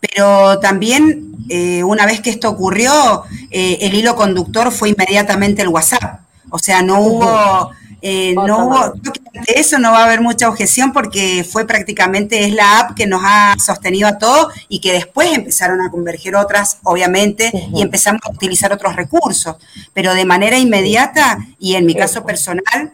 pero 0.00 0.58
también 0.58 1.30
eh, 1.48 1.84
una 1.84 2.06
vez 2.06 2.20
que 2.20 2.30
esto 2.30 2.48
ocurrió, 2.48 3.24
eh, 3.50 3.78
el 3.82 3.94
hilo 3.94 4.16
conductor 4.16 4.72
fue 4.72 4.90
inmediatamente 4.90 5.62
el 5.62 5.68
WhatsApp. 5.68 6.20
O 6.48 6.58
sea, 6.58 6.82
no 6.82 7.00
hubo, 7.00 7.70
eh, 8.00 8.34
no 8.34 8.66
hubo, 8.66 8.92
de 8.94 9.54
eso 9.56 9.78
no 9.78 9.92
va 9.92 10.00
a 10.00 10.04
haber 10.04 10.20
mucha 10.20 10.48
objeción 10.48 10.92
porque 10.92 11.44
fue 11.44 11.66
prácticamente, 11.66 12.44
es 12.44 12.54
la 12.54 12.78
app 12.78 12.96
que 12.96 13.06
nos 13.06 13.20
ha 13.24 13.56
sostenido 13.58 14.08
a 14.08 14.18
todos 14.18 14.52
y 14.68 14.80
que 14.80 14.92
después 14.92 15.32
empezaron 15.32 15.80
a 15.82 15.90
converger 15.90 16.34
otras, 16.34 16.78
obviamente, 16.82 17.50
y 17.74 17.82
empezamos 17.82 18.22
a 18.24 18.30
utilizar 18.30 18.72
otros 18.72 18.96
recursos. 18.96 19.56
Pero 19.92 20.14
de 20.14 20.24
manera 20.24 20.56
inmediata, 20.56 21.38
y 21.58 21.74
en 21.74 21.84
mi 21.84 21.94
caso 21.94 22.24
personal, 22.24 22.92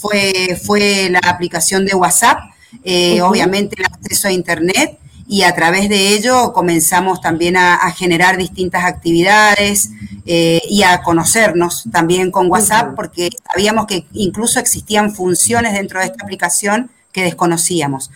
fue, 0.00 0.58
fue 0.64 1.10
la 1.10 1.18
aplicación 1.18 1.84
de 1.84 1.94
WhatsApp, 1.94 2.38
obviamente 3.22 3.76
el 3.78 3.84
acceso 3.84 4.28
a 4.28 4.32
Internet 4.32 4.98
y 5.28 5.42
a 5.42 5.54
través 5.54 5.88
de 5.88 6.14
ello 6.14 6.52
comenzamos 6.52 7.20
también 7.20 7.56
a, 7.56 7.78
generar 7.90 8.36
distintas 8.36 8.84
actividades 8.84 9.90
eh, 10.24 10.62
y 10.68 10.82
a 10.82 11.02
conocernos 11.02 11.84
también 11.90 12.30
con 12.30 12.50
WhatsApp 12.50 12.94
porque 12.94 13.30
sabíamos 13.50 13.86
que 13.86 14.06
incluso 14.12 14.60
existían 14.60 15.14
funciones 15.14 15.72
dentro 15.72 16.00
de 16.00 16.06
esta 16.06 16.24
aplicación 16.24 16.90
que 17.16 17.22
desconocíamos. 17.22 18.10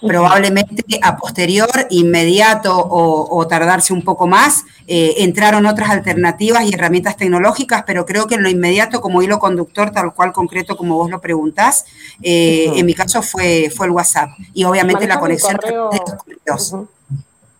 Probablemente 0.00 0.82
a 1.02 1.18
posterior, 1.18 1.68
inmediato 1.90 2.74
o, 2.74 3.46
tardarse 3.46 3.92
un 3.92 4.00
poco 4.00 4.26
más, 4.26 4.64
eh, 4.86 5.16
entraron 5.18 5.66
otras 5.66 5.90
alternativas 5.90 6.64
y 6.64 6.72
herramientas 6.72 7.18
tecnológicas, 7.18 7.84
pero 7.86 8.06
creo 8.06 8.26
que 8.26 8.36
en 8.36 8.42
lo 8.42 8.48
inmediato, 8.48 9.02
como 9.02 9.20
hilo 9.20 9.38
conductor, 9.38 9.90
tal 9.90 10.14
cual 10.14 10.32
concreto 10.32 10.78
como 10.78 10.94
vos 10.94 11.10
lo 11.10 11.20
preguntás, 11.20 11.84
eh, 12.22 12.72
en 12.74 12.86
mi 12.86 12.94
caso 12.94 13.20
fue, 13.20 13.70
fue 13.70 13.84
el 13.84 13.92
WhatsApp. 13.92 14.30
Y 14.54 14.64
obviamente 14.64 15.06
la 15.06 15.20
conexión 15.20 15.58
de 15.62 16.00
los 16.46 16.74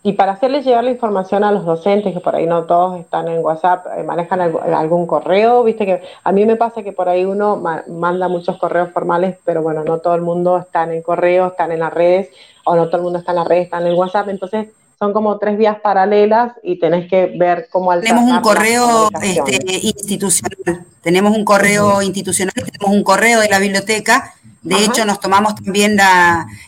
y 0.08 0.14
para 0.14 0.32
hacerles 0.32 0.64
llegar 0.64 0.84
la 0.84 0.90
información 0.90 1.44
a 1.44 1.52
los 1.52 1.66
docentes, 1.66 2.14
que 2.14 2.20
por 2.20 2.34
ahí 2.34 2.46
no 2.46 2.64
todos 2.64 2.98
están 2.98 3.28
en 3.28 3.44
WhatsApp, 3.44 3.84
eh, 3.94 4.02
manejan 4.02 4.40
algún 4.40 5.06
correo, 5.06 5.62
viste 5.62 5.84
que 5.84 6.00
a 6.24 6.32
mí 6.32 6.46
me 6.46 6.56
pasa 6.56 6.82
que 6.82 6.92
por 6.92 7.10
ahí 7.10 7.26
uno 7.26 7.62
manda 7.88 8.26
muchos 8.26 8.56
correos 8.56 8.88
formales, 8.90 9.36
pero 9.44 9.60
bueno, 9.60 9.84
no 9.84 9.98
todo 9.98 10.14
el 10.14 10.22
mundo 10.22 10.56
está 10.56 10.84
en 10.84 10.92
el 10.92 11.02
correo, 11.02 11.48
están 11.48 11.72
en 11.72 11.80
las 11.80 11.92
redes, 11.92 12.30
o 12.64 12.74
no 12.74 12.86
todo 12.86 12.96
el 12.96 13.02
mundo 13.02 13.18
está 13.18 13.32
en 13.32 13.36
las 13.36 13.48
redes, 13.48 13.64
está 13.64 13.80
en 13.80 13.88
el 13.88 13.96
WhatsApp, 13.96 14.30
entonces 14.30 14.68
son 14.98 15.12
como 15.12 15.38
tres 15.38 15.56
vías 15.56 15.76
paralelas 15.80 16.52
y 16.62 16.78
tenés 16.78 17.08
que 17.08 17.26
ver 17.38 17.68
cómo 17.70 17.92
Tenemos 18.00 18.24
un 18.24 18.40
correo 18.40 19.08
este, 19.22 19.78
institucional, 19.82 20.84
tenemos 21.02 21.36
un 21.36 21.44
correo 21.44 22.02
institucional, 22.02 22.52
tenemos 22.52 22.96
un 22.96 23.04
correo 23.04 23.40
de 23.40 23.48
la 23.48 23.58
biblioteca. 23.60 24.34
De 24.60 24.84
hecho, 24.84 25.04
nos 25.04 25.20
tomamos 25.20 25.54
también 25.54 25.96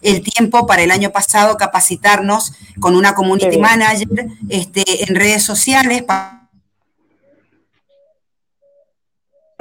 el 0.01 0.23
tiempo 0.23 0.65
para 0.67 0.83
el 0.83 0.93
año 0.93 1.11
pasado 1.11 1.57
capacitarnos 1.57 2.53
con 2.79 2.95
una 2.95 3.15
community 3.15 3.59
manager 3.59 4.29
este, 4.49 5.05
en 5.05 5.17
redes 5.17 5.43
sociales 5.43 6.05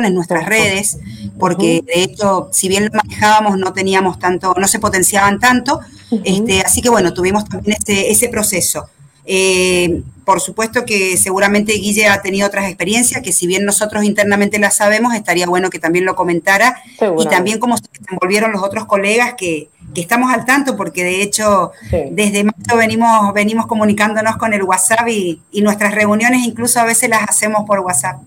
en 0.08 0.16
nuestras 0.16 0.46
redes, 0.46 0.98
porque 1.38 1.84
de 1.86 2.04
hecho, 2.04 2.50
si 2.52 2.68
bien 2.68 2.86
lo 2.86 2.92
manejábamos, 2.92 3.58
no 3.58 3.74
teníamos 3.74 4.20
tanto, 4.20 4.54
no 4.58 4.68
se 4.68 4.80
potenciaban 4.80 5.40
tanto, 5.40 5.80
este, 6.24 6.62
así 6.62 6.82
que 6.82 6.90
bueno, 6.90 7.14
tuvimos 7.14 7.46
también 7.46 7.78
ese, 7.80 8.12
ese 8.12 8.30
proceso. 8.30 8.90
Eh, 9.32 10.02
por 10.26 10.42
supuesto 10.42 10.86
que 10.86 11.16
seguramente 11.18 11.74
Guille 11.74 12.08
ha 12.08 12.22
tenido 12.24 12.48
otras 12.48 12.66
experiencias 12.66 13.22
que 13.22 13.32
si 13.32 13.46
bien 13.46 13.64
nosotros 13.64 14.04
internamente 14.04 14.58
las 14.58 14.78
sabemos, 14.78 15.14
estaría 15.14 15.46
bueno 15.46 15.70
que 15.70 15.78
también 15.78 16.04
lo 16.04 16.16
comentara 16.16 16.82
y 17.18 17.26
también 17.28 17.60
cómo 17.60 17.78
se 17.78 17.84
desenvolvieron 18.00 18.52
los 18.52 18.64
otros 18.64 18.86
colegas 18.86 19.36
que, 19.36 19.70
estamos 19.96 20.32
al 20.34 20.46
tanto 20.46 20.78
porque 20.78 21.04
de 21.04 21.22
hecho 21.22 21.74
desde 22.12 22.44
mayo 22.44 22.78
venimos, 22.78 23.34
venimos 23.34 23.68
comunicándonos 23.68 24.38
con 24.38 24.54
el 24.54 24.64
WhatsApp 24.64 25.08
y, 25.10 25.42
nuestras 25.62 25.94
reuniones 25.94 26.46
incluso 26.46 26.80
a 26.80 26.86
veces 26.86 27.10
las 27.10 27.24
hacemos 27.24 27.66
por 27.68 27.80
WhatsApp. 27.82 28.22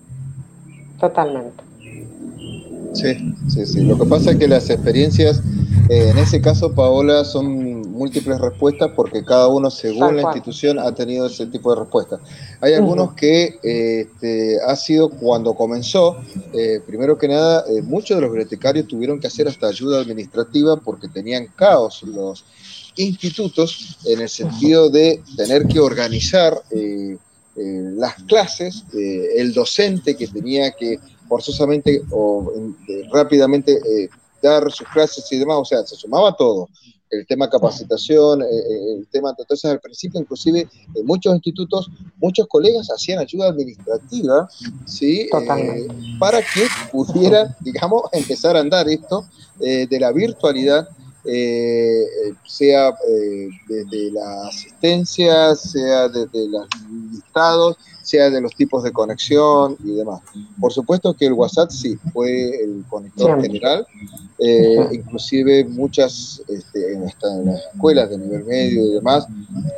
Totalmente. 0.99 1.62
Sí, 2.93 3.33
sí, 3.49 3.65
sí. 3.65 3.81
Lo 3.81 3.97
que 3.97 4.05
pasa 4.05 4.31
es 4.31 4.37
que 4.37 4.47
las 4.47 4.69
experiencias, 4.69 5.41
eh, 5.89 6.09
en 6.09 6.17
ese 6.17 6.39
caso, 6.41 6.73
Paola, 6.73 7.25
son 7.25 7.81
múltiples 7.91 8.39
respuestas 8.39 8.91
porque 8.95 9.23
cada 9.23 9.47
uno, 9.47 9.71
según 9.71 10.15
la 10.15 10.23
institución, 10.23 10.79
ha 10.79 10.93
tenido 10.93 11.25
ese 11.25 11.47
tipo 11.47 11.73
de 11.73 11.81
respuestas. 11.81 12.19
Hay 12.61 12.73
algunos 12.73 13.13
que 13.13 13.57
este, 13.63 14.57
ha 14.65 14.75
sido 14.75 15.09
cuando 15.09 15.55
comenzó, 15.55 16.17
eh, 16.53 16.81
primero 16.85 17.17
que 17.17 17.27
nada, 17.27 17.65
eh, 17.67 17.81
muchos 17.81 18.15
de 18.17 18.21
los 18.21 18.31
bibliotecarios 18.31 18.87
tuvieron 18.87 19.19
que 19.19 19.27
hacer 19.27 19.47
hasta 19.47 19.67
ayuda 19.67 19.99
administrativa 19.99 20.77
porque 20.77 21.07
tenían 21.07 21.47
caos 21.55 22.03
los 22.03 22.45
institutos 22.95 23.97
en 24.05 24.21
el 24.21 24.29
sentido 24.29 24.89
de 24.89 25.21
tener 25.35 25.65
que 25.65 25.79
organizar 25.79 26.61
las 27.55 28.15
clases, 28.23 28.83
el 28.93 29.53
docente 29.53 30.15
que 30.15 30.27
tenía 30.27 30.71
que 30.71 30.99
forzosamente 31.27 32.01
o 32.11 32.51
rápidamente 33.11 33.79
dar 34.43 34.69
sus 34.71 34.87
clases 34.89 35.31
y 35.31 35.39
demás, 35.39 35.57
o 35.61 35.65
sea, 35.65 35.83
se 35.85 35.95
sumaba 35.95 36.35
todo. 36.35 36.67
El 37.09 37.25
tema 37.27 37.49
capacitación, 37.49 38.41
eh, 38.41 38.45
eh, 38.45 38.93
el 38.97 39.07
tema, 39.07 39.33
entonces 39.37 39.69
al 39.69 39.79
principio 39.79 40.19
inclusive 40.19 40.67
en 40.95 41.05
muchos 41.05 41.33
institutos, 41.33 41.89
muchos 42.17 42.47
colegas 42.47 42.89
hacían 42.89 43.19
ayuda 43.19 43.49
administrativa, 43.49 44.49
¿sí? 44.85 45.21
Eh, 45.21 45.87
para 46.19 46.39
que 46.39 46.67
pudieran, 46.91 47.55
digamos, 47.61 48.03
empezar 48.11 48.57
a 48.57 48.61
andar 48.61 48.89
esto 48.89 49.25
de 49.59 49.99
la 49.99 50.11
virtualidad 50.11 50.89
sea 51.23 52.93
desde 53.67 54.11
la 54.11 54.47
asistencia, 54.47 55.55
sea 55.55 56.09
desde 56.09 56.47
los 56.47 56.67
listados, 57.11 57.77
sea 58.03 58.29
de 58.29 58.41
los 58.41 58.53
tipos 58.55 58.83
de 58.83 58.91
conexión 58.91 59.77
y 59.83 59.95
demás. 59.95 60.21
Por 60.59 60.71
supuesto 60.71 61.13
que 61.15 61.25
el 61.25 61.33
WhatsApp 61.33 61.71
sí 61.71 61.97
fue 62.11 62.61
el 62.63 62.83
conector 62.89 63.41
general, 63.41 63.87
eh, 64.39 64.89
inclusive 64.91 65.63
muchas 65.65 66.41
este, 66.49 66.93
en, 66.93 67.05
las 67.05 67.61
escuelas 67.73 68.09
de 68.09 68.17
nivel 68.17 68.43
medio 68.43 68.85
y 68.85 68.93
demás 68.95 69.25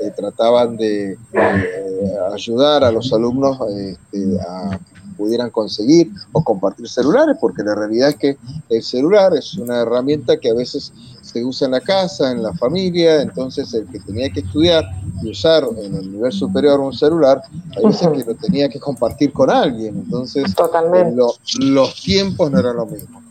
eh, 0.02 0.12
trataban 0.16 0.76
de 0.76 1.12
eh, 1.12 2.16
ayudar 2.34 2.84
a 2.84 2.92
los 2.92 3.14
alumnos 3.14 3.60
este, 3.70 4.40
a 4.42 4.80
pudieran 5.18 5.50
conseguir 5.50 6.12
o 6.32 6.44
compartir 6.44 6.88
celulares, 6.88 7.38
porque 7.40 7.64
la 7.64 7.76
realidad 7.76 8.10
es 8.10 8.16
que 8.16 8.38
el 8.70 8.84
celular 8.84 9.36
es 9.36 9.56
una 9.56 9.82
herramienta 9.82 10.38
que 10.38 10.50
a 10.50 10.54
veces 10.54 10.92
se 11.22 11.44
usa 11.44 11.66
en 11.66 11.72
la 11.72 11.82
casa, 11.82 12.32
en 12.32 12.44
la 12.44 12.54
familia, 12.54 13.22
entonces 13.22 13.74
el 13.74 13.88
que 13.88 14.00
tenía 14.00 14.30
que 14.30 14.42
estudiar 14.42 14.86
y 15.22 15.32
usar 15.32 15.66
en 15.78 15.96
el 15.96 16.12
nivel 16.12 16.32
superior 16.32 16.80
un 16.80 16.94
celular, 16.94 17.42
a 17.76 17.88
veces 17.88 18.08
que 18.08 18.24
lo 18.24 18.36
tenía 18.36 18.70
que 18.70 18.80
compartir 18.80 19.34
con 19.34 19.50
alguien, 19.50 19.96
entonces 19.96 20.54
Totalmente. 20.56 21.16
los 21.60 22.02
tiempos 22.02 22.52
no 22.52 22.60
eran 22.60 22.76
lo 22.78 22.86
mismo. 22.86 23.22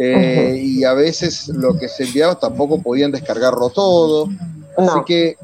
Eh, 0.00 0.60
y 0.62 0.84
a 0.84 0.92
veces 0.92 1.48
lo 1.48 1.76
que 1.76 1.88
se 1.88 2.04
enviaba 2.04 2.38
tampoco 2.38 2.80
podían 2.80 3.10
descargarlo 3.10 3.70
todo, 3.70 4.28
así 4.76 4.98
que 5.06 5.36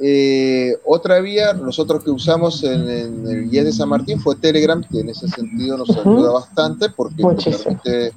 eh, 0.00 0.76
otra 0.84 1.20
vía, 1.20 1.52
nosotros 1.54 2.04
que 2.04 2.10
usamos 2.10 2.62
en, 2.62 2.88
el 2.88 3.50
guía 3.50 3.64
de 3.64 3.72
San 3.72 3.88
Martín 3.88 4.20
fue 4.20 4.36
Telegram, 4.36 4.82
que 4.82 5.00
en 5.00 5.08
ese 5.08 5.28
sentido 5.28 5.76
nos 5.76 5.90
ayuda 5.90 6.32
bastante 6.32 6.88
porque 6.90 7.22
nos 7.22 7.44
permite, 7.44 8.12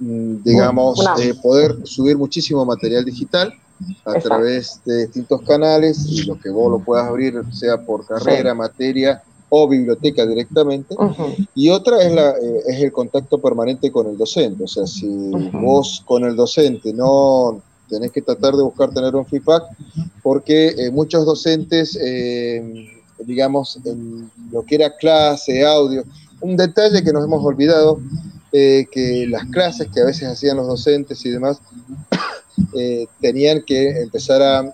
mm, 0.00 0.42
digamos, 0.42 1.00
eh, 1.20 1.34
poder 1.40 1.86
subir 1.86 2.16
muchísimo 2.16 2.64
material 2.64 3.04
digital 3.04 3.52
a 4.04 4.14
través 4.14 4.80
de 4.84 5.06
distintos 5.06 5.42
canales 5.42 6.04
y 6.08 6.24
lo 6.24 6.38
que 6.38 6.50
vos 6.50 6.70
lo 6.70 6.80
puedas 6.80 7.06
abrir, 7.06 7.42
sea 7.52 7.80
por 7.80 8.04
carrera, 8.04 8.52
materia 8.52 9.22
o 9.50 9.68
biblioteca 9.68 10.26
directamente. 10.26 10.96
Y 11.54 11.70
otra 11.70 12.02
es, 12.02 12.12
la, 12.12 12.30
eh, 12.30 12.62
es 12.66 12.82
el 12.82 12.90
contacto 12.92 13.38
permanente 13.38 13.92
con 13.92 14.08
el 14.08 14.18
docente. 14.18 14.64
O 14.64 14.68
sea, 14.68 14.86
si 14.86 15.06
vos 15.52 16.02
con 16.04 16.24
el 16.24 16.34
docente 16.34 16.92
no 16.92 17.62
tenés 17.88 18.12
que 18.12 18.22
tratar 18.22 18.54
de 18.54 18.62
buscar 18.62 18.90
tener 18.90 19.14
un 19.16 19.26
feedback, 19.26 19.64
porque 20.22 20.68
eh, 20.68 20.90
muchos 20.90 21.24
docentes, 21.24 21.98
eh, 22.00 22.88
digamos, 23.24 23.78
en 23.84 24.30
lo 24.52 24.64
que 24.64 24.76
era 24.76 24.96
clase, 24.96 25.64
audio, 25.66 26.04
un 26.40 26.56
detalle 26.56 27.02
que 27.02 27.12
nos 27.12 27.24
hemos 27.24 27.44
olvidado, 27.44 28.00
eh, 28.52 28.86
que 28.90 29.26
las 29.28 29.44
clases 29.46 29.88
que 29.92 30.00
a 30.00 30.04
veces 30.06 30.28
hacían 30.28 30.56
los 30.56 30.66
docentes 30.66 31.24
y 31.26 31.30
demás, 31.30 31.60
tenían 33.20 33.62
que 33.66 34.02
empezar 34.02 34.42
a, 34.42 34.72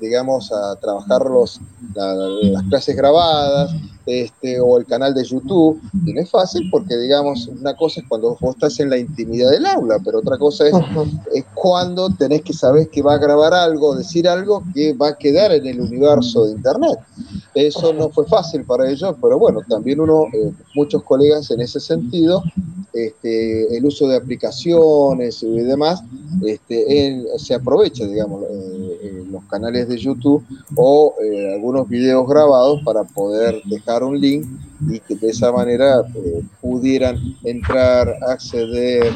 digamos, 0.00 0.50
a 0.52 0.76
trabajar 0.76 1.22
los, 1.26 1.60
las 1.94 2.62
clases 2.64 2.96
grabadas, 2.96 3.70
este, 4.06 4.58
o 4.58 4.76
el 4.78 4.86
canal 4.86 5.14
de 5.14 5.24
YouTube, 5.24 5.80
y 6.04 6.12
no 6.12 6.20
es 6.20 6.30
fácil 6.30 6.68
porque, 6.70 6.96
digamos, 6.96 7.46
una 7.46 7.76
cosa 7.76 8.00
es 8.00 8.08
cuando 8.08 8.36
vos 8.40 8.56
estás 8.56 8.80
en 8.80 8.90
la 8.90 8.98
intimidad 8.98 9.50
del 9.50 9.66
aula, 9.66 9.98
pero 10.04 10.18
otra 10.18 10.36
cosa 10.38 10.66
es, 10.66 10.74
es 11.34 11.44
cuando 11.54 12.08
tenés 12.16 12.42
que 12.42 12.52
saber 12.52 12.88
que 12.88 13.02
va 13.02 13.14
a 13.14 13.18
grabar 13.18 13.54
algo, 13.54 13.94
decir 13.94 14.26
algo 14.26 14.64
que 14.74 14.94
va 14.94 15.10
a 15.10 15.18
quedar 15.18 15.52
en 15.52 15.66
el 15.66 15.80
universo 15.80 16.46
de 16.46 16.52
Internet. 16.52 16.98
Eso 17.54 17.92
no 17.92 18.08
fue 18.08 18.26
fácil 18.26 18.64
para 18.64 18.90
ellos, 18.90 19.14
pero 19.20 19.38
bueno, 19.38 19.60
también 19.68 20.00
uno, 20.00 20.24
eh, 20.32 20.52
muchos 20.74 21.02
colegas 21.04 21.50
en 21.50 21.60
ese 21.60 21.78
sentido, 21.78 22.42
este, 22.92 23.76
el 23.76 23.84
uso 23.84 24.08
de 24.08 24.16
aplicaciones 24.16 25.42
y 25.42 25.60
demás, 25.60 26.02
este, 26.44 27.24
se 27.38 27.54
aprovecha, 27.54 28.06
digamos, 28.06 28.42
eh, 28.50 29.24
los 29.30 29.44
canales 29.44 29.88
de 29.88 29.98
YouTube 29.98 30.44
o 30.76 31.14
eh, 31.22 31.54
algunos 31.54 31.88
videos 31.88 32.28
grabados 32.28 32.82
para 32.84 33.04
poder 33.04 33.62
dejar 33.64 34.02
un 34.02 34.20
link 34.20 34.46
y 34.88 34.98
que 35.00 35.14
de 35.14 35.28
esa 35.28 35.52
manera 35.52 36.02
pudieran 36.60 37.16
entrar, 37.44 38.16
acceder, 38.28 39.12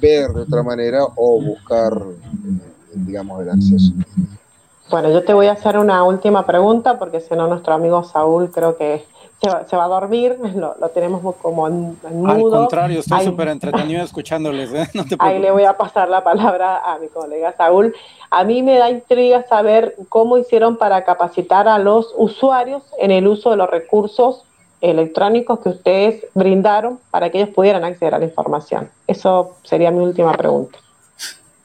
ver 0.00 0.30
de 0.32 0.42
otra 0.42 0.62
manera 0.62 1.04
o 1.16 1.42
buscar, 1.42 1.92
digamos, 2.94 3.42
el 3.42 3.50
acceso. 3.50 3.92
Bueno, 4.90 5.08
yo 5.12 5.22
te 5.22 5.32
voy 5.32 5.46
a 5.46 5.52
hacer 5.52 5.78
una 5.78 6.02
última 6.02 6.44
pregunta 6.44 6.98
porque 6.98 7.20
si 7.20 7.32
no 7.34 7.46
nuestro 7.46 7.74
amigo 7.74 8.02
Saúl 8.02 8.50
creo 8.50 8.76
que 8.76 9.04
se 9.40 9.76
va, 9.76 9.84
a 9.84 9.88
dormir, 9.88 10.36
lo, 10.54 10.74
tenemos 10.90 11.34
como 11.36 11.66
en, 11.66 11.96
mudo. 12.12 12.54
Al 12.54 12.60
contrario, 12.60 13.00
estoy 13.00 13.24
súper 13.24 13.48
entretenido 13.56 14.02
escuchándoles. 14.02 14.72
¿eh? 14.74 14.86
ahí 15.18 15.38
le 15.38 15.50
voy 15.50 15.64
a 15.64 15.78
pasar 15.78 16.10
la 16.10 16.22
palabra 16.22 16.82
a 16.84 16.98
mi 16.98 17.08
colega 17.08 17.54
Saúl. 17.56 17.94
A 18.30 18.44
mí 18.44 18.62
me 18.62 18.76
da 18.76 18.90
intriga 18.90 19.46
saber 19.48 19.96
cómo 20.10 20.36
hicieron 20.36 20.76
para 20.76 21.04
capacitar 21.04 21.68
a 21.68 21.78
los 21.78 22.12
usuarios 22.16 22.82
en 22.98 23.10
el 23.10 23.26
uso 23.26 23.50
de 23.50 23.56
los 23.56 23.70
recursos 23.70 24.44
electrónicos 24.82 25.60
que 25.60 25.70
ustedes 25.70 26.26
brindaron 26.34 26.98
para 27.10 27.30
que 27.30 27.40
ellos 27.40 27.54
pudieran 27.54 27.84
acceder 27.84 28.14
a 28.14 28.18
la 28.18 28.26
información. 28.26 28.90
Eso 29.06 29.56
sería 29.62 29.90
mi 29.90 30.00
última 30.00 30.32
pregunta. 30.34 30.78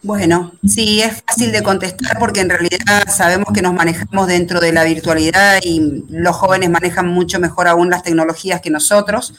Bueno, 0.06 0.52
sí, 0.68 1.02
es 1.02 1.24
fácil 1.26 1.52
de 1.52 1.64
contestar 1.64 2.20
porque 2.20 2.42
en 2.42 2.52
realidad 2.52 3.08
sabemos 3.10 3.48
que 3.52 3.64
nos 3.64 3.74
manejamos 3.74 4.28
dentro 4.28 4.60
de 4.60 4.72
la 4.72 4.84
virtualidad 4.84 5.58
y 5.64 6.06
los 6.10 6.36
jóvenes 6.36 6.70
manejan 6.70 7.08
mucho 7.08 7.40
mejor 7.40 7.68
aún 7.68 7.90
las 7.90 8.04
tecnologías 8.04 8.62
que 8.62 8.70
nosotros. 8.70 9.34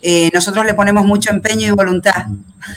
Eh, 0.00 0.28
nosotros 0.34 0.66
le 0.66 0.74
ponemos 0.74 1.04
mucho 1.04 1.30
empeño 1.30 1.68
y 1.68 1.70
voluntad, 1.70 2.26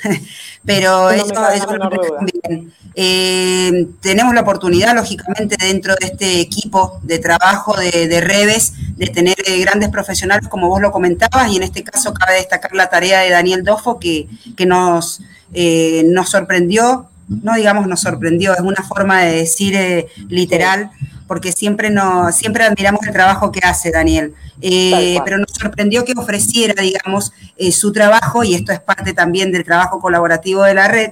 pero 0.66 1.10
ellos, 1.10 1.32
lo 1.34 2.26
bien. 2.44 2.72
Eh, 2.94 3.88
tenemos 4.02 4.36
la 4.36 4.42
oportunidad, 4.42 4.94
lógicamente, 4.94 5.58
dentro 5.60 5.96
de 6.00 6.06
este 6.06 6.40
equipo 6.42 7.00
de 7.02 7.18
trabajo 7.18 7.76
de, 7.76 8.08
de 8.08 8.22
Reves, 8.22 8.74
de 8.98 9.08
tener 9.08 9.36
eh, 9.48 9.62
grandes 9.62 9.90
profesionales, 9.90 10.48
como 10.48 10.70
vos 10.70 10.80
lo 10.80 10.92
comentabas, 10.92 11.52
y 11.52 11.56
en 11.56 11.64
este 11.64 11.84
caso 11.84 12.14
cabe 12.14 12.36
destacar 12.36 12.76
la 12.76 12.88
tarea 12.88 13.22
de 13.22 13.32
Daniel 13.32 13.64
Dofo, 13.64 13.98
que, 13.98 14.28
que 14.56 14.68
nos, 14.68 15.22
nos 15.52 16.30
sorprendió 16.30 17.10
no 17.28 17.56
digamos 17.56 17.88
nos 17.88 18.02
sorprendió, 18.02 18.54
es 18.54 18.62
una 18.62 18.84
forma 18.84 19.22
de 19.22 19.38
decir 19.38 19.76
eh, 19.76 20.08
literal, 20.30 20.92
porque 21.28 21.52
siempre, 21.52 21.90
no, 21.90 22.32
siempre 22.32 22.66
admiramos 22.66 23.06
el 23.08 23.14
trabajo 23.14 23.52
que 23.52 23.62
hace 23.64 23.92
Daniel, 23.92 24.34
eh, 24.62 25.18
pero 25.26 25.38
nos 25.40 25.52
sorprendió 25.52 26.06
que 26.06 26.14
ofreciera, 26.16 26.82
digamos, 26.82 27.32
eh, 27.58 27.72
su 27.72 27.92
trabajo, 27.92 28.44
y 28.44 28.54
esto 28.54 28.72
es 28.72 28.80
parte 28.80 29.14
también 29.14 29.52
del 29.52 29.64
trabajo 29.64 30.00
colaborativo 30.00 30.64
de 30.64 30.74
la 30.76 30.88
red, 30.88 31.12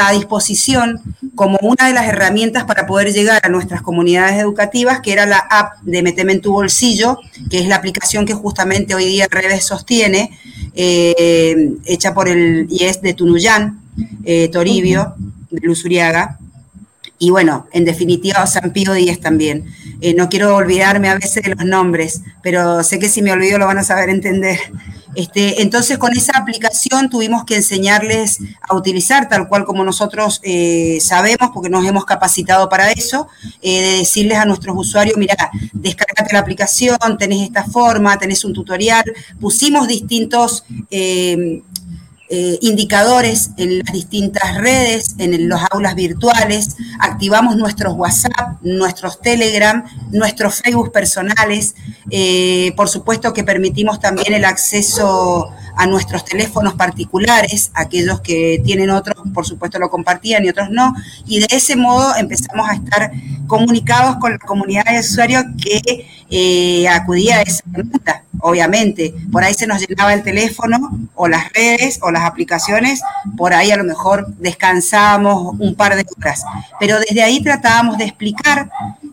a 0.00 0.10
disposición 0.10 1.00
como 1.36 1.58
una 1.62 1.86
de 1.86 1.94
las 1.94 2.08
herramientas 2.08 2.64
para 2.64 2.88
poder 2.88 3.12
llegar 3.12 3.40
a 3.44 3.48
nuestras 3.48 3.82
comunidades 3.82 4.40
educativas, 4.40 4.98
que 5.00 5.12
era 5.12 5.26
la 5.26 5.38
app 5.38 5.80
de 5.82 6.02
Meteme 6.02 6.32
en 6.32 6.40
tu 6.40 6.50
bolsillo, 6.50 7.20
que 7.48 7.60
es 7.60 7.68
la 7.68 7.76
aplicación 7.76 8.26
que 8.26 8.34
justamente 8.34 8.96
hoy 8.96 9.04
día 9.04 9.28
Redes 9.30 9.64
sostiene, 9.64 10.36
hecha 10.74 12.14
por 12.14 12.28
el 12.28 12.66
IES 12.68 13.00
de 13.00 13.14
Tunuyán, 13.14 13.78
eh, 14.24 14.48
Toribio, 14.48 15.14
de 15.50 15.60
Luz 15.66 15.84
Uriaga, 15.84 16.38
y 17.18 17.30
bueno, 17.30 17.66
en 17.72 17.84
definitiva 17.84 18.46
San 18.46 18.72
Pío 18.72 18.92
Díaz 18.92 19.18
también. 19.18 19.66
Eh, 20.00 20.14
no 20.14 20.28
quiero 20.28 20.54
olvidarme 20.54 21.08
a 21.08 21.16
veces 21.16 21.42
de 21.42 21.54
los 21.54 21.64
nombres, 21.64 22.22
pero 22.42 22.84
sé 22.84 23.00
que 23.00 23.08
si 23.08 23.22
me 23.22 23.32
olvido 23.32 23.58
lo 23.58 23.66
van 23.66 23.78
a 23.78 23.82
saber 23.82 24.08
entender. 24.08 24.60
Este, 25.16 25.62
entonces 25.62 25.98
con 25.98 26.12
esa 26.12 26.38
aplicación 26.38 27.10
tuvimos 27.10 27.44
que 27.44 27.56
enseñarles 27.56 28.38
a 28.68 28.76
utilizar 28.76 29.28
tal 29.28 29.48
cual 29.48 29.64
como 29.64 29.82
nosotros 29.82 30.40
eh, 30.44 30.98
sabemos, 31.00 31.50
porque 31.52 31.70
nos 31.70 31.84
hemos 31.84 32.04
capacitado 32.04 32.68
para 32.68 32.92
eso, 32.92 33.26
de 33.60 33.98
decirles 33.98 34.38
a 34.38 34.44
nuestros 34.44 34.76
usuarios, 34.76 35.16
mira, 35.16 35.34
descárgate 35.72 36.32
la 36.32 36.38
aplicación, 36.38 36.98
tenés 37.18 37.42
esta 37.42 37.64
forma, 37.64 38.16
tenés 38.16 38.44
un 38.44 38.52
tutorial, 38.52 39.04
pusimos 39.40 39.88
distintos 39.88 40.64
eh, 42.30 42.58
indicadores 42.60 43.50
en 43.56 43.78
las 43.78 43.92
distintas 43.92 44.58
redes, 44.58 45.14
en 45.18 45.48
los 45.48 45.60
aulas 45.70 45.94
virtuales, 45.94 46.76
activamos 47.00 47.56
nuestros 47.56 47.94
WhatsApp, 47.94 48.60
nuestros 48.60 49.20
Telegram, 49.20 49.82
nuestros 50.10 50.60
Facebook 50.60 50.92
personales, 50.92 51.74
eh, 52.10 52.72
por 52.76 52.90
supuesto 52.90 53.32
que 53.32 53.44
permitimos 53.44 53.98
también 53.98 54.34
el 54.34 54.44
acceso 54.44 55.48
a 55.78 55.86
nuestros 55.86 56.24
teléfonos 56.24 56.74
particulares, 56.74 57.70
aquellos 57.72 58.20
que 58.20 58.60
tienen 58.64 58.90
otros, 58.90 59.16
por 59.32 59.46
supuesto 59.46 59.78
lo 59.78 59.88
compartían 59.88 60.44
y 60.44 60.48
otros 60.48 60.70
no, 60.70 60.92
y 61.24 61.38
de 61.38 61.46
ese 61.50 61.76
modo 61.76 62.16
empezamos 62.16 62.68
a 62.68 62.74
estar 62.74 63.12
comunicados 63.46 64.16
con 64.16 64.32
la 64.32 64.38
comunidad 64.38 64.84
de 64.86 64.98
usuarios 64.98 65.44
que 65.62 66.04
eh, 66.30 66.88
acudía 66.88 67.36
a 67.36 67.42
esa 67.42 67.62
pregunta, 67.72 68.24
obviamente. 68.40 69.14
Por 69.30 69.44
ahí 69.44 69.54
se 69.54 69.68
nos 69.68 69.80
llenaba 69.86 70.12
el 70.14 70.24
teléfono 70.24 70.78
o 71.14 71.28
las 71.28 71.52
redes 71.52 72.00
o 72.02 72.10
las 72.10 72.24
aplicaciones, 72.24 73.00
por 73.36 73.54
ahí 73.54 73.70
a 73.70 73.76
lo 73.76 73.84
mejor 73.84 74.26
descansábamos 74.38 75.54
un 75.60 75.76
par 75.76 75.94
de 75.94 76.04
horas, 76.16 76.44
pero 76.80 76.98
desde 76.98 77.22
ahí 77.22 77.40
tratábamos 77.40 77.98
de 77.98 78.04
explicar 78.04 78.68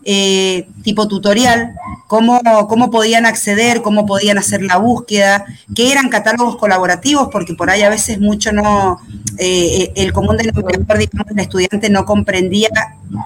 eh, 0.08 0.68
tipo 0.84 1.08
tutorial, 1.08 1.74
cómo, 2.06 2.40
cómo 2.68 2.92
podían 2.92 3.26
acceder, 3.26 3.82
cómo 3.82 4.06
podían 4.06 4.38
hacer 4.38 4.62
la 4.62 4.76
búsqueda, 4.76 5.44
qué 5.74 5.90
eran 5.90 6.10
catálogos 6.10 6.56
colaborativos, 6.58 7.28
porque 7.32 7.54
por 7.54 7.70
ahí 7.70 7.82
a 7.82 7.88
veces 7.88 8.20
mucho 8.20 8.52
no, 8.52 9.00
eh, 9.36 9.92
el 9.96 10.12
común 10.12 10.36
denominador, 10.36 10.98
digamos, 10.98 11.26
el 11.32 11.40
estudiante 11.40 11.90
no 11.90 12.04
comprendía 12.04 12.68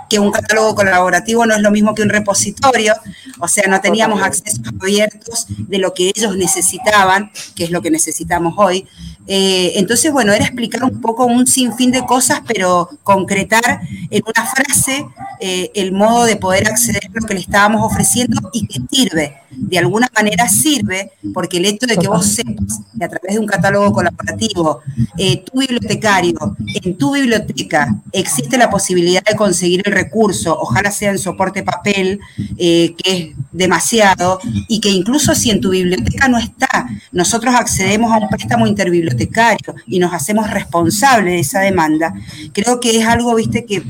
que 0.09 0.19
un 0.19 0.31
catálogo 0.31 0.75
colaborativo 0.75 1.45
no 1.45 1.55
es 1.55 1.61
lo 1.61 1.71
mismo 1.71 1.95
que 1.95 2.01
un 2.01 2.09
repositorio, 2.09 2.95
o 3.39 3.47
sea, 3.47 3.65
no 3.69 3.83
teníamos 3.83 4.23
accesos 4.23 4.61
abiertos 4.81 5.47
de 5.49 5.79
lo 5.79 5.93
que 5.93 6.11
ellos 6.15 6.35
necesitaban, 6.37 7.31
que 7.55 7.65
es 7.65 7.71
lo 7.71 7.83
que 7.83 7.91
necesitamos 7.91 8.55
hoy. 8.57 8.87
Eh, 9.27 9.73
entonces, 9.77 10.13
bueno, 10.13 10.33
era 10.33 10.45
explicar 10.45 10.83
un 10.85 11.01
poco 11.01 11.27
un 11.27 11.47
sinfín 11.47 11.93
de 11.93 12.05
cosas, 12.05 12.41
pero 12.47 12.89
concretar 13.03 13.81
en 14.11 14.23
una 14.27 14.47
frase 14.47 15.07
eh, 15.41 15.71
el 15.75 15.93
modo 15.93 16.25
de 16.25 16.37
poder 16.37 16.69
acceder 16.69 17.03
a 17.07 17.21
lo 17.21 17.27
que 17.27 17.35
le 17.35 17.41
estábamos 17.41 17.83
ofreciendo 17.85 18.51
y 18.53 18.67
que 18.67 18.81
sirve, 18.91 19.37
de 19.51 19.79
alguna 19.79 20.09
manera 20.15 20.49
sirve, 20.49 21.13
porque 21.35 21.59
el 21.59 21.67
hecho 21.67 21.87
de 21.87 21.97
que 21.97 22.09
vos 22.09 22.27
sepas 22.27 22.81
que 22.99 23.05
a 23.05 23.09
través 23.09 23.35
de 23.35 23.39
un 23.39 23.47
catálogo 23.47 23.93
colaborativo, 23.93 24.81
eh, 25.19 25.43
tu 25.45 25.61
bibliotecario, 25.61 26.57
en 26.83 26.97
tu 26.97 27.15
biblioteca 27.15 27.95
existe 28.13 28.57
la 28.57 28.71
posibilidad 28.71 29.23
de 29.25 29.37
conseguir 29.37 29.83
el 29.85 29.93
recurso, 29.93 30.57
ojalá 30.59 30.91
sea 30.91 31.11
en 31.11 31.19
soporte 31.19 31.63
papel, 31.63 32.21
que 32.57 32.95
es 33.05 33.29
demasiado, 33.53 34.41
y 34.69 34.81
que 34.81 34.91
incluso 34.91 35.35
si 35.35 35.51
en 35.51 35.61
tu 35.61 35.71
biblioteca 35.71 36.29
no 36.29 36.39
está, 36.39 36.89
nosotros 37.13 37.55
accedemos 37.55 38.13
a 38.13 38.19
un 38.19 38.29
préstamo 38.29 38.67
interbibliotecario 38.67 39.75
y 39.87 39.99
nos 39.99 40.13
hacemos 40.13 40.51
responsables 40.51 41.35
de 41.35 41.41
esa 41.41 41.61
demanda, 41.61 42.15
creo 42.53 42.81
que 42.81 42.99
es 42.99 43.07
algo, 43.07 43.35
viste, 43.35 43.65
que 43.65 43.83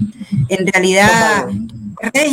en 0.48 0.66
realidad 0.66 1.46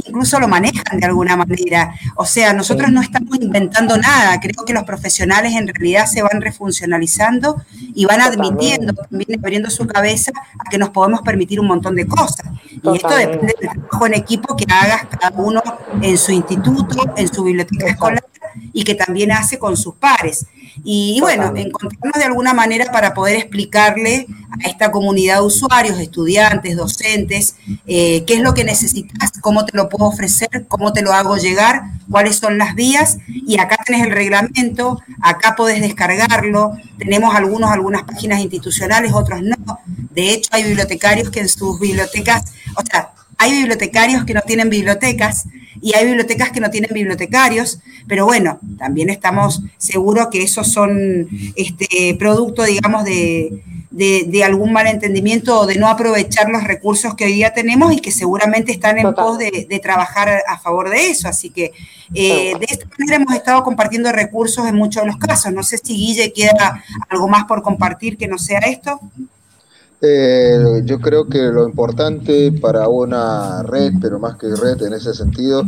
incluso 0.06 0.40
lo 0.40 0.48
manejan 0.48 1.00
de 1.00 1.06
alguna 1.06 1.36
manera. 1.36 1.94
O 2.16 2.26
sea, 2.26 2.54
nosotros 2.54 2.92
no 2.92 3.02
estamos 3.02 3.38
inventando 3.40 3.98
nada, 3.98 4.40
creo 4.40 4.66
que 4.66 4.74
los 4.74 4.84
profesionales 4.84 5.54
en 5.54 5.68
realidad 5.68 6.06
se 6.06 6.22
van 6.22 6.42
refuncionalizando 6.42 7.62
y 7.94 8.06
van 8.06 8.22
admitiendo, 8.22 8.94
también 8.94 9.40
abriendo 9.40 9.70
su 9.70 9.86
cabeza 9.88 10.32
a 10.60 10.70
que 10.70 10.78
nos 10.78 10.90
podemos 10.90 11.22
permitir 11.22 11.60
un 11.60 11.68
montón 11.68 11.96
de 11.96 12.08
cosas. 12.08 12.48
Y 12.84 12.96
esto 12.96 13.16
depende 13.16 13.56
del 13.60 13.70
trabajo 13.70 14.06
en 14.06 14.14
equipo 14.14 14.56
que 14.56 14.66
hagas 14.72 15.06
cada 15.06 15.36
uno 15.38 15.62
en 16.02 16.18
su 16.18 16.32
instituto, 16.32 17.14
en 17.16 17.34
su 17.34 17.44
biblioteca 17.44 17.88
escolar 17.88 18.24
y 18.74 18.84
que 18.84 18.96
también 18.96 19.32
hace 19.32 19.58
con 19.58 19.78
sus 19.78 19.96
pares. 19.96 20.46
Y, 20.84 21.20
bueno, 21.22 21.54
encontrarnos 21.56 22.14
de 22.18 22.24
alguna 22.24 22.54
manera 22.54 22.92
para 22.92 23.14
poder 23.14 23.36
explicarle 23.36 24.28
a 24.64 24.70
esta 24.70 24.92
comunidad 24.92 25.40
de 25.40 25.46
usuarios, 25.46 26.00
estudiantes, 26.00 26.76
docentes, 26.76 27.56
eh, 27.86 28.24
qué 28.26 28.36
es 28.36 28.42
lo 28.42 28.54
que 28.54 28.64
necesitas, 28.64 29.32
cómo 29.42 29.66
te 29.66 29.76
lo 29.76 29.90
puedo 29.90 30.06
ofrecer, 30.06 30.66
cómo 30.68 30.94
te 30.94 31.02
lo 31.02 31.14
hago 31.14 31.38
llegar, 31.38 31.84
cuáles 32.10 32.38
son 32.38 32.58
las 32.58 32.76
vías. 32.76 33.18
Y 33.28 33.60
acá 33.60 33.78
tenés 33.86 34.06
el 34.06 34.12
reglamento, 34.12 35.02
acá 35.22 35.56
podés 35.56 35.82
descargarlo. 35.82 36.74
Tenemos 36.98 37.36
algunos, 37.36 37.72
algunas 37.72 38.04
páginas 38.04 38.40
institucionales, 38.40 39.14
otros 39.14 39.42
no. 39.42 39.80
De 40.12 40.32
hecho, 40.32 40.50
hay 40.52 40.64
bibliotecarios 40.64 41.30
que 41.30 41.40
en 41.40 41.50
sus 41.50 41.80
bibliotecas, 41.80 42.44
o 42.76 42.82
sea, 42.86 43.12
hay 43.38 43.52
bibliotecarios 43.52 44.26
que 44.26 44.34
no 44.34 44.42
tienen 44.42 44.70
bibliotecas 44.70 45.46
y 45.82 45.96
hay 45.96 46.06
bibliotecas 46.06 46.52
que 46.52 46.60
no 46.60 46.70
tienen 46.70 46.92
bibliotecarios, 46.94 47.80
pero 48.08 48.26
bueno, 48.26 48.60
también 48.78 49.10
estamos 49.10 49.62
seguros 49.78 50.28
que 50.32 50.42
esos 50.42 50.72
son 50.72 51.28
este, 51.56 52.16
producto, 52.18 52.64
digamos, 52.64 53.04
de, 53.04 53.62
algún 54.44 54.72
malentendimiento 54.74 55.62
o 55.62 55.66
de 55.66 55.76
no 55.76 55.88
aprovechar 55.88 56.50
los 56.50 56.64
recursos 56.64 57.16
que 57.16 57.26
hoy 57.26 57.34
día 57.34 57.54
tenemos 57.54 57.94
y 57.94 58.00
que 58.00 58.12
seguramente 58.12 58.72
están 58.72 58.98
en 58.98 59.14
pos 59.14 59.38
de, 59.38 59.80
trabajar 59.84 60.44
a 60.48 60.58
favor 60.58 60.90
de 60.90 61.10
eso. 61.10 61.28
Así 61.28 61.50
que 61.50 61.74
eh, 62.14 62.54
de 62.60 62.66
esta 62.68 62.88
manera 62.98 63.18
hemos 63.18 63.36
estado 63.36 63.64
compartiendo 63.64 64.12
recursos 64.12 64.66
en 64.68 64.76
muchos 64.76 65.04
de 65.04 65.08
los 65.08 65.18
casos. 65.18 65.54
No 65.54 65.64
sé 65.64 65.78
si 65.78 65.96
Guille 65.96 66.34
queda 66.34 66.84
algo 67.10 67.28
más 67.28 67.46
por 67.46 67.62
compartir 67.62 68.18
que 68.18 68.28
no 68.28 68.38
sea 68.38 68.60
esto. 68.60 69.00
Eh, 70.00 70.84
yo 70.86 71.00
creo 71.00 71.28
que 71.28 71.40
lo 71.40 71.68
importante 71.68 72.52
para 72.52 72.88
una 72.88 73.64
red, 73.64 73.94
pero 74.00 74.20
más 74.20 74.38
que 74.38 74.48
red 74.56 74.80
en 74.84 74.94
ese 74.94 75.12
sentido, 75.12 75.64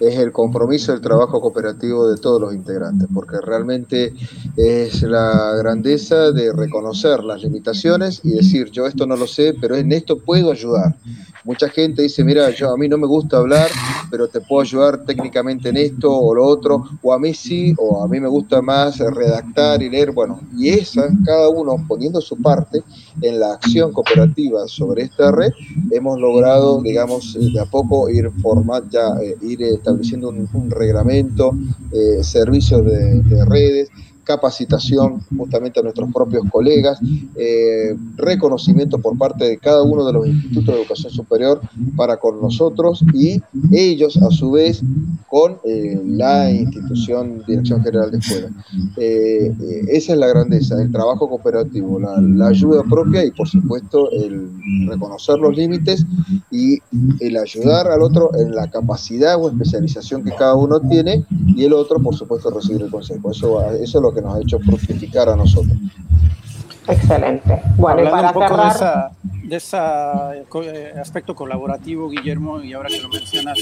es 0.00 0.18
el 0.18 0.32
compromiso 0.32 0.92
del 0.92 1.02
trabajo 1.02 1.38
cooperativo 1.38 2.08
de 2.08 2.16
todos 2.16 2.40
los 2.40 2.54
integrantes, 2.54 3.06
porque 3.12 3.36
realmente 3.42 4.14
es 4.56 5.02
la 5.02 5.54
grandeza 5.56 6.32
de 6.32 6.50
reconocer 6.52 7.22
las 7.24 7.42
limitaciones 7.42 8.22
y 8.24 8.30
decir, 8.30 8.70
yo 8.70 8.86
esto 8.86 9.06
no 9.06 9.16
lo 9.16 9.26
sé, 9.26 9.54
pero 9.60 9.76
en 9.76 9.92
esto 9.92 10.18
puedo 10.18 10.50
ayudar. 10.50 10.94
Mucha 11.44 11.68
gente 11.68 12.00
dice, 12.00 12.24
mira, 12.24 12.48
yo 12.50 12.70
a 12.70 12.78
mí 12.78 12.88
no 12.88 12.96
me 12.96 13.06
gusta 13.06 13.36
hablar, 13.36 13.68
pero 14.10 14.28
te 14.28 14.40
puedo 14.40 14.62
ayudar 14.62 15.04
técnicamente 15.04 15.68
en 15.68 15.76
esto 15.76 16.10
o 16.10 16.34
lo 16.34 16.46
otro, 16.46 16.84
o 17.02 17.12
a 17.12 17.18
mí 17.18 17.34
sí, 17.34 17.74
o 17.76 18.02
a 18.02 18.08
mí 18.08 18.18
me 18.18 18.28
gusta 18.28 18.62
más 18.62 18.98
redactar 18.98 19.82
y 19.82 19.90
leer, 19.90 20.12
bueno, 20.12 20.40
y 20.56 20.70
esa, 20.70 21.06
cada 21.26 21.50
uno 21.50 21.76
poniendo 21.86 22.18
su 22.22 22.40
parte 22.40 22.82
en 23.22 23.40
la 23.40 23.54
acción 23.54 23.92
cooperativa 23.92 24.66
sobre 24.66 25.04
esta 25.04 25.30
red, 25.30 25.52
hemos 25.90 26.18
logrado, 26.18 26.82
digamos, 26.82 27.34
de 27.34 27.60
a 27.60 27.66
poco 27.66 28.08
ir 28.08 28.30
formando, 28.42 28.88
ya 28.90 29.08
eh, 29.22 29.36
ir 29.42 29.62
estableciendo 29.62 30.28
un, 30.28 30.70
reglamento, 30.70 31.52
eh, 31.92 32.22
servicios 32.22 32.84
de 32.84 33.44
redes, 33.46 33.90
capacitación 34.24 35.20
justamente 35.36 35.80
a 35.80 35.82
nuestros 35.82 36.12
propios 36.12 36.44
colegas, 36.50 36.98
eh, 37.36 37.96
reconocimiento 38.16 38.98
por 38.98 39.16
parte 39.16 39.44
de 39.44 39.58
cada 39.58 39.82
uno 39.82 40.04
de 40.04 40.12
los 40.12 40.26
institutos 40.26 40.74
de 40.74 40.80
educación 40.80 41.12
superior 41.12 41.60
para 41.96 42.16
con 42.16 42.40
nosotros 42.40 43.04
y 43.12 43.40
ellos 43.70 44.16
a 44.16 44.30
su 44.30 44.52
vez 44.52 44.82
con 45.28 45.58
eh, 45.64 46.00
la 46.04 46.50
institución 46.50 47.42
Dirección 47.46 47.82
General 47.82 48.10
de 48.10 48.18
Escuela. 48.18 48.50
Eh, 48.96 49.52
esa 49.88 50.12
es 50.12 50.18
la 50.18 50.28
grandeza, 50.28 50.80
el 50.80 50.92
trabajo 50.92 51.28
cooperativo, 51.28 51.98
la, 52.00 52.46
ayuda 52.46 52.82
propia 52.84 53.24
y 53.24 53.30
por 53.30 53.48
supuesto 53.48 54.10
el 54.12 54.50
reconocer 54.88 55.38
los 55.38 55.56
límites 55.56 56.06
y 56.50 56.78
el 57.20 57.36
ayudar 57.36 57.88
al 57.88 58.02
otro 58.02 58.30
en 58.34 58.54
la 58.54 58.70
capacidad 58.70 59.36
o 59.42 59.48
especialización 59.48 60.22
que 60.22 60.30
cada 60.36 60.54
uno 60.54 60.80
tiene 60.80 61.24
y 61.56 61.64
el 61.64 61.72
otro 61.72 61.98
por 62.00 62.14
supuesto 62.14 62.50
recibir 62.50 62.82
el 62.82 62.90
consejo. 62.90 63.30
Eso, 63.30 63.70
eso 63.72 63.98
es 63.98 64.02
lo 64.02 64.13
que 64.14 64.22
nos 64.22 64.36
ha 64.36 64.40
hecho 64.40 64.58
fructificar 64.60 65.28
a 65.28 65.36
nosotros. 65.36 65.76
Excelente. 66.86 67.62
Bueno, 67.76 68.10
para 68.10 68.28
un 68.28 68.34
poco 68.34 68.56
de 69.44 69.56
ese 69.56 69.76
eh, 69.76 70.94
aspecto 71.00 71.34
colaborativo, 71.34 72.08
Guillermo, 72.08 72.62
y 72.62 72.72
ahora 72.72 72.88
que 72.88 73.00
lo 73.00 73.08
mencionas, 73.08 73.58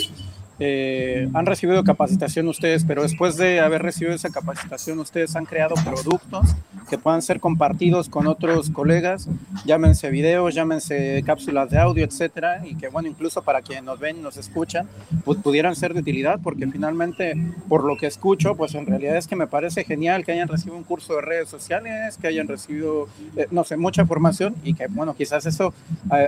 eh, 0.59 1.29
han 1.35 1.47
recibido 1.47 1.83
capacitación 1.85 2.49
ustedes, 2.49 2.85
pero 2.85 3.03
después 3.03 3.37
de 3.37 3.61
haber 3.61 3.83
recibido 3.83 4.15
esa 4.15 4.31
capacitación, 4.31 4.99
ustedes 4.99 5.35
han 5.37 5.45
creado 5.45 5.75
productos 5.85 6.55
que 6.89 6.99
puedan 6.99 7.23
ser 7.23 7.41
compartidos 7.41 8.09
con 8.09 8.27
otros 8.27 8.71
colegas, 8.71 9.29
llámense 9.65 10.11
videos, 10.11 10.55
llámense 10.55 11.23
cápsulas 11.25 11.71
de 11.71 11.79
audio, 11.79 12.05
etcétera, 12.05 12.67
y 12.67 12.75
que, 12.75 12.89
bueno, 12.89 13.09
incluso 13.09 13.43
para 13.43 13.63
quienes 13.63 13.85
nos 13.85 13.99
ven 13.99 14.23
nos 14.23 14.37
escuchan, 14.37 14.87
pues 15.25 15.39
pudieran 15.39 15.75
ser 15.75 15.95
de 15.95 16.01
utilidad, 16.01 16.39
porque 16.43 16.67
finalmente, 16.67 17.35
por 17.69 17.85
lo 17.85 17.97
que 17.97 18.07
escucho, 18.07 18.55
pues 18.55 18.75
en 18.75 18.87
realidad 18.87 19.17
es 19.17 19.27
que 19.27 19.37
me 19.37 19.47
parece 19.47 19.85
genial 19.85 20.25
que 20.25 20.33
hayan 20.33 20.49
recibido 20.49 20.77
un 20.77 20.85
curso 20.85 21.17
de 21.17 21.23
redes 21.23 21.49
sociales, 21.49 22.19
que 22.21 22.27
hayan 22.27 22.47
recibido, 22.47 23.09
eh, 23.37 23.47
no 23.51 23.65
sé, 23.65 23.77
mucha 23.77 24.05
formación 24.05 24.55
y 24.63 24.75
que, 24.75 24.87
bueno, 24.89 25.15
quizás 25.15 25.47
eso, 25.47 25.73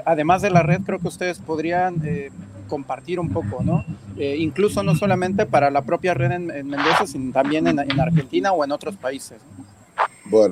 además 0.07 0.43
de 0.43 0.51
la 0.51 0.63
red, 0.63 0.81
creo 0.81 0.99
que 0.99 1.09
ustedes 1.09 1.39
podrían 1.39 2.01
eh, 2.05 2.31
compartir 2.69 3.21
un 3.21 3.31
poco, 3.31 3.63
¿no? 3.63 3.85
Eh, 4.17 4.37
incluso 4.39 4.83
no 4.85 4.95
solamente 4.95 5.45
para 5.45 5.71
la 5.71 5.83
propia 5.83 6.15
red 6.15 6.31
en, 6.31 6.47
Mendoza, 6.47 7.07
sino 7.07 7.33
también 7.33 7.67
en, 7.67 8.01
Argentina 8.01 8.53
o 8.53 8.65
en 8.65 8.71
otros 8.71 8.95
países. 8.95 9.39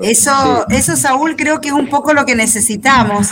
eso, 0.01 0.65
eso, 0.69 0.95
Saúl, 0.97 1.37
creo 1.37 1.61
que 1.61 1.69
es 1.69 1.73
un 1.73 1.87
poco 1.87 2.13
lo 2.13 2.25
que 2.25 2.35
necesitamos. 2.35 3.29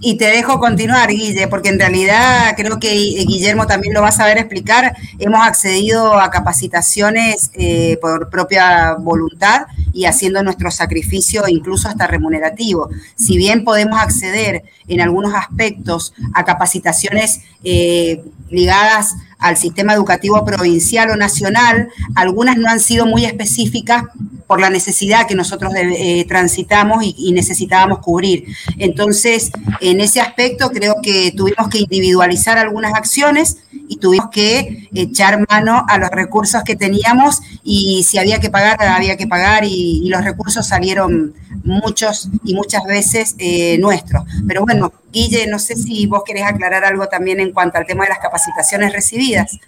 Y, 0.00 0.16
te 0.18 0.26
dejo 0.26 0.60
continuar, 0.60 1.08
Guille, 1.10 1.48
porque 1.48 1.70
en 1.70 1.80
realidad 1.80 2.54
creo 2.56 2.78
que 2.78 2.90
Guillermo 3.26 3.66
también 3.66 3.92
lo 3.92 4.02
va 4.02 4.08
a 4.08 4.12
saber 4.12 4.38
explicar. 4.38 4.96
Hemos 5.18 5.44
accedido 5.44 6.14
a 6.14 6.30
capacitaciones 6.30 7.50
eh, 7.54 7.98
por 8.00 8.30
propia 8.30 8.94
voluntad 8.94 9.66
y 9.92 10.04
haciendo 10.04 10.44
nuestro 10.44 10.70
sacrificio 10.70 11.42
incluso 11.48 11.88
hasta 11.88 12.06
remunerativo. 12.06 12.88
Si 13.16 13.36
bien 13.36 13.64
podemos 13.64 13.98
acceder 13.98 14.62
en 14.86 15.00
algunos 15.00 15.34
aspectos 15.34 16.12
a 16.34 16.44
capacitaciones 16.44 17.40
eh, 17.64 18.22
ligadas 18.48 19.16
al 19.38 19.56
sistema 19.56 19.92
educativo 19.94 20.44
provincial 20.44 21.10
o 21.10 21.16
nacional, 21.16 21.88
algunas 22.14 22.56
no 22.56 22.68
han 22.68 22.80
sido 22.80 23.06
muy 23.06 23.24
específicas 23.24 24.04
por 24.46 24.60
la 24.60 24.70
necesidad 24.70 25.26
que 25.26 25.34
nosotros 25.34 25.72
eh, 25.74 26.24
transitamos 26.28 27.04
y, 27.04 27.32
necesitábamos 27.32 27.98
cubrir. 27.98 28.44
Entonces, 28.78 29.50
en 29.80 30.00
ese 30.00 30.20
aspecto 30.20 30.70
creo 30.70 30.96
que 31.02 31.32
tuvimos 31.36 31.68
que 31.68 31.78
individualizar 31.78 32.56
algunas 32.56 32.94
acciones 32.94 33.58
y 33.88 33.96
tuvimos 33.96 34.28
que 34.30 34.88
echar 34.94 35.44
mano 35.50 35.84
a 35.88 35.98
los 35.98 36.10
recursos 36.10 36.62
que 36.62 36.76
teníamos 36.76 37.40
y 37.62 38.04
si 38.04 38.18
había 38.18 38.38
que 38.38 38.48
pagar, 38.48 38.82
había 38.82 39.16
que 39.16 39.26
pagar 39.26 39.64
y, 39.64 40.08
los 40.08 40.24
recursos 40.24 40.66
salieron 40.66 41.34
muchos 41.64 42.28
y 42.44 42.54
muchas 42.54 42.84
veces 42.84 43.34
eh, 43.38 43.76
nuestros. 43.78 44.22
Pero 44.46 44.64
bueno, 44.64 44.92
Guille, 45.16 45.46
no 45.46 45.58
sé 45.58 45.76
si 45.76 46.06
vos 46.06 46.22
querés 46.26 46.44
aclarar 46.44 46.84
algo 46.84 47.06
también 47.08 47.40
en 47.40 47.50
cuanto 47.52 47.78
al 47.78 47.86
tema 47.86 48.04
de 48.04 48.10
las 48.10 48.18
capacitaciones 48.18 48.92
recibidas. 48.92 49.58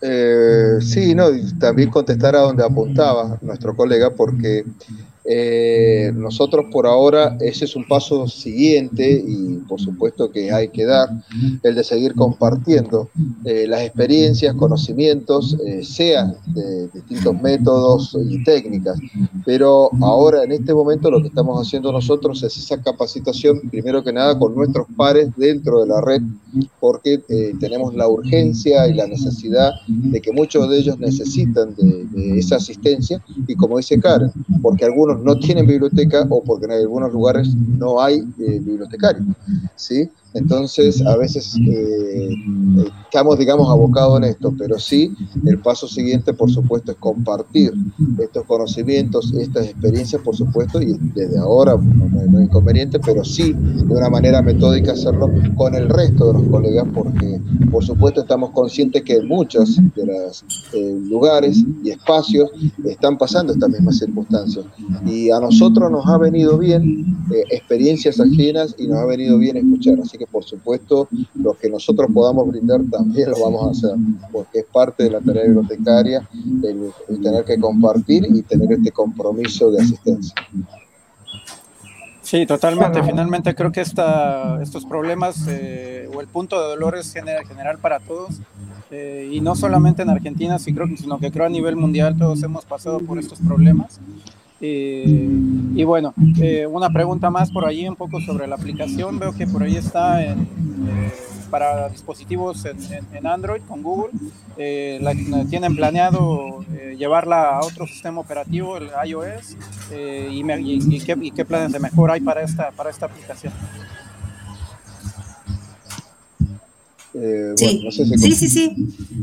Eh, 0.00 0.78
sí, 0.80 1.14
no, 1.14 1.26
también 1.60 1.88
contestar 1.88 2.34
a 2.34 2.40
donde 2.40 2.64
apuntaba 2.64 3.38
nuestro 3.40 3.76
colega, 3.76 4.10
porque 4.10 4.64
eh, 5.30 6.10
nosotros 6.14 6.66
por 6.72 6.86
ahora 6.86 7.36
ese 7.40 7.66
es 7.66 7.76
un 7.76 7.86
paso 7.86 8.26
siguiente 8.28 9.22
y 9.26 9.58
por 9.68 9.78
supuesto 9.78 10.30
que 10.30 10.50
hay 10.50 10.68
que 10.68 10.86
dar, 10.86 11.10
el 11.62 11.74
de 11.74 11.84
seguir 11.84 12.14
compartiendo 12.14 13.10
eh, 13.44 13.66
las 13.68 13.82
experiencias, 13.82 14.54
conocimientos, 14.54 15.54
eh, 15.66 15.84
sean 15.84 16.34
de 16.46 16.88
distintos 16.88 17.42
métodos 17.42 18.16
y 18.26 18.42
técnicas. 18.42 18.98
Pero 19.44 19.90
ahora 20.00 20.44
en 20.44 20.52
este 20.52 20.72
momento 20.72 21.10
lo 21.10 21.20
que 21.20 21.28
estamos 21.28 21.60
haciendo 21.60 21.92
nosotros 21.92 22.42
es 22.42 22.56
esa 22.56 22.80
capacitación, 22.80 23.60
primero 23.70 24.02
que 24.02 24.14
nada 24.14 24.38
con 24.38 24.54
nuestros 24.54 24.86
pares 24.96 25.28
dentro 25.36 25.82
de 25.82 25.88
la 25.88 26.00
red, 26.00 26.22
porque 26.80 27.18
tenemos 27.60 27.94
la 27.94 28.08
urgencia 28.08 28.88
y 28.88 28.94
la 28.94 29.06
necesidad 29.06 29.72
de 29.86 30.20
que 30.22 30.32
muchos 30.32 30.70
de 30.70 30.78
ellos 30.78 30.98
necesitan 30.98 31.74
de, 31.74 32.06
de 32.06 32.38
esa 32.38 32.56
asistencia 32.56 33.22
y 33.46 33.54
como 33.54 33.76
dice 33.76 34.00
Karen, 34.00 34.32
porque 34.62 34.86
algunos 34.86 35.17
no 35.22 35.38
tienen 35.38 35.66
biblioteca 35.66 36.26
o 36.28 36.42
porque 36.42 36.66
en 36.66 36.72
algunos 36.72 37.12
lugares 37.12 37.48
no 37.54 38.00
hay 38.00 38.16
eh, 38.38 38.60
bibliotecarios. 38.60 39.26
¿sí? 39.76 40.08
Entonces, 40.34 41.04
a 41.06 41.16
veces 41.16 41.56
eh, 41.56 42.34
estamos, 43.04 43.38
digamos, 43.38 43.68
abocados 43.70 44.18
en 44.18 44.24
esto, 44.24 44.54
pero 44.58 44.78
sí, 44.78 45.12
el 45.46 45.58
paso 45.58 45.88
siguiente, 45.88 46.34
por 46.34 46.50
supuesto, 46.50 46.92
es 46.92 46.98
compartir 46.98 47.72
estos 48.18 48.44
conocimientos, 48.44 49.32
estas 49.34 49.66
experiencias, 49.66 50.20
por 50.22 50.36
supuesto, 50.36 50.82
y 50.82 50.96
desde 51.14 51.38
ahora 51.38 51.76
no, 51.76 52.38
es 52.38 52.44
inconveniente, 52.44 53.00
pero 53.00 53.24
sí, 53.24 53.54
de 53.54 53.94
una 53.94 54.10
manera 54.10 54.42
metódica, 54.42 54.92
hacerlo 54.92 55.30
con 55.56 55.74
el 55.74 55.88
resto 55.88 56.28
de 56.28 56.32
los 56.34 56.48
colegas, 56.48 56.86
porque, 56.94 57.40
por 57.70 57.82
supuesto, 57.84 58.20
estamos 58.20 58.50
conscientes 58.50 59.02
que 59.02 59.22
muchos 59.22 59.76
de 59.94 60.06
los 60.06 60.44
eh, 60.74 61.00
lugares 61.08 61.64
y 61.82 61.90
espacios 61.90 62.50
están 62.84 63.16
pasando 63.16 63.54
estas 63.54 63.70
mismas 63.70 63.98
circunstancias. 63.98 64.66
Y 65.06 65.30
a 65.30 65.40
nosotros 65.40 65.90
nos 65.90 66.06
ha 66.06 66.18
venido 66.18 66.58
bien 66.58 67.16
eh, 67.32 67.44
experiencias 67.50 68.20
ajenas 68.20 68.74
y 68.78 68.86
nos 68.86 68.98
ha 68.98 69.06
venido 69.06 69.38
bien 69.38 69.56
escuchar. 69.56 69.98
Así 70.00 70.17
que 70.18 70.26
por 70.26 70.44
supuesto 70.44 71.08
lo 71.34 71.54
que 71.54 71.70
nosotros 71.70 72.10
podamos 72.12 72.48
brindar 72.48 72.80
también 72.90 73.30
lo 73.30 73.40
vamos 73.40 73.68
a 73.68 73.70
hacer, 73.70 73.96
porque 74.32 74.60
es 74.60 74.66
parte 74.66 75.04
de 75.04 75.10
la 75.10 75.20
tarea 75.20 75.44
bibliotecaria 75.44 76.28
el, 76.62 76.92
tener 77.22 77.44
que 77.44 77.58
compartir 77.58 78.26
y 78.28 78.42
tener 78.42 78.72
este 78.72 78.90
compromiso 78.90 79.70
de 79.70 79.82
asistencia. 79.82 80.34
Sí, 82.22 82.44
totalmente. 82.44 83.02
Finalmente 83.02 83.54
creo 83.54 83.72
que 83.72 83.80
esta, 83.80 84.62
estos 84.62 84.84
problemas 84.84 85.46
eh, 85.48 86.10
o 86.14 86.20
el 86.20 86.26
punto 86.26 86.60
de 86.60 86.68
dolor 86.68 86.96
es 86.98 87.12
general 87.12 87.78
para 87.78 88.00
todos. 88.00 88.40
Eh, 88.90 89.30
y 89.32 89.40
no 89.40 89.54
solamente 89.54 90.02
en 90.02 90.10
Argentina, 90.10 90.58
sino 90.58 91.18
que 91.18 91.30
creo 91.30 91.46
a 91.46 91.50
nivel 91.50 91.76
mundial 91.76 92.16
todos 92.16 92.42
hemos 92.42 92.64
pasado 92.64 92.98
por 93.00 93.18
estos 93.18 93.38
problemas. 93.38 94.00
Eh, 94.60 95.28
y 95.74 95.84
bueno, 95.84 96.12
eh, 96.40 96.66
una 96.66 96.90
pregunta 96.90 97.30
más 97.30 97.50
por 97.50 97.64
ahí 97.64 97.88
un 97.88 97.96
poco 97.96 98.20
sobre 98.20 98.46
la 98.46 98.56
aplicación. 98.56 99.18
Veo 99.18 99.32
que 99.32 99.46
por 99.46 99.62
ahí 99.62 99.76
está 99.76 100.24
en, 100.24 100.40
eh, 100.40 101.12
para 101.50 101.88
dispositivos 101.88 102.64
en, 102.64 103.26
Android 103.26 103.62
con 103.68 103.82
Google. 103.82 104.12
La, 105.00 105.14
tienen 105.48 105.76
planeado 105.76 106.64
llevarla 106.96 107.58
a 107.58 107.60
otro 107.60 107.86
sistema 107.86 108.20
operativo, 108.20 108.76
el 108.76 108.90
iOS. 109.06 109.56
Y, 109.92 110.40
y, 110.40 111.00
qué, 111.00 111.16
y, 111.20 111.30
qué, 111.30 111.44
planes 111.44 111.72
de 111.72 111.78
mejora 111.78 112.14
hay 112.14 112.20
para 112.20 112.42
esta, 112.42 112.70
para 112.72 112.90
esta 112.90 113.06
aplicación? 113.06 113.52
Eh, 117.20 117.52
sí. 117.56 117.88
sí, 117.90 118.32
sí, 118.32 118.48
sí, 118.48 118.76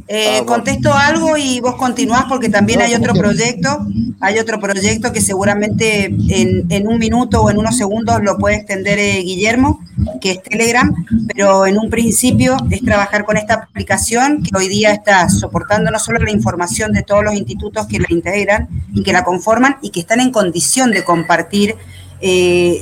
eh, 0.07 0.39
ah, 0.41 0.45
contesto 0.45 0.93
algo 0.93 1.37
y 1.37 1.61
vos 1.61 1.75
continuás 1.75 2.25
porque 2.27 2.49
también 2.49 2.81
hay 2.81 2.93
otro 2.93 3.13
proyecto, 3.13 3.87
hay 4.19 4.37
otro 4.37 4.59
proyecto 4.59 5.13
que 5.13 5.21
seguramente 5.21 6.05
en, 6.05 6.87
un 6.87 6.99
minuto 6.99 7.41
o 7.41 7.49
en 7.49 7.57
unos 7.57 7.77
segundos 7.77 8.21
lo 8.21 8.37
puede 8.37 8.57
extender 8.57 8.99
eh, 8.99 9.21
Guillermo, 9.21 9.79
que 10.19 10.31
es 10.31 10.43
Telegram, 10.43 10.93
pero 11.33 11.65
en 11.65 11.77
un 11.77 11.89
principio 11.89 12.57
es 12.69 12.81
trabajar 12.81 13.23
con 13.23 13.37
esta 13.37 13.53
aplicación 13.53 14.43
que 14.43 14.57
hoy 14.57 14.67
día 14.67 14.91
está 14.91 15.29
soportando 15.29 15.89
no 15.89 15.99
solo 15.99 16.19
la 16.19 16.31
información 16.31 16.91
de 16.91 17.03
todos 17.03 17.23
los 17.23 17.33
institutos 17.33 17.87
que 17.87 17.99
la 17.99 18.07
integran 18.09 18.67
y 18.93 19.03
que 19.03 19.13
la 19.13 19.23
conforman 19.23 19.77
y 19.81 19.91
que 19.91 20.01
están 20.01 20.19
en 20.19 20.31
condición 20.31 20.91
de 20.91 21.03
compartir 21.05 21.75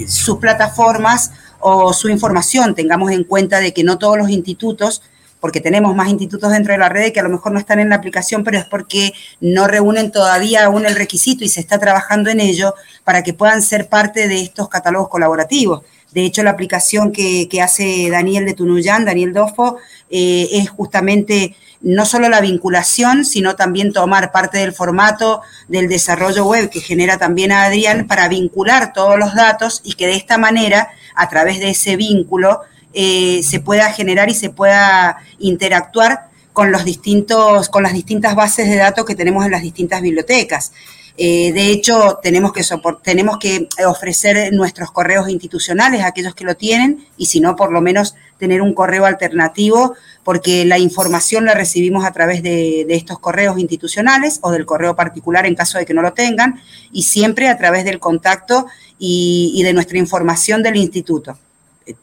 sus 0.07 0.38
plataformas 0.38 1.32
o 1.64 1.93
su 1.93 2.09
información. 2.09 2.76
Tengamos 2.76 3.11
en 3.11 3.24
cuenta 3.24 3.59
de 3.59 3.74
que 3.74 3.84
no 3.84 3.97
todos 3.97 4.18
los 4.18 4.30
institutos, 4.30 5.01
porque 5.39 5.59
tenemos 5.59 5.95
más 5.95 6.09
institutos 6.09 6.51
dentro 6.51 6.74
de 6.74 6.80
la 6.80 6.89
red 6.89 7.11
que 7.11 7.20
a 7.20 7.24
lo 7.24 7.30
mejor 7.30 7.51
no 7.51 7.59
están 7.59 7.80
en 7.80 7.89
la 7.89 7.95
aplicación, 7.95 8.43
pero 8.43 8.57
es 8.57 8.66
porque 8.66 9.14
no 9.41 9.68
reúnen 9.68 10.11
todavía 10.11 10.66
aún 10.66 10.86
el 10.86 10.95
requisito 10.95 11.43
y 11.43 11.49
se 11.49 11.59
está 11.59 11.80
trabajando 11.80 12.30
en 12.30 12.39
ello 12.39 12.74
para 13.03 13.24
que 13.24 13.34
puedan 13.34 13.61
ser 13.61 13.89
parte 13.89 14.28
de 14.28 14.41
estos 14.41 14.70
catálogos 14.70 15.09
colaborativos. 15.09 15.82
De 16.14 16.24
hecho, 16.24 16.43
la 16.43 16.51
aplicación 16.51 17.11
que, 17.11 17.49
hace 17.61 18.09
Daniel 18.09 18.45
de 18.45 18.53
Tunuyán, 18.53 19.03
Daniel 19.03 19.34
Dofo, 19.34 19.78
eh, 20.09 20.47
es 20.51 20.70
justamente 20.70 21.55
no 21.84 22.05
solo 22.05 22.30
la 22.30 22.39
vinculación, 22.39 23.26
sino 23.26 23.55
también 23.55 23.91
tomar 23.91 24.32
parte 24.32 24.59
del 24.59 24.74
formato 24.74 25.41
del 25.68 25.89
desarrollo 25.89 26.45
web 26.45 26.70
que 26.70 26.80
genera 26.80 27.18
también 27.18 27.51
a 27.51 27.66
Adrián 27.66 28.07
para 28.07 28.30
vincular 28.30 28.93
todos 28.93 29.20
los 29.20 29.36
datos 29.36 29.82
y 29.84 29.93
que 29.93 30.07
de 30.07 30.16
esta 30.16 30.38
manera, 30.38 30.89
a 31.16 31.30
través 31.30 31.59
de 31.59 31.70
ese 31.72 31.95
vínculo, 31.95 32.61
eh, 32.93 33.41
se 33.43 33.59
pueda 33.59 33.91
generar 33.91 34.30
y 34.30 34.36
se 34.36 34.49
pueda 34.49 35.18
interactuar 35.39 36.30
con, 36.53 36.72
los 36.72 36.86
distintos, 36.86 37.70
con 37.70 37.84
las 37.84 37.93
distintas 37.93 38.36
bases 38.36 38.70
de 38.70 38.76
datos 38.76 39.05
que 39.05 39.16
tenemos 39.16 39.45
en 39.45 39.51
las 39.51 39.61
distintas 39.61 40.01
bibliotecas. 40.01 40.72
Eh, 41.16 41.51
de 41.53 41.72
hecho, 41.72 42.20
tenemos 42.24 42.53
que, 42.53 42.64
tenemos 43.03 43.38
que 43.38 43.68
ofrecer 43.86 44.51
nuestros 44.51 44.91
correos 44.91 45.30
institucionales 45.30 46.01
a 46.01 46.07
aquellos 46.07 46.34
que 46.34 46.43
lo 46.43 46.55
tienen 46.55 47.05
y 47.18 47.28
si 47.28 47.39
no, 47.39 47.55
por 47.55 47.72
lo 47.72 47.82
menos 47.82 48.16
tener 48.39 48.61
un 48.61 48.74
correo 48.74 49.05
alternativo 49.05 49.95
porque 50.24 50.66
la 50.66 50.80
información 50.80 51.45
la 51.45 51.53
recibimos 51.53 52.03
a 52.03 52.11
través 52.11 52.41
de, 52.41 52.88
estos 52.89 53.20
correos 53.20 53.59
institucionales 53.59 54.39
o 54.41 54.51
del 54.51 54.66
correo 54.66 54.95
particular 54.95 55.45
en 55.45 55.55
caso 55.55 55.78
de 55.78 55.86
que 55.86 55.93
no 55.93 56.01
lo 56.01 56.14
tengan 56.14 56.59
y 56.91 57.03
siempre 57.03 57.47
a 57.47 57.57
través 57.57 57.86
del 57.86 57.99
contacto 57.99 58.66
y, 58.97 59.61
de 59.64 59.74
nuestra 59.74 59.99
información 59.99 60.64
del 60.64 60.78
instituto. 60.78 61.38
Eh, 61.86 61.95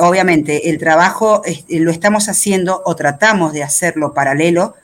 obviamente, 0.00 0.68
el 0.68 0.78
trabajo 0.78 1.42
lo 1.70 1.90
estamos 1.90 2.28
haciendo 2.28 2.82
o 2.84 2.94
tratamos 2.96 3.54
de 3.54 3.62
hacerlo 3.62 4.12
paralelo 4.12 4.74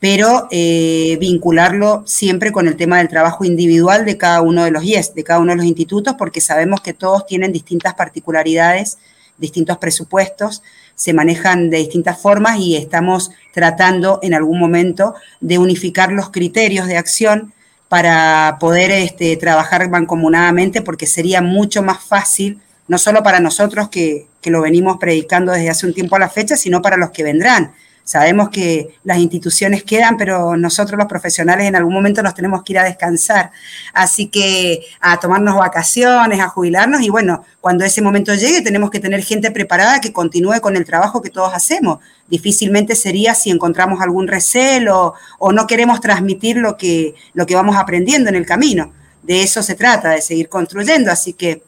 pero 0.00 0.46
eh, 0.50 1.16
vincularlo 1.20 2.02
siempre 2.06 2.52
con 2.52 2.68
el 2.68 2.76
tema 2.76 2.98
del 2.98 3.08
trabajo 3.08 3.44
individual 3.44 4.04
de 4.04 4.18
cada 4.18 4.42
uno 4.42 4.64
de 4.64 4.70
los 4.70 4.84
IES, 4.84 5.14
de 5.14 5.24
cada 5.24 5.40
uno 5.40 5.52
de 5.52 5.56
los 5.56 5.66
institutos, 5.66 6.14
porque 6.18 6.40
sabemos 6.40 6.80
que 6.80 6.92
todos 6.92 7.26
tienen 7.26 7.52
distintas 7.52 7.94
particularidades, 7.94 8.98
distintos 9.38 9.78
presupuestos, 9.78 10.62
se 10.94 11.12
manejan 11.12 11.70
de 11.70 11.78
distintas 11.78 12.18
formas 12.18 12.58
y 12.58 12.76
estamos 12.76 13.30
tratando 13.52 14.18
en 14.22 14.34
algún 14.34 14.58
momento 14.58 15.14
de 15.40 15.58
unificar 15.58 16.12
los 16.12 16.30
criterios 16.30 16.86
de 16.86 16.96
acción 16.96 17.52
para 17.88 18.56
poder 18.58 18.90
este, 18.90 19.36
trabajar 19.36 19.88
mancomunadamente, 19.88 20.82
porque 20.82 21.06
sería 21.06 21.40
mucho 21.40 21.82
más 21.82 22.02
fácil, 22.02 22.60
no 22.88 22.98
solo 22.98 23.22
para 23.22 23.40
nosotros 23.40 23.88
que, 23.88 24.26
que 24.40 24.50
lo 24.50 24.62
venimos 24.62 24.96
predicando 24.98 25.52
desde 25.52 25.70
hace 25.70 25.86
un 25.86 25.94
tiempo 25.94 26.16
a 26.16 26.20
la 26.20 26.28
fecha, 26.28 26.56
sino 26.56 26.82
para 26.82 26.96
los 26.96 27.10
que 27.10 27.22
vendrán 27.22 27.72
Sabemos 28.06 28.50
que 28.50 28.94
las 29.02 29.18
instituciones 29.18 29.82
quedan, 29.82 30.16
pero 30.16 30.56
nosotros 30.56 30.96
los 30.96 31.08
profesionales 31.08 31.66
en 31.66 31.74
algún 31.74 31.92
momento 31.92 32.22
nos 32.22 32.34
tenemos 32.34 32.62
que 32.62 32.72
ir 32.72 32.78
a 32.78 32.84
descansar. 32.84 33.50
Así 33.92 34.28
que 34.28 34.82
a 35.00 35.18
tomarnos 35.18 35.56
vacaciones, 35.56 36.38
a 36.38 36.46
jubilarnos 36.46 37.02
y 37.02 37.10
bueno, 37.10 37.44
cuando 37.60 37.84
ese 37.84 38.02
momento 38.02 38.32
llegue 38.32 38.62
tenemos 38.62 38.92
que 38.92 39.00
tener 39.00 39.24
gente 39.24 39.50
preparada 39.50 40.00
que 40.00 40.12
continúe 40.12 40.60
con 40.60 40.76
el 40.76 40.84
trabajo 40.84 41.20
que 41.20 41.30
todos 41.30 41.52
hacemos. 41.52 41.98
Difícilmente 42.28 42.94
sería 42.94 43.34
si 43.34 43.50
encontramos 43.50 44.00
algún 44.00 44.28
recelo 44.28 45.14
o 45.40 45.50
no 45.50 45.66
queremos 45.66 46.00
transmitir 46.00 46.58
lo 46.58 46.76
que, 46.76 47.16
lo 47.34 47.44
que 47.44 47.56
vamos 47.56 47.74
aprendiendo 47.74 48.28
en 48.28 48.36
el 48.36 48.46
camino. 48.46 48.92
De 49.24 49.42
eso 49.42 49.64
se 49.64 49.74
trata, 49.74 50.10
de 50.10 50.22
seguir 50.22 50.48
construyendo. 50.48 51.10
Así 51.10 51.32
que 51.32 51.64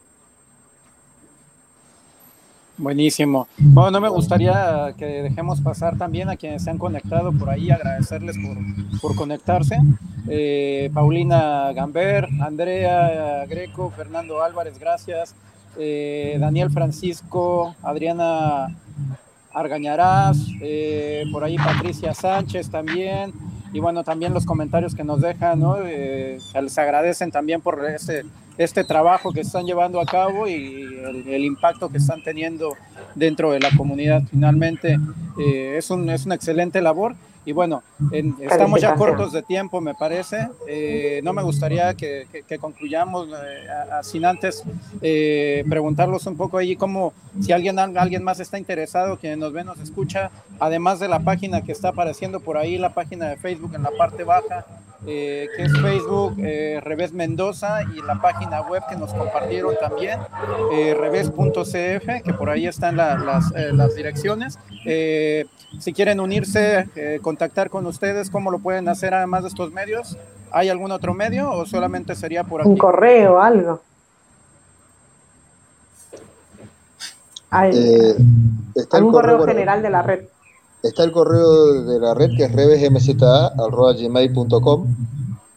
Buenísimo. 2.79 3.49
Bueno, 3.59 3.91
no 3.91 4.01
me 4.01 4.09
gustaría 4.09 4.95
que 4.97 5.05
dejemos 5.05 5.61
pasar 5.61 5.99
también 5.99 6.31
a 6.31 6.37
quienes 6.37 6.63
se 6.63 6.71
han 6.71 6.79
conectado 6.79 7.33
por 7.33 7.51
ahí, 7.51 7.71
agradecerles 7.71 8.37
por, 9.01 9.17
conectarse. 9.17 9.79
Eh, 10.29 10.89
Paulina 10.95 11.73
Gamber, 11.73 12.29
Andrea 12.41 13.45
Greco, 13.47 13.91
Fernando 13.91 14.43
Álvarez, 14.43 14.79
gracias. 14.79 15.35
Eh, 15.77 16.37
Daniel 16.39 16.71
Francisco, 16.71 17.75
Adriana 17.83 18.69
Argañarás, 19.53 20.39
eh, 20.61 21.25
por 21.33 21.43
ahí 21.43 21.57
Patricia 21.57 22.15
Sánchez 22.15 22.71
también 22.71 23.33
y 23.73 23.81
bueno, 23.81 24.05
también 24.05 24.33
los 24.33 24.47
comentarios 24.47 24.95
que 24.95 25.05
nos 25.05 25.21
dejan, 25.21 25.61
¿no? 25.61 25.77
Eh, 25.85 26.39
les 26.61 26.79
agradecen 26.79 27.31
también 27.31 27.61
por 27.61 27.85
este, 27.85 28.25
este 28.57 28.85
trabajo 28.85 29.33
que 29.33 29.41
están 29.41 29.67
llevando 29.67 30.01
a 30.01 30.07
cabo 30.07 30.49
y 30.49 30.87
el, 31.27 31.45
impacto 31.45 31.89
que 31.89 31.99
están 31.99 32.23
teniendo 32.23 32.75
dentro 33.15 33.53
de 33.53 33.61
la 33.61 33.71
comunidad. 33.77 34.23
Finalmente, 34.31 34.99
eh, 35.39 35.77
es, 35.77 35.91
un, 35.91 36.09
es 36.09 36.25
una 36.27 36.35
excelente 36.35 36.81
labor 36.81 37.15
y 37.45 37.53
bueno, 37.53 37.83
estamos 38.41 38.81
ya 38.81 38.95
cortos 38.95 39.33
de 39.33 39.43
tiempo, 39.43 39.81
me 39.81 39.95
parece. 39.95 40.49
Eh, 40.67 41.21
no 41.25 41.33
me 41.33 41.43
gustaría 41.43 41.95
que, 41.95 42.27
concluyamos 42.61 43.29
eh, 43.29 43.67
sin 44.03 44.25
antes 44.25 44.63
eh, 45.01 45.65
preguntarlos 45.69 46.27
un 46.27 46.37
poco 46.37 46.59
ahí 46.59 46.77
cómo, 46.77 47.13
si 47.41 47.53
alguien, 47.53 47.79
alguien 47.79 48.23
más 48.23 48.41
está 48.41 48.59
interesado, 48.59 49.17
quien 49.17 49.39
nos 49.39 49.53
ve, 49.53 49.65
nos 49.65 49.79
escucha, 49.79 50.31
además 50.61 51.01
de 51.01 51.09
la 51.09 51.21
página 51.21 51.63
que 51.63 51.73
está 51.73 51.89
apareciendo 51.89 52.41
por 52.41 52.57
ahí, 52.57 52.77
la 52.77 52.93
página 52.93 53.29
de 53.29 53.37
Facebook 53.37 53.75
en 53.75 53.83
la 53.83 53.91
parte 53.93 54.25
baja, 54.25 54.67
eh, 55.07 55.49
que 55.57 55.63
es 55.63 55.73
Facebook 55.81 56.35
eh, 56.39 56.81
Revés 56.83 57.13
Mendoza 57.13 57.83
y 57.95 58.03
la 58.03 58.21
página 58.21 58.63
web 58.63 58.83
que 58.89 58.97
nos 58.97 59.15
compartieron 59.15 59.77
también, 59.81 60.19
eh, 60.73 60.95
revés.cf, 60.99 62.23
que 62.25 62.35
por 62.35 62.51
ahí 62.51 62.67
están 62.67 62.97
las, 62.97 63.55
eh, 63.55 63.73
las, 63.73 63.95
direcciones. 63.95 64.59
si 65.79 65.93
quieren 65.93 66.19
unirse, 66.19 66.89
contactar 67.23 67.71
con 67.71 67.87
ustedes, 67.87 68.29
¿cómo 68.31 68.51
lo 68.51 68.59
pueden 68.59 68.89
hacer 68.89 69.15
además 69.15 69.43
de 69.43 69.49
estos 69.49 69.73
medios? 69.73 70.19
¿Hay 70.51 70.69
algún 70.69 70.91
otro 70.91 71.15
medio 71.15 71.51
o 71.51 71.65
solamente 71.67 72.15
sería 72.17 72.43
por 72.43 72.63
aquí? 72.63 72.71
Un 72.71 72.79
correo, 72.79 73.41
algo. 73.41 73.81
Hay, 77.51 77.71
está 78.75 78.99
un 78.99 79.13
correo 79.13 79.45
general 79.45 79.81
de 79.81 79.91
la 79.91 80.03
red. 80.03 80.25
Está 80.83 81.05
el 81.05 81.13
correo 81.13 81.85
de 81.85 82.01
la 82.01 82.15
red 82.15 82.31
que 82.37 82.45
es 82.45 82.53
revesmza.gmail.com, 82.53 84.97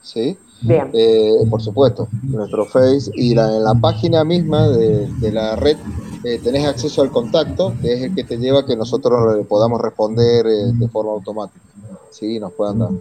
¿sí? 0.01 0.37
Bien. 0.61 0.89
Eh, 0.93 1.37
por 1.49 1.61
supuesto, 1.61 2.07
nuestro 2.23 2.65
Face 2.65 3.11
y 3.15 3.33
la, 3.33 3.55
en 3.55 3.63
la 3.63 3.73
página 3.75 4.23
misma 4.23 4.69
de, 4.69 5.31
la 5.31 5.55
red 5.55 5.77
eh, 6.23 6.39
tenés 6.43 6.67
acceso 6.67 7.01
al 7.01 7.11
contacto, 7.11 7.73
que 7.81 7.93
es 7.93 8.03
el 8.03 8.13
que 8.15 8.23
te 8.23 8.37
lleva 8.37 8.59
a 8.59 8.65
que 8.65 8.75
nosotros 8.75 9.37
le 9.37 9.43
podamos 9.43 9.81
responder 9.81 10.45
eh, 10.45 10.71
de 10.73 10.87
forma 10.87 11.13
automática. 11.13 11.65
Sí, 12.11 12.39
nos 12.39 12.53
puedan 12.53 12.77
dar. 12.79 12.91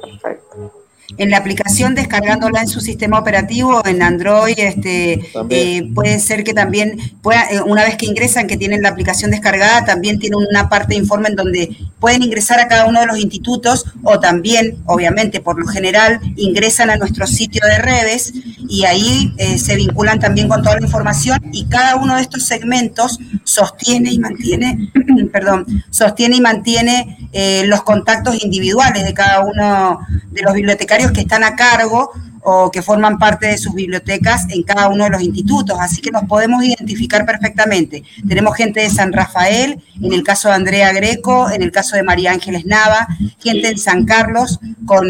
Perfecto 0.00 0.83
en 1.18 1.30
la 1.30 1.38
aplicación 1.38 1.94
descargándola 1.94 2.62
en 2.62 2.68
su 2.68 2.80
sistema 2.80 3.18
operativo 3.18 3.84
en 3.86 4.02
Android 4.02 4.58
este 4.58 5.20
eh, 5.50 5.82
puede 5.94 6.18
ser 6.18 6.44
que 6.44 6.54
también 6.54 6.98
pueda, 7.22 7.44
eh, 7.50 7.60
una 7.60 7.84
vez 7.84 7.96
que 7.96 8.06
ingresan 8.06 8.46
que 8.46 8.56
tienen 8.56 8.82
la 8.82 8.88
aplicación 8.88 9.30
descargada 9.30 9.84
también 9.84 10.18
tiene 10.18 10.36
una 10.36 10.68
parte 10.68 10.94
de 10.94 11.00
informe 11.00 11.28
en 11.28 11.36
donde 11.36 11.76
pueden 12.00 12.22
ingresar 12.22 12.58
a 12.58 12.68
cada 12.68 12.86
uno 12.86 13.00
de 13.00 13.06
los 13.06 13.18
institutos 13.18 13.84
o 14.02 14.18
también 14.18 14.78
obviamente 14.86 15.40
por 15.40 15.58
lo 15.58 15.66
general 15.66 16.20
ingresan 16.36 16.90
a 16.90 16.96
nuestro 16.96 17.26
sitio 17.26 17.62
de 17.66 17.78
redes 17.78 18.32
y 18.68 18.84
ahí 18.84 19.34
eh, 19.38 19.58
se 19.58 19.76
vinculan 19.76 20.18
también 20.18 20.48
con 20.48 20.62
toda 20.62 20.76
la 20.76 20.86
información 20.86 21.38
y 21.52 21.66
cada 21.66 21.96
uno 21.96 22.16
de 22.16 22.22
estos 22.22 22.44
segmentos 22.44 23.18
sostiene 23.44 24.10
y 24.10 24.18
mantiene 24.18 24.90
perdón 25.32 25.66
sostiene 25.90 26.36
y 26.36 26.40
mantiene 26.40 27.18
los 27.66 27.82
contactos 27.82 28.44
individuales 28.44 29.04
de 29.04 29.12
cada 29.12 29.40
uno 29.40 29.98
de 30.30 30.42
los 30.42 30.54
bibliotecarios 30.54 30.93
que 31.12 31.20
están 31.22 31.44
a 31.44 31.56
cargo 31.56 32.10
o 32.46 32.70
que 32.70 32.82
forman 32.82 33.18
parte 33.18 33.46
de 33.46 33.56
sus 33.56 33.74
bibliotecas 33.74 34.46
en 34.50 34.62
cada 34.62 34.88
uno 34.88 35.04
de 35.04 35.10
los 35.10 35.22
institutos, 35.22 35.78
así 35.80 36.02
que 36.02 36.10
nos 36.10 36.24
podemos 36.24 36.62
identificar 36.62 37.24
perfectamente. 37.24 38.04
Tenemos 38.28 38.54
gente 38.54 38.80
de 38.80 38.90
San 38.90 39.12
Rafael, 39.12 39.82
en 40.00 40.12
el 40.12 40.22
caso 40.22 40.48
de 40.48 40.54
Andrea 40.54 40.92
Greco, 40.92 41.50
en 41.50 41.62
el 41.62 41.72
caso 41.72 41.96
de 41.96 42.02
María 42.02 42.32
Ángeles 42.32 42.66
Nava, 42.66 43.08
gente 43.38 43.68
en 43.68 43.78
San 43.78 44.04
Carlos 44.04 44.60
con 44.84 45.06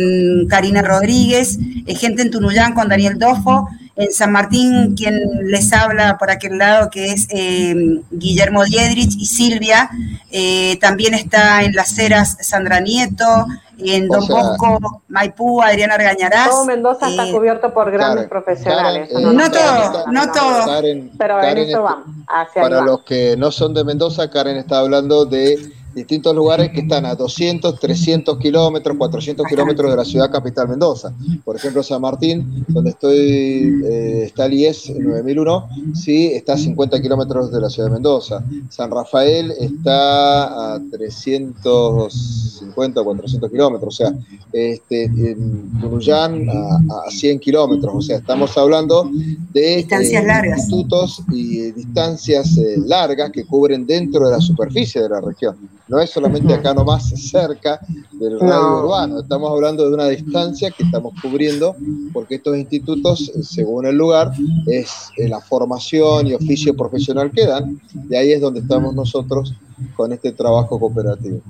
Karina 0.49 0.83
Rodríguez, 0.83 1.59
eh, 1.87 1.95
gente 1.97 2.23
en 2.23 2.31
Tunuyán 2.31 2.73
con 2.73 2.89
Daniel 2.89 3.19
Dofo, 3.19 3.69
en 3.97 4.13
San 4.13 4.33
Martín, 4.33 4.95
quien 4.97 5.21
les 5.45 5.73
habla 5.73 6.19
por 6.19 6.31
aquel 6.31 6.59
lado, 6.59 6.91
que 6.91 7.13
es 7.13 7.29
eh, 7.31 7.75
Guillermo 8.11 8.65
Diedrich 8.65 9.15
y 9.17 9.27
Silvia. 9.27 9.89
Eh, 10.31 10.79
también 10.81 11.15
está 11.15 11.63
en 11.63 11.75
Las 11.75 11.97
Heras 11.97 12.37
Sandra 12.41 12.81
Nieto, 12.81 13.47
en 13.79 14.09
Don 14.09 14.27
Bosco, 14.27 15.03
Maipú, 15.09 15.63
Adriana 15.63 15.95
Argañarás. 15.95 16.51
Todo 16.51 16.65
Mendoza 16.65 17.09
está 17.09 17.29
eh, 17.29 17.33
cubierto 17.33 17.73
por 17.73 17.91
grandes 17.93 18.27
profesionales. 18.29 19.11
no, 19.13 19.51
todo, 19.51 20.07
no 20.11 20.33
todo. 20.33 20.83
pero 21.17 21.43
en 21.43 21.59
eso 21.59 21.83
vamos. 21.83 22.07
para 22.55 22.81
los 22.81 23.03
que 23.03 23.37
no 23.37 23.53
son 23.53 23.75
de 23.75 23.85
Mendoza, 23.85 24.29
Karen 24.29 24.57
está 24.57 24.79
hablando 24.79 25.25
de 25.25 25.73
distintos 25.95 26.35
lugares 26.35 26.71
que 26.71 26.81
están 26.81 27.07
a 27.07 27.15
200, 27.15 27.79
300 27.79 28.39
kilómetros, 28.39 28.97
400 28.97 29.47
kilómetros 29.47 29.91
de 29.91 29.97
la 29.97 30.05
ciudad 30.05 30.31
capital 30.31 30.69
Mendoza. 30.69 31.13
Por 31.45 31.57
ejemplo, 31.57 31.83
San 31.83 32.01
Martín, 32.01 32.65
donde 32.69 32.91
estoy, 32.91 33.83
eh, 33.85 34.23
está 34.27 34.47
el 34.47 34.55
IES 34.55 34.91
9001, 34.99 35.69
sí, 35.95 36.27
está 36.27 36.55
a 36.55 36.59
50 36.59 37.01
kilómetros 37.01 37.53
de 37.53 37.61
la 37.61 37.71
ciudad 37.71 37.89
de 37.89 37.95
Mendoza. 37.95 38.45
San 38.71 38.91
Rafael 38.91 39.53
está 39.61 40.75
a 40.75 40.81
350, 40.91 43.03
400 43.03 43.51
kilómetros, 43.51 43.95
o 43.95 43.97
sea, 43.97 44.13
este, 44.53 45.05
en 45.05 45.81
Tunuyán 45.81 46.49
a, 46.49 47.11
100 47.11 47.39
kilómetros, 47.39 47.95
o 47.95 48.01
sea, 48.01 48.19
estamos 48.19 48.57
hablando 48.57 49.09
de 49.53 49.77
distancias 49.77 50.25
largas. 50.25 50.59
institutos 50.59 51.23
y 51.33 51.71
distancias 51.73 52.57
eh, 52.59 52.77
largas 52.87 53.31
que 53.31 53.45
cubren 53.45 53.87
dentro 53.87 54.27
de 54.27 54.33
la 54.33 54.41
superficie 54.41 55.03
de 55.03 55.09
la 55.09 55.21
región. 55.21 55.57
No 55.87 56.01
es 56.01 56.11
solamente 56.11 56.55
acá 56.55 56.73
nomás 56.73 57.09
cerca 57.11 57.79
del 58.13 58.41
radio 58.41 58.85
urbano, 58.85 59.21
estamos 59.21 59.51
hablando 59.51 59.87
de 59.87 59.95
una 59.95 60.09
distancia 60.09 60.71
que 60.71 60.83
estamos 60.83 61.13
cubriendo 61.21 61.77
porque 62.13 62.37
estos 62.37 62.57
institutos, 62.57 63.31
según 63.43 63.85
el 63.87 63.97
lugar, 63.97 64.33
es 64.67 65.11
eh, 65.19 65.29
la 65.29 65.41
formación 65.41 66.27
y 66.27 66.35
oficio 66.35 66.75
profesional 66.75 67.31
que 67.31 67.47
dan, 67.47 67.79
y 68.09 68.15
ahí 68.15 68.33
es 68.33 68.41
donde 68.41 68.61
estamos 68.61 68.95
nosotros 68.95 69.55
con 69.95 70.13
este 70.13 70.33
trabajo 70.33 70.79
cooperativo. 70.79 71.41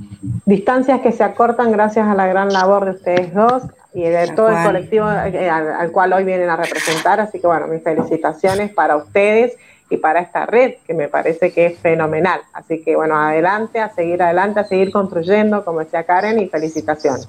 Distancias 0.46 1.00
que 1.00 1.12
se 1.12 1.22
acortan 1.22 1.70
gracias 1.70 2.06
a 2.08 2.14
la 2.14 2.26
gran 2.26 2.52
labor 2.52 2.86
de 2.86 2.90
ustedes 2.92 3.34
dos 3.34 3.62
y 3.92 4.02
de 4.02 4.32
todo 4.34 4.48
el 4.48 4.64
colectivo 4.64 5.08
eh, 5.08 5.48
al 5.48 5.92
cual 5.92 6.12
hoy 6.12 6.24
vienen 6.24 6.50
a 6.50 6.56
representar, 6.56 7.20
así 7.20 7.38
que 7.38 7.46
bueno, 7.46 7.68
mis 7.68 7.82
felicitaciones 7.84 8.72
para 8.72 8.96
ustedes 8.96 9.52
y 9.90 9.96
para 9.98 10.20
esta 10.20 10.46
red, 10.46 10.74
que 10.86 10.94
me 10.94 11.08
parece 11.08 11.52
que 11.52 11.66
es 11.66 11.78
fenomenal. 11.78 12.40
Así 12.52 12.82
que 12.82 12.96
bueno, 12.96 13.16
adelante, 13.16 13.80
a 13.80 13.92
seguir 13.94 14.22
adelante, 14.22 14.60
a 14.60 14.64
seguir 14.64 14.90
construyendo, 14.90 15.64
como 15.64 15.80
decía 15.80 16.04
Karen, 16.04 16.38
y 16.38 16.48
felicitaciones. 16.48 17.28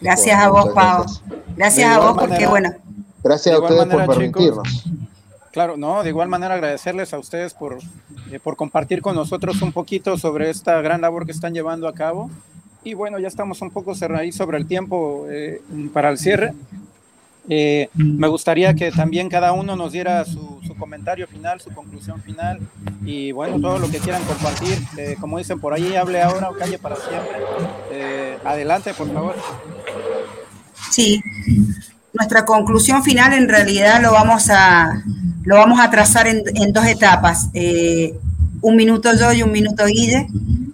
Gracias 0.00 0.38
a 0.38 0.48
vos, 0.48 0.70
Pau. 0.74 1.04
Gracias 1.56 1.90
a 1.90 1.98
vos 1.98 2.16
porque, 2.18 2.46
bueno. 2.46 2.70
Gracias 3.22 3.54
a 3.54 3.58
ustedes 3.58 3.86
por 3.86 4.06
permitirnos. 4.06 4.84
claro, 5.50 5.76
no, 5.76 6.02
de 6.02 6.10
igual 6.10 6.28
manera 6.28 6.54
agradecerles 6.54 7.12
a 7.12 7.18
ustedes 7.18 7.54
por, 7.54 7.78
eh, 8.30 8.38
por 8.40 8.56
compartir 8.56 9.02
con 9.02 9.16
nosotros 9.16 9.60
un 9.62 9.72
poquito 9.72 10.16
sobre 10.16 10.50
esta 10.50 10.80
gran 10.80 11.00
labor 11.00 11.26
que 11.26 11.32
están 11.32 11.54
llevando 11.54 11.88
a 11.88 11.94
cabo. 11.94 12.30
Y 12.84 12.94
bueno, 12.94 13.18
ya 13.18 13.26
estamos 13.26 13.62
un 13.62 13.70
poco 13.70 13.94
cerrados 13.94 14.34
sobre 14.34 14.58
el 14.58 14.66
tiempo 14.66 15.26
eh, 15.28 15.60
para 15.92 16.10
el 16.10 16.18
cierre. 16.18 16.54
Eh, 17.48 17.88
me 17.94 18.26
gustaría 18.28 18.74
que 18.74 18.90
también 18.90 19.28
cada 19.28 19.52
uno 19.52 19.76
nos 19.76 19.92
diera 19.92 20.24
su, 20.24 20.56
comentario 20.78 21.26
final, 21.26 21.60
su 21.60 21.70
conclusión 21.70 22.20
final 22.20 22.60
y 23.04 23.32
bueno, 23.32 23.58
todo 23.58 23.78
lo 23.78 23.90
que 23.90 23.98
quieran 23.98 24.22
compartir. 24.24 24.78
Eh, 24.98 25.16
como 25.20 25.38
dicen 25.38 25.58
por 25.60 25.72
ahí, 25.72 25.96
hable 25.96 26.20
ahora 26.20 26.50
o 26.50 26.54
calle 26.54 26.78
para 26.78 26.96
siempre. 26.96 27.36
Eh, 27.90 28.38
adelante, 28.44 28.92
por 28.92 29.12
favor. 29.12 29.36
Sí, 30.90 31.22
nuestra 32.12 32.44
conclusión 32.44 33.02
final 33.02 33.32
en 33.32 33.48
realidad 33.48 34.02
lo 34.02 34.12
vamos 34.12 34.50
a, 34.50 35.02
lo 35.44 35.56
vamos 35.56 35.80
a 35.80 35.90
trazar 35.90 36.26
en, 36.26 36.72
dos 36.72 36.84
etapas. 36.84 37.48
un 38.60 38.76
minuto 38.76 39.10
yo 39.18 39.32
y 39.32 39.42
un 39.42 39.52
minuto 39.52 39.86
Guille. 39.86 40.26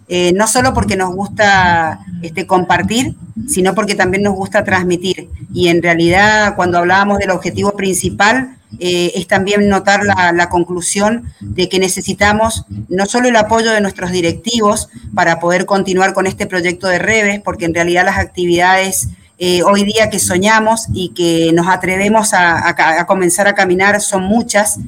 Eh, 0.08 0.32
no 0.34 0.46
solo 0.46 0.74
porque 0.74 0.96
nos 0.96 1.14
gusta 1.14 2.00
este, 2.22 2.46
compartir, 2.46 3.14
sino 3.48 3.74
porque 3.74 3.94
también 3.94 4.22
nos 4.22 4.34
gusta 4.34 4.64
transmitir. 4.64 5.28
Y 5.54 5.68
en 5.68 5.82
realidad, 5.82 6.54
cuando 6.56 6.78
hablábamos 6.78 7.18
del 7.18 7.30
objetivo 7.30 7.72
principal, 7.76 8.56
eh, 8.78 9.12
es 9.14 9.26
también 9.26 9.68
notar 9.68 10.02
la, 10.04 10.48
conclusión 10.48 11.32
de 11.40 11.68
que 11.68 11.78
necesitamos 11.78 12.64
no 12.88 13.06
solo 13.06 13.28
el 13.28 13.36
apoyo 13.36 13.70
de 13.70 13.80
nuestros 13.80 14.12
directivos 14.12 14.88
para 15.14 15.40
poder 15.40 15.66
continuar 15.66 16.14
con 16.14 16.26
este 16.26 16.46
proyecto 16.46 16.88
de 16.88 16.98
Reves, 16.98 17.40
porque 17.40 17.66
en 17.66 17.74
realidad 17.74 18.04
las 18.04 18.18
actividades 18.18 19.08
eh, 19.38 19.62
hoy 19.62 19.84
día 19.84 20.08
que 20.08 20.18
soñamos 20.18 20.86
y 20.92 21.10
que 21.10 21.52
nos 21.52 21.68
atrevemos 21.68 22.32
a, 22.32 23.04
comenzar 23.06 23.46
a 23.46 23.54
caminar 23.54 24.00
son 24.00 24.24
muchas 24.24 24.78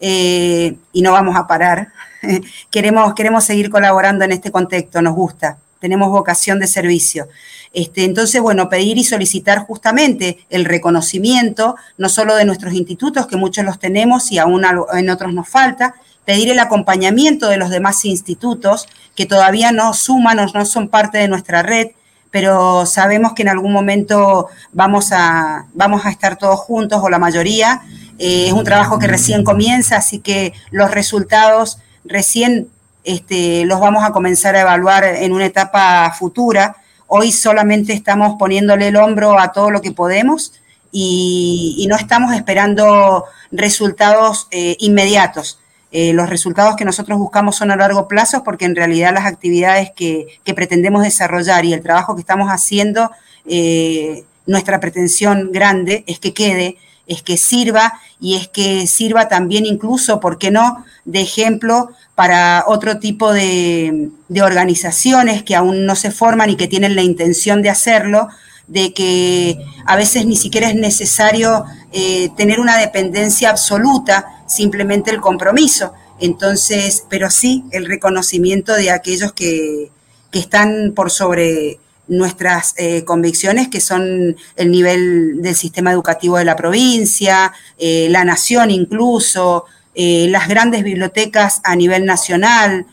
y 0.00 1.02
no 1.02 1.12
vamos 1.12 1.36
a 1.36 1.46
parar. 1.46 1.88
queremos, 2.70 3.14
queremos 3.14 3.44
seguir 3.44 3.70
colaborando 3.70 4.24
en 4.24 4.32
este 4.32 4.50
contexto, 4.50 5.02
nos 5.02 5.14
gusta, 5.14 5.58
tenemos 5.80 6.10
vocación 6.10 6.58
de 6.58 6.66
servicio. 6.66 7.28
Este, 7.72 8.04
entonces, 8.04 8.40
bueno, 8.40 8.68
pedir 8.68 8.98
y 8.98 9.04
solicitar 9.04 9.58
justamente 9.66 10.46
el 10.48 10.64
reconocimiento, 10.64 11.74
no 11.98 12.08
solo 12.08 12.36
de 12.36 12.44
nuestros 12.44 12.72
institutos, 12.72 13.26
que 13.26 13.36
muchos 13.36 13.64
los 13.64 13.80
tenemos 13.80 14.30
y 14.30 14.38
aún 14.38 14.64
en 14.92 15.10
otros 15.10 15.34
nos 15.34 15.48
falta, 15.48 15.94
pedir 16.24 16.50
el 16.50 16.60
acompañamiento 16.60 17.48
de 17.48 17.56
los 17.56 17.70
demás 17.70 18.04
institutos 18.04 18.86
que 19.14 19.26
todavía 19.26 19.72
no 19.72 19.92
suman 19.92 20.38
o 20.38 20.46
no 20.46 20.64
son 20.64 20.88
parte 20.88 21.18
de 21.18 21.28
nuestra 21.28 21.62
red, 21.62 21.88
pero 22.30 22.86
sabemos 22.86 23.32
que 23.32 23.42
en 23.42 23.48
algún 23.48 23.72
momento 23.72 24.48
vamos 24.72 25.12
a, 25.12 25.66
vamos 25.74 26.06
a 26.06 26.10
estar 26.10 26.36
todos 26.36 26.58
juntos 26.60 27.00
o 27.02 27.08
la 27.08 27.18
mayoría. 27.18 27.82
Eh, 28.18 28.46
es 28.46 28.52
un 28.52 28.64
trabajo 28.64 28.98
que 28.98 29.06
recién 29.06 29.44
comienza, 29.44 29.96
así 29.96 30.18
que 30.20 30.52
los 30.70 30.90
resultados 30.90 31.78
recién 32.04 32.68
este, 33.04 33.64
los 33.64 33.80
vamos 33.80 34.02
a 34.04 34.12
comenzar 34.12 34.56
a 34.56 34.62
evaluar 34.62 35.04
en 35.04 35.32
una 35.32 35.46
etapa 35.46 36.10
futura. 36.18 36.76
Hoy 37.06 37.32
solamente 37.32 37.92
estamos 37.92 38.36
poniéndole 38.38 38.88
el 38.88 38.96
hombro 38.96 39.38
a 39.38 39.52
todo 39.52 39.70
lo 39.70 39.80
que 39.80 39.92
podemos 39.92 40.52
y, 40.90 41.86
no 41.88 41.96
estamos 41.96 42.34
esperando 42.34 43.24
resultados 43.50 44.48
eh, 44.50 44.76
inmediatos. 44.78 45.58
Eh, 45.90 46.12
los 46.12 46.28
resultados 46.28 46.76
que 46.76 46.84
nosotros 46.84 47.18
buscamos 47.18 47.56
son 47.56 47.70
a 47.70 47.76
largo 47.76 48.08
plazo 48.08 48.42
porque 48.42 48.64
en 48.64 48.74
realidad 48.74 49.12
las 49.12 49.26
actividades 49.26 49.92
que, 49.94 50.40
pretendemos 50.54 51.02
desarrollar 51.02 51.64
y 51.64 51.72
el 51.72 51.82
trabajo 51.82 52.14
que 52.14 52.20
estamos 52.20 52.48
haciendo, 52.48 53.10
eh, 53.46 54.24
nuestra 54.46 54.80
pretensión 54.80 55.50
grande 55.52 56.04
es 56.06 56.18
que 56.18 56.32
quede 56.32 56.78
es 57.06 57.22
que 57.22 57.36
sirva 57.36 58.00
y 58.20 58.36
es 58.36 58.48
que 58.48 58.86
sirva 58.86 59.28
también 59.28 59.66
incluso, 59.66 60.20
¿por 60.20 60.38
qué 60.38 60.50
no?, 60.50 60.84
de 61.04 61.20
ejemplo 61.20 61.90
para 62.14 62.64
otro 62.66 62.98
tipo 62.98 63.32
de, 63.32 64.10
organizaciones 64.42 65.42
que 65.42 65.54
aún 65.54 65.86
no 65.86 65.96
se 65.96 66.10
forman 66.10 66.50
y 66.50 66.56
que 66.56 66.68
tienen 66.68 66.96
la 66.96 67.02
intención 67.02 67.62
de 67.62 67.70
hacerlo, 67.70 68.28
de 68.66 68.94
que 68.94 69.58
a 69.84 69.96
veces 69.96 70.26
ni 70.26 70.36
siquiera 70.36 70.68
es 70.68 70.74
necesario 70.74 71.64
eh, 71.92 72.30
tener 72.36 72.60
una 72.60 72.78
dependencia 72.78 73.50
absoluta, 73.50 74.42
simplemente 74.46 75.10
el 75.10 75.20
compromiso. 75.20 75.92
Entonces, 76.20 77.04
pero 77.10 77.30
sí 77.30 77.64
el 77.72 77.86
reconocimiento 77.86 78.72
de 78.72 78.90
aquellos 78.90 79.32
que, 79.32 79.90
que 80.30 80.38
están 80.38 80.92
por 80.94 81.10
sobre 81.10 81.78
nuestras 82.08 82.74
eh, 82.76 83.04
convicciones, 83.04 83.68
que 83.68 83.80
son 83.80 84.36
el 84.56 84.70
nivel 84.70 85.42
del 85.42 85.54
sistema 85.54 85.92
educativo 85.92 86.38
de 86.38 86.44
la 86.44 86.56
provincia, 86.56 87.52
eh, 87.78 88.08
la 88.10 88.24
nación 88.24 88.70
incluso, 88.70 89.64
eh, 89.94 90.26
las 90.28 90.48
grandes 90.48 90.82
bibliotecas 90.82 91.60
a 91.64 91.76
nivel 91.76 92.04
nacional. 92.04 92.86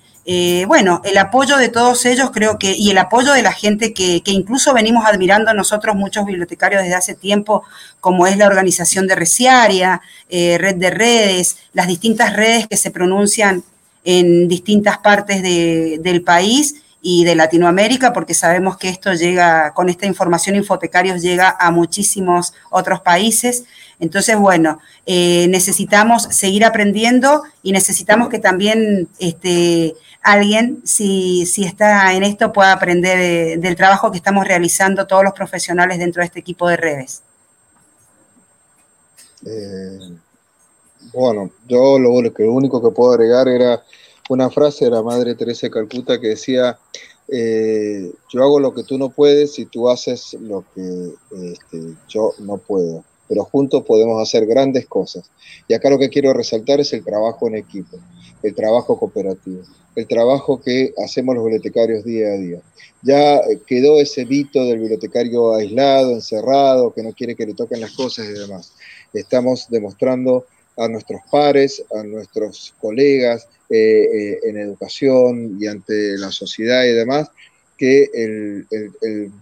bueno, 0.68 1.02
el 1.04 1.18
apoyo 1.18 1.58
de 1.58 1.68
todos 1.68 2.06
ellos 2.06 2.32
creo 2.32 2.58
que, 2.58 2.74
y 2.78 2.92
el 2.92 2.98
apoyo 3.00 3.34
de 3.34 3.42
la 3.42 3.52
gente 3.52 3.92
que, 3.94 4.22
que, 4.22 4.32
incluso 4.32 4.74
venimos 4.74 5.04
admirando 5.06 5.54
nosotros 5.54 5.96
muchos 5.96 6.26
bibliotecarios 6.26 6.84
desde 6.84 6.96
hace 6.96 7.16
tiempo, 7.16 7.64
como 8.00 8.28
es 8.28 8.38
la 8.38 8.48
organización 8.48 9.08
de 9.08 9.16
Reciaria, 9.16 10.02
Red 10.30 10.76
de 10.76 10.90
Redes, 10.90 11.58
las 11.74 11.88
distintas 11.88 12.34
redes 12.36 12.68
que 12.68 12.78
se 12.78 12.92
pronuncian 12.92 13.64
en 14.06 14.48
distintas 14.48 15.00
partes 15.00 15.42
de, 15.42 16.00
del 16.02 16.22
país 16.22 16.76
y 17.02 17.26
de 17.26 17.36
Latinoamérica, 17.36 18.14
porque 18.14 18.34
sabemos 18.36 18.78
que 18.78 18.90
esto 18.90 19.14
llega, 19.14 19.74
con 19.74 19.90
esta 19.90 20.06
información 20.06 20.56
Infotecarios 20.56 21.22
llega 21.22 21.56
a 21.60 21.72
muchísimos 21.72 22.54
otros 22.70 23.02
países. 23.02 23.66
Entonces, 24.00 24.38
bueno, 24.38 24.80
eh, 25.06 25.48
necesitamos 25.50 26.24
seguir 26.24 26.64
aprendiendo 26.64 27.44
y 27.64 27.72
necesitamos 27.72 28.30
que 28.30 28.40
también 28.40 29.08
este, 29.20 29.96
alguien, 30.22 30.82
si, 30.86 31.46
si 31.48 31.64
está 31.64 32.14
en 32.14 32.24
esto, 32.24 32.54
pueda 32.54 32.74
aprender 32.74 33.60
del 33.60 33.76
trabajo 33.76 34.12
que 34.12 34.18
estamos 34.18 34.48
realizando 34.48 35.08
todos 35.08 35.24
los 35.24 35.34
profesionales 35.34 35.98
dentro 35.98 36.22
de 36.22 36.28
este 36.28 36.40
equipo 36.40 36.68
de 36.70 36.78
redes. 36.78 37.24
Eh, 39.46 40.00
bueno, 41.14 41.50
yo 41.68 41.98
lo, 41.98 42.22
lo 42.22 42.54
único 42.54 42.82
que 42.82 42.96
puedo 42.96 43.14
agregar 43.14 43.48
era 43.48 43.82
una 44.30 44.50
frase 44.50 44.86
de 44.86 44.92
la 44.92 45.02
Madre 45.02 45.36
Teresa 45.36 45.68
de 45.68 45.72
Calcuta 45.72 46.20
que 46.20 46.30
decía, 46.30 46.78
eh, 47.28 48.12
yo 48.30 48.44
hago 48.44 48.60
lo 48.60 48.74
que 48.74 48.84
tú 48.84 48.98
no 48.98 49.10
puedes 49.10 49.58
y 49.60 49.66
tú 49.66 49.90
haces 49.90 50.34
lo 50.40 50.66
que 50.76 51.12
este, 51.52 51.96
yo 52.10 52.34
no 52.40 52.58
puedo, 52.58 53.04
pero 53.28 53.46
juntos 53.46 53.84
podemos 53.86 54.22
hacer 54.22 54.46
grandes 54.46 54.86
cosas. 54.86 55.30
Y 55.68 55.74
acá 55.74 55.90
lo 55.90 55.98
que 55.98 56.10
quiero 56.10 56.34
resaltar 56.34 56.80
es 56.82 56.92
el 56.94 57.04
trabajo 57.04 57.48
en 57.48 57.56
equipo, 57.56 57.98
el 58.44 58.54
trabajo 58.54 58.98
cooperativo, 58.98 59.64
el 59.96 60.08
trabajo 60.08 60.62
que 60.62 60.94
hacemos 61.04 61.36
los 61.36 61.46
bibliotecarios 61.46 62.04
día 62.04 62.28
a 62.28 62.38
día. 62.38 62.62
Ya 63.02 63.42
quedó 63.66 64.00
ese 64.00 64.26
mito 64.26 64.66
del 64.66 64.80
bibliotecario 64.80 65.56
aislado, 65.56 66.12
encerrado, 66.12 66.94
que 66.94 67.02
no 67.02 67.14
quiere 67.14 67.36
que 67.36 67.46
le 67.46 67.54
toquen 67.54 67.82
las 67.82 67.92
cosas 67.92 68.28
y 68.28 68.34
demás. 68.34 68.74
Estamos 69.14 69.68
demostrando 69.70 70.46
a 70.78 70.88
nuestros 70.88 71.22
pares, 71.32 71.84
a 71.94 72.04
nuestros 72.04 72.74
colegas 72.80 73.48
eh, 73.74 74.40
en 74.44 74.58
educación 74.58 75.58
y 75.60 75.68
ante 75.68 76.18
la 76.18 76.32
sociedad 76.32 76.84
y 76.84 76.92
demás, 76.92 77.30
que 77.78 78.10
el, 78.14 78.68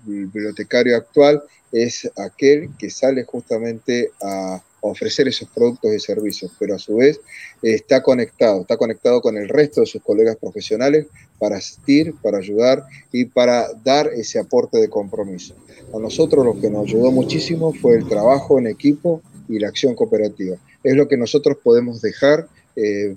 bibliotecario 0.05 0.95
actual 0.95 1.41
es 1.71 2.09
aquel 2.15 2.69
que 2.77 2.89
sale 2.89 3.23
justamente 3.23 4.11
a 4.21 4.63
ofrecer 4.81 5.27
esos 5.27 5.49
productos 5.49 5.93
y 5.93 5.99
servicios, 5.99 6.51
pero 6.57 6.75
a 6.75 6.79
su 6.79 6.95
vez 6.95 7.19
está 7.61 8.01
conectado, 8.01 8.61
está 8.61 8.77
conectado 8.77 9.19
con 9.21 9.35
el 9.35 9.49
resto 9.49 9.81
de 9.81 9.87
sus 9.87 10.01
colegas 10.01 10.37
profesionales 10.37 11.07
para 11.37 11.57
asistir, 11.57 12.13
para 12.21 12.37
ayudar 12.37 12.85
y 13.11 13.25
para 13.25 13.67
dar 13.83 14.07
ese 14.07 14.39
aporte 14.39 14.77
de 14.77 14.89
compromiso. 14.89 15.55
A 15.93 15.99
nosotros 15.99 16.45
lo 16.45 16.61
que 16.61 16.69
nos 16.69 16.85
ayudó 16.85 17.11
muchísimo 17.11 17.73
fue 17.73 17.95
el 17.95 18.07
trabajo 18.07 18.57
en 18.57 18.67
equipo 18.67 19.21
y 19.49 19.59
la 19.59 19.67
acción 19.67 19.95
cooperativa 19.95 20.57
es 20.83 20.95
lo 20.95 21.07
que 21.07 21.17
nosotros 21.17 21.57
podemos 21.63 22.01
dejar, 22.01 22.47
eh, 22.81 23.15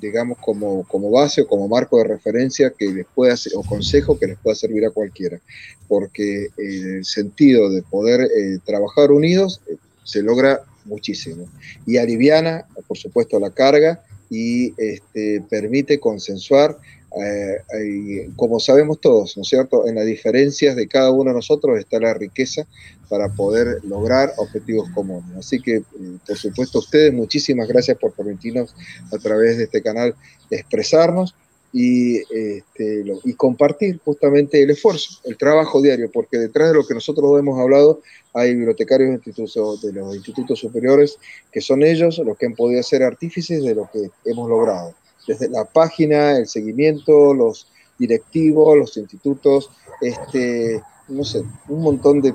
digamos, 0.00 0.38
como, 0.38 0.84
como 0.84 1.10
base 1.10 1.42
o 1.42 1.46
como 1.46 1.68
marco 1.68 1.98
de 1.98 2.04
referencia 2.04 2.72
que 2.76 2.86
les 2.90 3.06
pueda, 3.14 3.34
o 3.54 3.62
consejo 3.62 4.18
que 4.18 4.28
les 4.28 4.38
pueda 4.38 4.54
servir 4.54 4.86
a 4.86 4.90
cualquiera, 4.90 5.40
porque 5.88 6.48
el 6.56 7.04
sentido 7.04 7.68
de 7.70 7.82
poder 7.82 8.22
eh, 8.22 8.58
trabajar 8.64 9.10
unidos 9.12 9.60
eh, 9.68 9.76
se 10.04 10.22
logra 10.22 10.60
muchísimo. 10.84 11.46
Y 11.86 11.98
aliviana, 11.98 12.64
por 12.88 12.96
supuesto, 12.96 13.38
la 13.38 13.50
carga 13.50 14.02
y 14.30 14.72
este, 14.78 15.42
permite 15.50 16.00
consensuar 16.00 16.78
eh, 17.20 18.30
como 18.36 18.58
sabemos 18.58 19.00
todos, 19.00 19.36
¿no 19.36 19.42
es 19.42 19.48
cierto? 19.48 19.86
En 19.86 19.96
las 19.96 20.06
diferencias 20.06 20.76
de 20.76 20.88
cada 20.88 21.10
uno 21.10 21.30
de 21.30 21.36
nosotros 21.36 21.78
está 21.78 22.00
la 22.00 22.14
riqueza 22.14 22.66
para 23.08 23.28
poder 23.28 23.84
lograr 23.84 24.32
objetivos 24.38 24.88
comunes. 24.94 25.36
Así 25.36 25.60
que, 25.60 25.76
eh, 25.76 25.84
por 26.26 26.36
supuesto, 26.36 26.78
ustedes, 26.78 27.12
muchísimas 27.12 27.68
gracias 27.68 27.98
por 27.98 28.12
permitirnos 28.12 28.74
a 29.12 29.18
través 29.18 29.58
de 29.58 29.64
este 29.64 29.82
canal 29.82 30.14
expresarnos 30.50 31.34
y, 31.74 32.18
este, 32.34 33.04
y 33.24 33.34
compartir 33.34 33.98
justamente 34.04 34.62
el 34.62 34.70
esfuerzo, 34.70 35.20
el 35.24 35.36
trabajo 35.36 35.80
diario, 35.80 36.10
porque 36.10 36.38
detrás 36.38 36.68
de 36.68 36.74
lo 36.74 36.86
que 36.86 36.94
nosotros 36.94 37.38
hemos 37.38 37.58
hablado 37.58 38.00
hay 38.34 38.54
bibliotecarios 38.54 39.10
institutos, 39.10 39.82
de 39.82 39.92
los 39.92 40.14
institutos 40.14 40.58
superiores 40.58 41.18
que 41.50 41.60
son 41.60 41.82
ellos 41.82 42.18
los 42.18 42.36
que 42.36 42.46
han 42.46 42.54
podido 42.54 42.82
ser 42.82 43.02
artífices 43.02 43.62
de 43.62 43.74
lo 43.74 43.90
que 43.92 44.10
hemos 44.24 44.48
logrado 44.48 44.94
desde 45.26 45.48
la 45.48 45.64
página, 45.64 46.36
el 46.36 46.46
seguimiento, 46.46 47.34
los 47.34 47.68
directivos, 47.98 48.76
los 48.76 48.96
institutos, 48.96 49.70
este, 50.00 50.82
no 51.08 51.24
sé, 51.24 51.42
un 51.68 51.82
montón 51.82 52.20
de, 52.20 52.32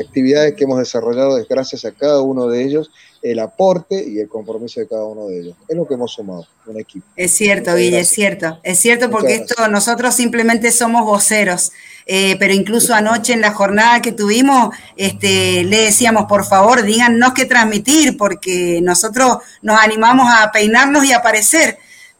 actividades 0.00 0.54
que 0.54 0.64
hemos 0.64 0.78
desarrollado 0.78 1.38
gracias 1.48 1.84
a 1.84 1.92
cada 1.92 2.22
uno 2.22 2.46
de 2.46 2.64
ellos, 2.64 2.90
el 3.22 3.38
aporte 3.40 4.04
y 4.08 4.18
el 4.20 4.28
compromiso 4.28 4.80
de 4.80 4.88
cada 4.88 5.04
uno 5.04 5.26
de 5.26 5.40
ellos. 5.40 5.56
Es 5.68 5.76
lo 5.76 5.86
que 5.86 5.94
hemos 5.94 6.12
sumado, 6.12 6.46
un 6.66 6.80
equipo. 6.80 7.06
Es 7.16 7.32
cierto, 7.32 7.74
Guille, 7.74 8.00
es 8.00 8.08
cierto. 8.08 8.58
Es 8.62 8.78
cierto 8.78 9.10
porque 9.10 9.34
esto 9.34 9.68
nosotros 9.68 10.14
simplemente 10.14 10.70
somos 10.72 11.04
voceros. 11.04 11.72
Eh, 12.10 12.36
pero 12.38 12.54
incluso 12.54 12.94
anoche 12.94 13.34
en 13.34 13.42
la 13.42 13.52
jornada 13.52 14.00
que 14.00 14.12
tuvimos, 14.12 14.74
este, 14.96 15.62
le 15.64 15.82
decíamos, 15.82 16.24
por 16.24 16.46
favor, 16.46 16.82
díganos 16.82 17.34
qué 17.34 17.44
transmitir, 17.44 18.16
porque 18.16 18.80
nosotros 18.82 19.38
nos 19.60 19.78
animamos 19.78 20.26
a 20.32 20.50
peinarnos 20.50 21.04
y 21.04 21.12
aparecer 21.12 21.78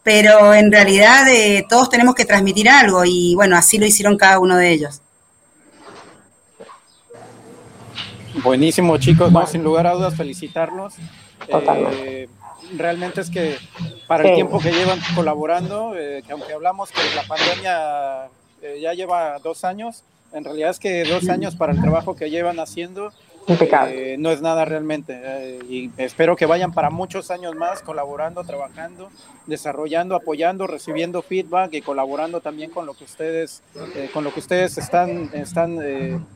pero 0.09 0.55
en 0.55 0.73
realidad 0.73 1.29
eh, 1.29 1.67
todos 1.69 1.91
tenemos 1.91 2.15
que 2.15 2.25
transmitir 2.25 2.67
algo 2.67 3.05
y 3.05 3.35
bueno, 3.35 3.59
así 3.59 3.77
lo 3.77 3.85
hicieron 3.85 4.17
cada 4.17 4.39
uno 4.39 4.57
de 4.57 4.73
ellos. 4.73 5.03
Buenísimo 8.43 8.97
chicos, 8.99 9.33
no, 9.33 9.47
sin 9.47 9.63
lugar 9.63 9.87
a 9.87 9.93
dudas 9.93 10.15
felicitarlos. 10.15 10.95
Eh, 11.49 12.29
realmente 12.77 13.21
es 13.21 13.31
que 13.31 13.57
para 14.07 14.29
el 14.29 14.35
tiempo 14.35 14.59
que 14.59 14.71
llevan 14.73 14.99
colaborando, 15.15 15.95
eh, 15.97 16.23
que 16.27 16.33
aunque 16.33 16.53
hablamos 16.53 16.91
que 16.91 17.01
la 17.15 17.23
pandemia 17.25 18.29
ya 18.81 18.93
lleva 18.93 19.39
dos 19.39 19.65
años, 19.65 20.03
en 20.33 20.45
realidad 20.45 20.71
es 20.71 20.79
que 20.79 21.05
dos 21.05 21.29
años 21.29 21.57
para 21.57 21.73
el 21.73 21.81
trabajo 21.81 22.17
que 22.17 22.31
llevan 22.31 22.61
haciendo 22.61 23.13
eh, 23.49 24.17
no 24.19 24.31
es 24.31 24.43
nada 24.43 24.65
realmente. 24.65 25.21
Eh, 25.25 25.59
y 25.69 25.91
espero 25.97 26.37
que 26.37 26.47
vayan 26.47 26.73
para 26.73 26.91
muchos 26.91 27.31
años 27.31 27.55
más 27.55 27.83
colaborando, 27.83 28.45
trabajando, 28.45 29.11
desarrollando, 29.47 30.15
apoyando, 30.15 30.67
recibiendo 30.67 31.23
feedback 31.23 31.73
y 31.75 31.81
colaborando 31.81 32.41
también 32.41 32.71
con 32.71 32.85
lo 32.87 32.95
que 32.95 33.05
ustedes, 33.05 33.63
eh, 33.95 34.11
con 34.13 34.25
lo 34.25 34.33
que 34.33 34.41
ustedes 34.41 34.77
están, 34.77 35.31
están, 35.33 35.79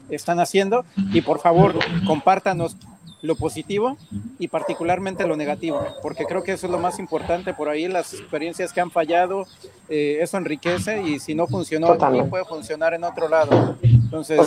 están 0.08 0.40
haciendo. 0.40 0.84
Y 1.12 1.20
por 1.20 1.40
favor, 1.40 1.74
compártanos 2.06 2.76
lo 3.22 3.36
positivo 3.36 3.96
y 4.38 4.48
particularmente 4.48 5.26
lo 5.26 5.36
negativo, 5.36 5.80
porque 6.02 6.24
creo 6.24 6.42
que 6.42 6.52
eso 6.52 6.66
es 6.66 6.72
lo 6.72 6.78
más 6.78 6.98
importante. 6.98 7.54
Por 7.54 7.68
ahí, 7.68 7.86
las 7.86 8.12
experiencias 8.12 8.72
que 8.72 8.80
han 8.80 8.90
fallado, 8.90 9.46
eh, 9.88 10.18
eso 10.20 10.36
enriquece 10.36 11.02
y 11.02 11.20
si 11.20 11.34
no 11.34 11.46
funcionó 11.46 11.94
no 11.94 12.26
puede 12.26 12.44
funcionar 12.44 12.94
en 12.94 13.04
otro 13.04 13.28
lado. 13.28 13.76
Entonces, 13.82 14.40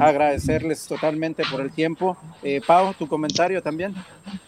agradecerles 0.00 0.86
totalmente 0.88 1.44
por 1.48 1.60
el 1.60 1.70
tiempo. 1.72 2.16
Eh, 2.42 2.60
Pau, 2.66 2.94
tu 2.94 3.06
comentario 3.06 3.62
también. 3.62 3.94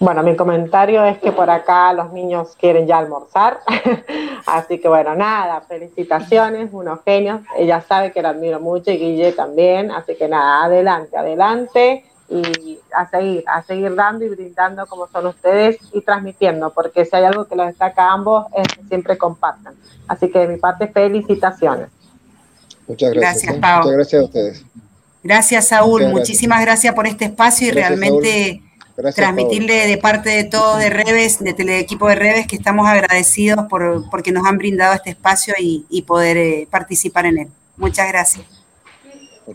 Bueno, 0.01 0.23
mi 0.23 0.35
comentario 0.35 1.05
es 1.05 1.19
que 1.19 1.31
por 1.31 1.51
acá 1.51 1.93
los 1.93 2.13
niños 2.13 2.57
quieren 2.59 2.87
ya 2.87 2.99
almorzar, 2.99 3.59
así 4.47 4.79
que 4.79 4.89
bueno, 4.89 5.15
nada, 5.15 5.61
felicitaciones, 5.61 6.71
unos 6.73 7.01
genios, 7.05 7.43
ella 7.57 7.83
sabe 7.83 8.13
que 8.13 8.23
la 8.23 8.31
admiro 8.31 8.61
mucho 8.61 8.91
y 8.91 8.97
Guille 8.97 9.33
también, 9.33 9.91
así 9.91 10.17
que 10.17 10.27
nada, 10.27 10.65
adelante, 10.65 11.17
adelante 11.17 12.05
y 12.29 12.79
a 12.95 13.09
seguir, 13.09 13.45
a 13.47 13.63
seguir 13.63 13.95
dando 13.95 14.25
y 14.25 14.31
brindando 14.31 14.87
como 14.87 15.07
son 15.09 15.27
ustedes 15.27 15.79
y 15.93 16.01
transmitiendo, 16.01 16.71
porque 16.71 17.05
si 17.05 17.15
hay 17.17 17.25
algo 17.25 17.47
que 17.47 17.57
los 17.57 17.67
destaca 17.67 18.05
a 18.05 18.13
ambos 18.13 18.47
es 18.57 18.67
que 18.69 18.83
siempre 18.85 19.19
compartan. 19.19 19.75
Así 20.09 20.31
que 20.31 20.41
de 20.41 20.49
mi 20.49 20.57
parte, 20.59 20.89
felicitaciones. 20.89 21.89
Muchas 22.87 23.13
gracias. 23.13 23.57
Gracias, 23.57 23.79
Muchas 23.79 23.93
gracias 23.97 24.23
a 24.23 24.25
ustedes. 24.25 24.65
Gracias, 25.23 25.69
Saúl. 25.69 26.09
Muchísimas 26.09 26.61
gracias 26.61 26.95
por 26.95 27.07
este 27.07 27.27
espacio 27.27 27.69
y 27.69 27.71
realmente 27.71 28.63
transmitirle 29.15 29.87
de 29.87 29.99
parte 29.99 30.31
de 30.31 30.45
todos 30.45 30.79
de 30.79 30.91
Reves, 30.91 31.39
de 31.43 31.79
equipo 31.79 32.09
de 32.09 32.15
Reves, 32.15 32.47
que 32.47 32.57
estamos 32.57 32.87
agradecidos 32.87 33.67
por 33.69 34.09
porque 34.11 34.33
nos 34.33 34.47
han 34.47 34.59
brindado 34.59 34.95
este 34.95 35.11
espacio 35.11 35.55
y, 35.59 36.03
poder 36.03 36.37
eh, 36.37 36.69
participar 36.71 37.27
en 37.27 37.39
él. 37.39 37.49
Muchas 37.77 38.07
gracias. 38.09 38.45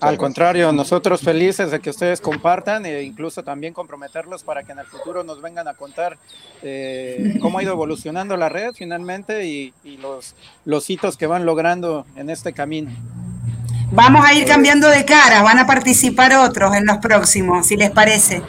Al 0.02 0.18
contrario, 0.18 0.72
nosotros 0.72 1.22
felices 1.22 1.72
de 1.72 1.80
que 1.80 1.90
ustedes 1.90 2.22
compartan 2.22 2.86
e 2.86 3.02
incluso 3.02 3.44
también 3.44 3.74
comprometerlos 3.74 4.44
para 4.44 4.64
que 4.64 4.72
en 4.72 4.80
el 4.80 4.86
futuro 4.86 5.24
nos 5.24 5.42
vengan 5.42 5.68
a 5.68 5.74
contar 5.74 6.18
eh, 6.62 7.38
cómo 7.42 7.58
ha 7.58 7.64
ido 7.64 7.74
evolucionando 7.74 8.38
la 8.38 8.50
red 8.50 8.72
finalmente 8.74 9.46
y, 9.46 9.74
los, 10.00 10.36
los 10.66 10.90
hitos 10.90 11.18
que 11.18 11.28
van 11.28 11.46
logrando 11.46 12.06
en 12.16 12.30
este 12.30 12.54
camino. 12.54 12.92
Vamos 13.92 14.24
a 14.24 14.34
ir 14.34 14.46
cambiando 14.46 14.88
de 14.88 15.04
cara, 15.04 15.42
van 15.42 15.58
a 15.58 15.66
participar 15.66 16.34
otros 16.36 16.76
en 16.76 16.86
los 16.86 16.98
próximos, 16.98 17.66
si 17.66 17.76
les 17.76 17.90
parece. 17.90 18.44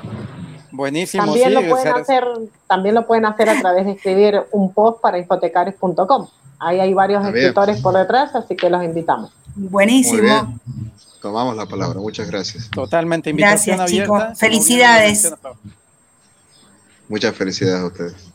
Buenísimo. 0.70 1.24
También, 1.24 1.54
lo, 1.54 1.66
pueden 1.68 1.94
hacer, 1.94 2.24
también 2.66 2.94
lo 2.94 3.06
pueden 3.06 3.24
hacer 3.24 3.48
a 3.48 3.58
través 3.58 3.86
de 3.86 3.92
escribir 3.92 4.42
un 4.52 4.72
post 4.72 5.00
para 5.00 5.18
hipotecarios.com. 5.18 6.28
Ahí 6.58 6.78
hay 6.78 6.92
varios 6.92 7.24
escritores 7.24 7.80
por 7.80 7.94
detrás, 7.94 8.34
así 8.34 8.54
que 8.54 8.68
los 8.68 8.84
invitamos. 8.84 9.32
Buenísimo. 9.54 10.60
Tomamos 11.20 11.56
la 11.56 11.66
palabra. 11.66 12.00
Muchas 12.00 12.30
gracias. 12.30 12.70
Totalmente. 12.70 13.30
Invitación 13.30 13.76
gracias, 13.76 14.02
Chicos. 14.02 14.22
Felicidades. 14.38 15.34
Muchas 17.08 17.34
felicidades 17.34 17.80
a 17.82 17.86
ustedes. 17.86 18.30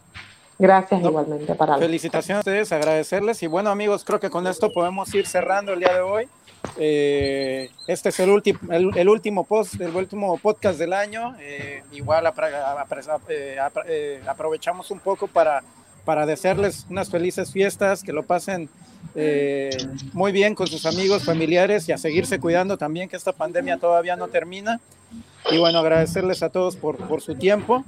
Gracias 0.57 1.01
igualmente 1.01 1.53
para 1.55 1.77
Felicitaciones 1.77 2.37
a 2.37 2.39
ustedes, 2.39 2.71
agradecerles 2.71 3.43
y 3.43 3.47
bueno 3.47 3.69
amigos, 3.69 4.05
creo 4.05 4.21
que 4.21 4.29
con 4.29 4.47
esto 4.47 4.71
podemos 4.71 5.13
ir 5.13 5.27
cerrando 5.27 5.73
el 5.73 5.79
día 5.79 5.93
de 5.93 5.99
hoy. 5.99 6.29
Eh, 6.77 7.69
este 7.87 8.09
es 8.09 8.19
el, 8.21 8.29
último 8.29 8.59
el, 8.71 9.09
último 9.09 9.43
post, 9.43 9.79
el 9.81 9.93
último 9.95 10.37
podcast 10.37 10.79
del 10.79 10.93
año. 10.93 11.35
Eh, 11.39 11.83
igual 11.91 12.31
eh, 13.27 14.21
aprovechamos 14.27 14.91
un 14.91 14.99
poco 14.99 15.27
para, 15.27 15.61
para 16.05 16.25
desearles 16.25 16.85
unas 16.89 17.09
felices 17.09 17.51
fiestas, 17.51 18.01
que 18.01 18.13
lo 18.13 18.23
pasen 18.23 18.69
eh, 19.15 19.69
muy 20.13 20.31
bien 20.31 20.55
con 20.55 20.67
sus 20.67 20.85
amigos, 20.85 21.23
familiares 21.23 21.87
y 21.89 21.91
a 21.91 21.97
seguirse 21.97 22.39
cuidando 22.39 22.77
también, 22.77 23.09
que 23.09 23.15
esta 23.15 23.31
pandemia 23.31 23.77
todavía 23.77 24.15
no 24.15 24.27
termina. 24.27 24.79
Y 25.51 25.57
bueno, 25.57 25.79
agradecerles 25.79 26.41
a 26.41 26.49
todos 26.49 26.75
por, 26.75 26.97
por 26.97 27.21
su 27.21 27.35
tiempo, 27.35 27.83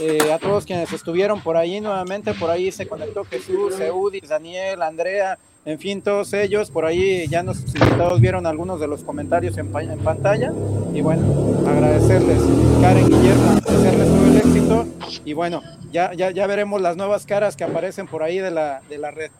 eh, 0.00 0.32
a 0.32 0.38
todos 0.38 0.64
quienes 0.64 0.92
estuvieron 0.92 1.42
por 1.42 1.56
ahí 1.56 1.80
nuevamente, 1.80 2.34
por 2.34 2.50
ahí 2.50 2.70
se 2.70 2.86
conectó 2.86 3.24
Jesús, 3.24 3.80
Eudis, 3.80 4.28
Daniel, 4.28 4.80
Andrea, 4.82 5.36
en 5.66 5.78
fin, 5.78 6.00
todos 6.00 6.32
ellos, 6.32 6.70
por 6.70 6.86
ahí 6.86 7.26
ya 7.28 7.42
nos 7.42 7.58
invitados 7.58 8.18
vieron 8.20 8.46
algunos 8.46 8.80
de 8.80 8.86
los 8.86 9.04
comentarios 9.04 9.58
en, 9.58 9.70
en 9.76 9.98
pantalla. 9.98 10.52
Y 10.94 11.02
bueno, 11.02 11.22
agradecerles, 11.68 12.42
Karen, 12.80 13.06
Guillermo, 13.06 13.54
desearles 13.56 14.08
todo 14.08 14.26
el 14.26 14.36
éxito. 14.38 14.86
Y 15.26 15.34
bueno, 15.34 15.62
ya, 15.92 16.14
ya, 16.14 16.30
ya 16.30 16.46
veremos 16.46 16.80
las 16.80 16.96
nuevas 16.96 17.26
caras 17.26 17.56
que 17.56 17.64
aparecen 17.64 18.06
por 18.06 18.22
ahí 18.22 18.38
de 18.38 18.50
la, 18.50 18.80
de 18.88 18.96
la 18.96 19.10
red. 19.10 19.30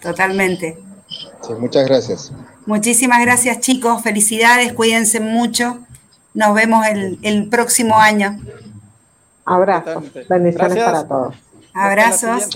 Totalmente. 0.00 0.78
Sí, 1.08 1.52
muchas 1.58 1.86
gracias. 1.86 2.32
Muchísimas 2.66 3.20
gracias, 3.20 3.60
chicos. 3.60 4.02
Felicidades, 4.02 4.72
cuídense 4.72 5.20
mucho. 5.20 5.78
Nos 6.34 6.54
vemos 6.54 6.86
el, 6.86 7.18
el 7.22 7.48
próximo 7.48 7.96
año. 7.98 8.38
Abrazos. 9.44 10.04
Bendiciones 10.28 10.84
para 10.84 11.06
todos. 11.06 11.34
Abrazos. 11.72 12.48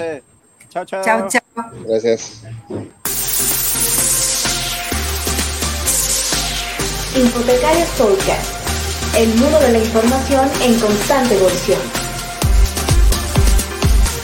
Chao, 0.71 0.85
chao. 0.85 1.03
Chao, 1.05 1.29
chao. 1.29 1.43
Gracias. 1.87 2.43
Hipotecarios 7.15 7.89
Podcast, 7.99 9.17
el 9.17 9.35
mundo 9.35 9.59
de 9.59 9.73
la 9.73 9.79
información 9.79 10.49
en 10.63 10.79
constante 10.79 11.37
evolución. 11.37 12.10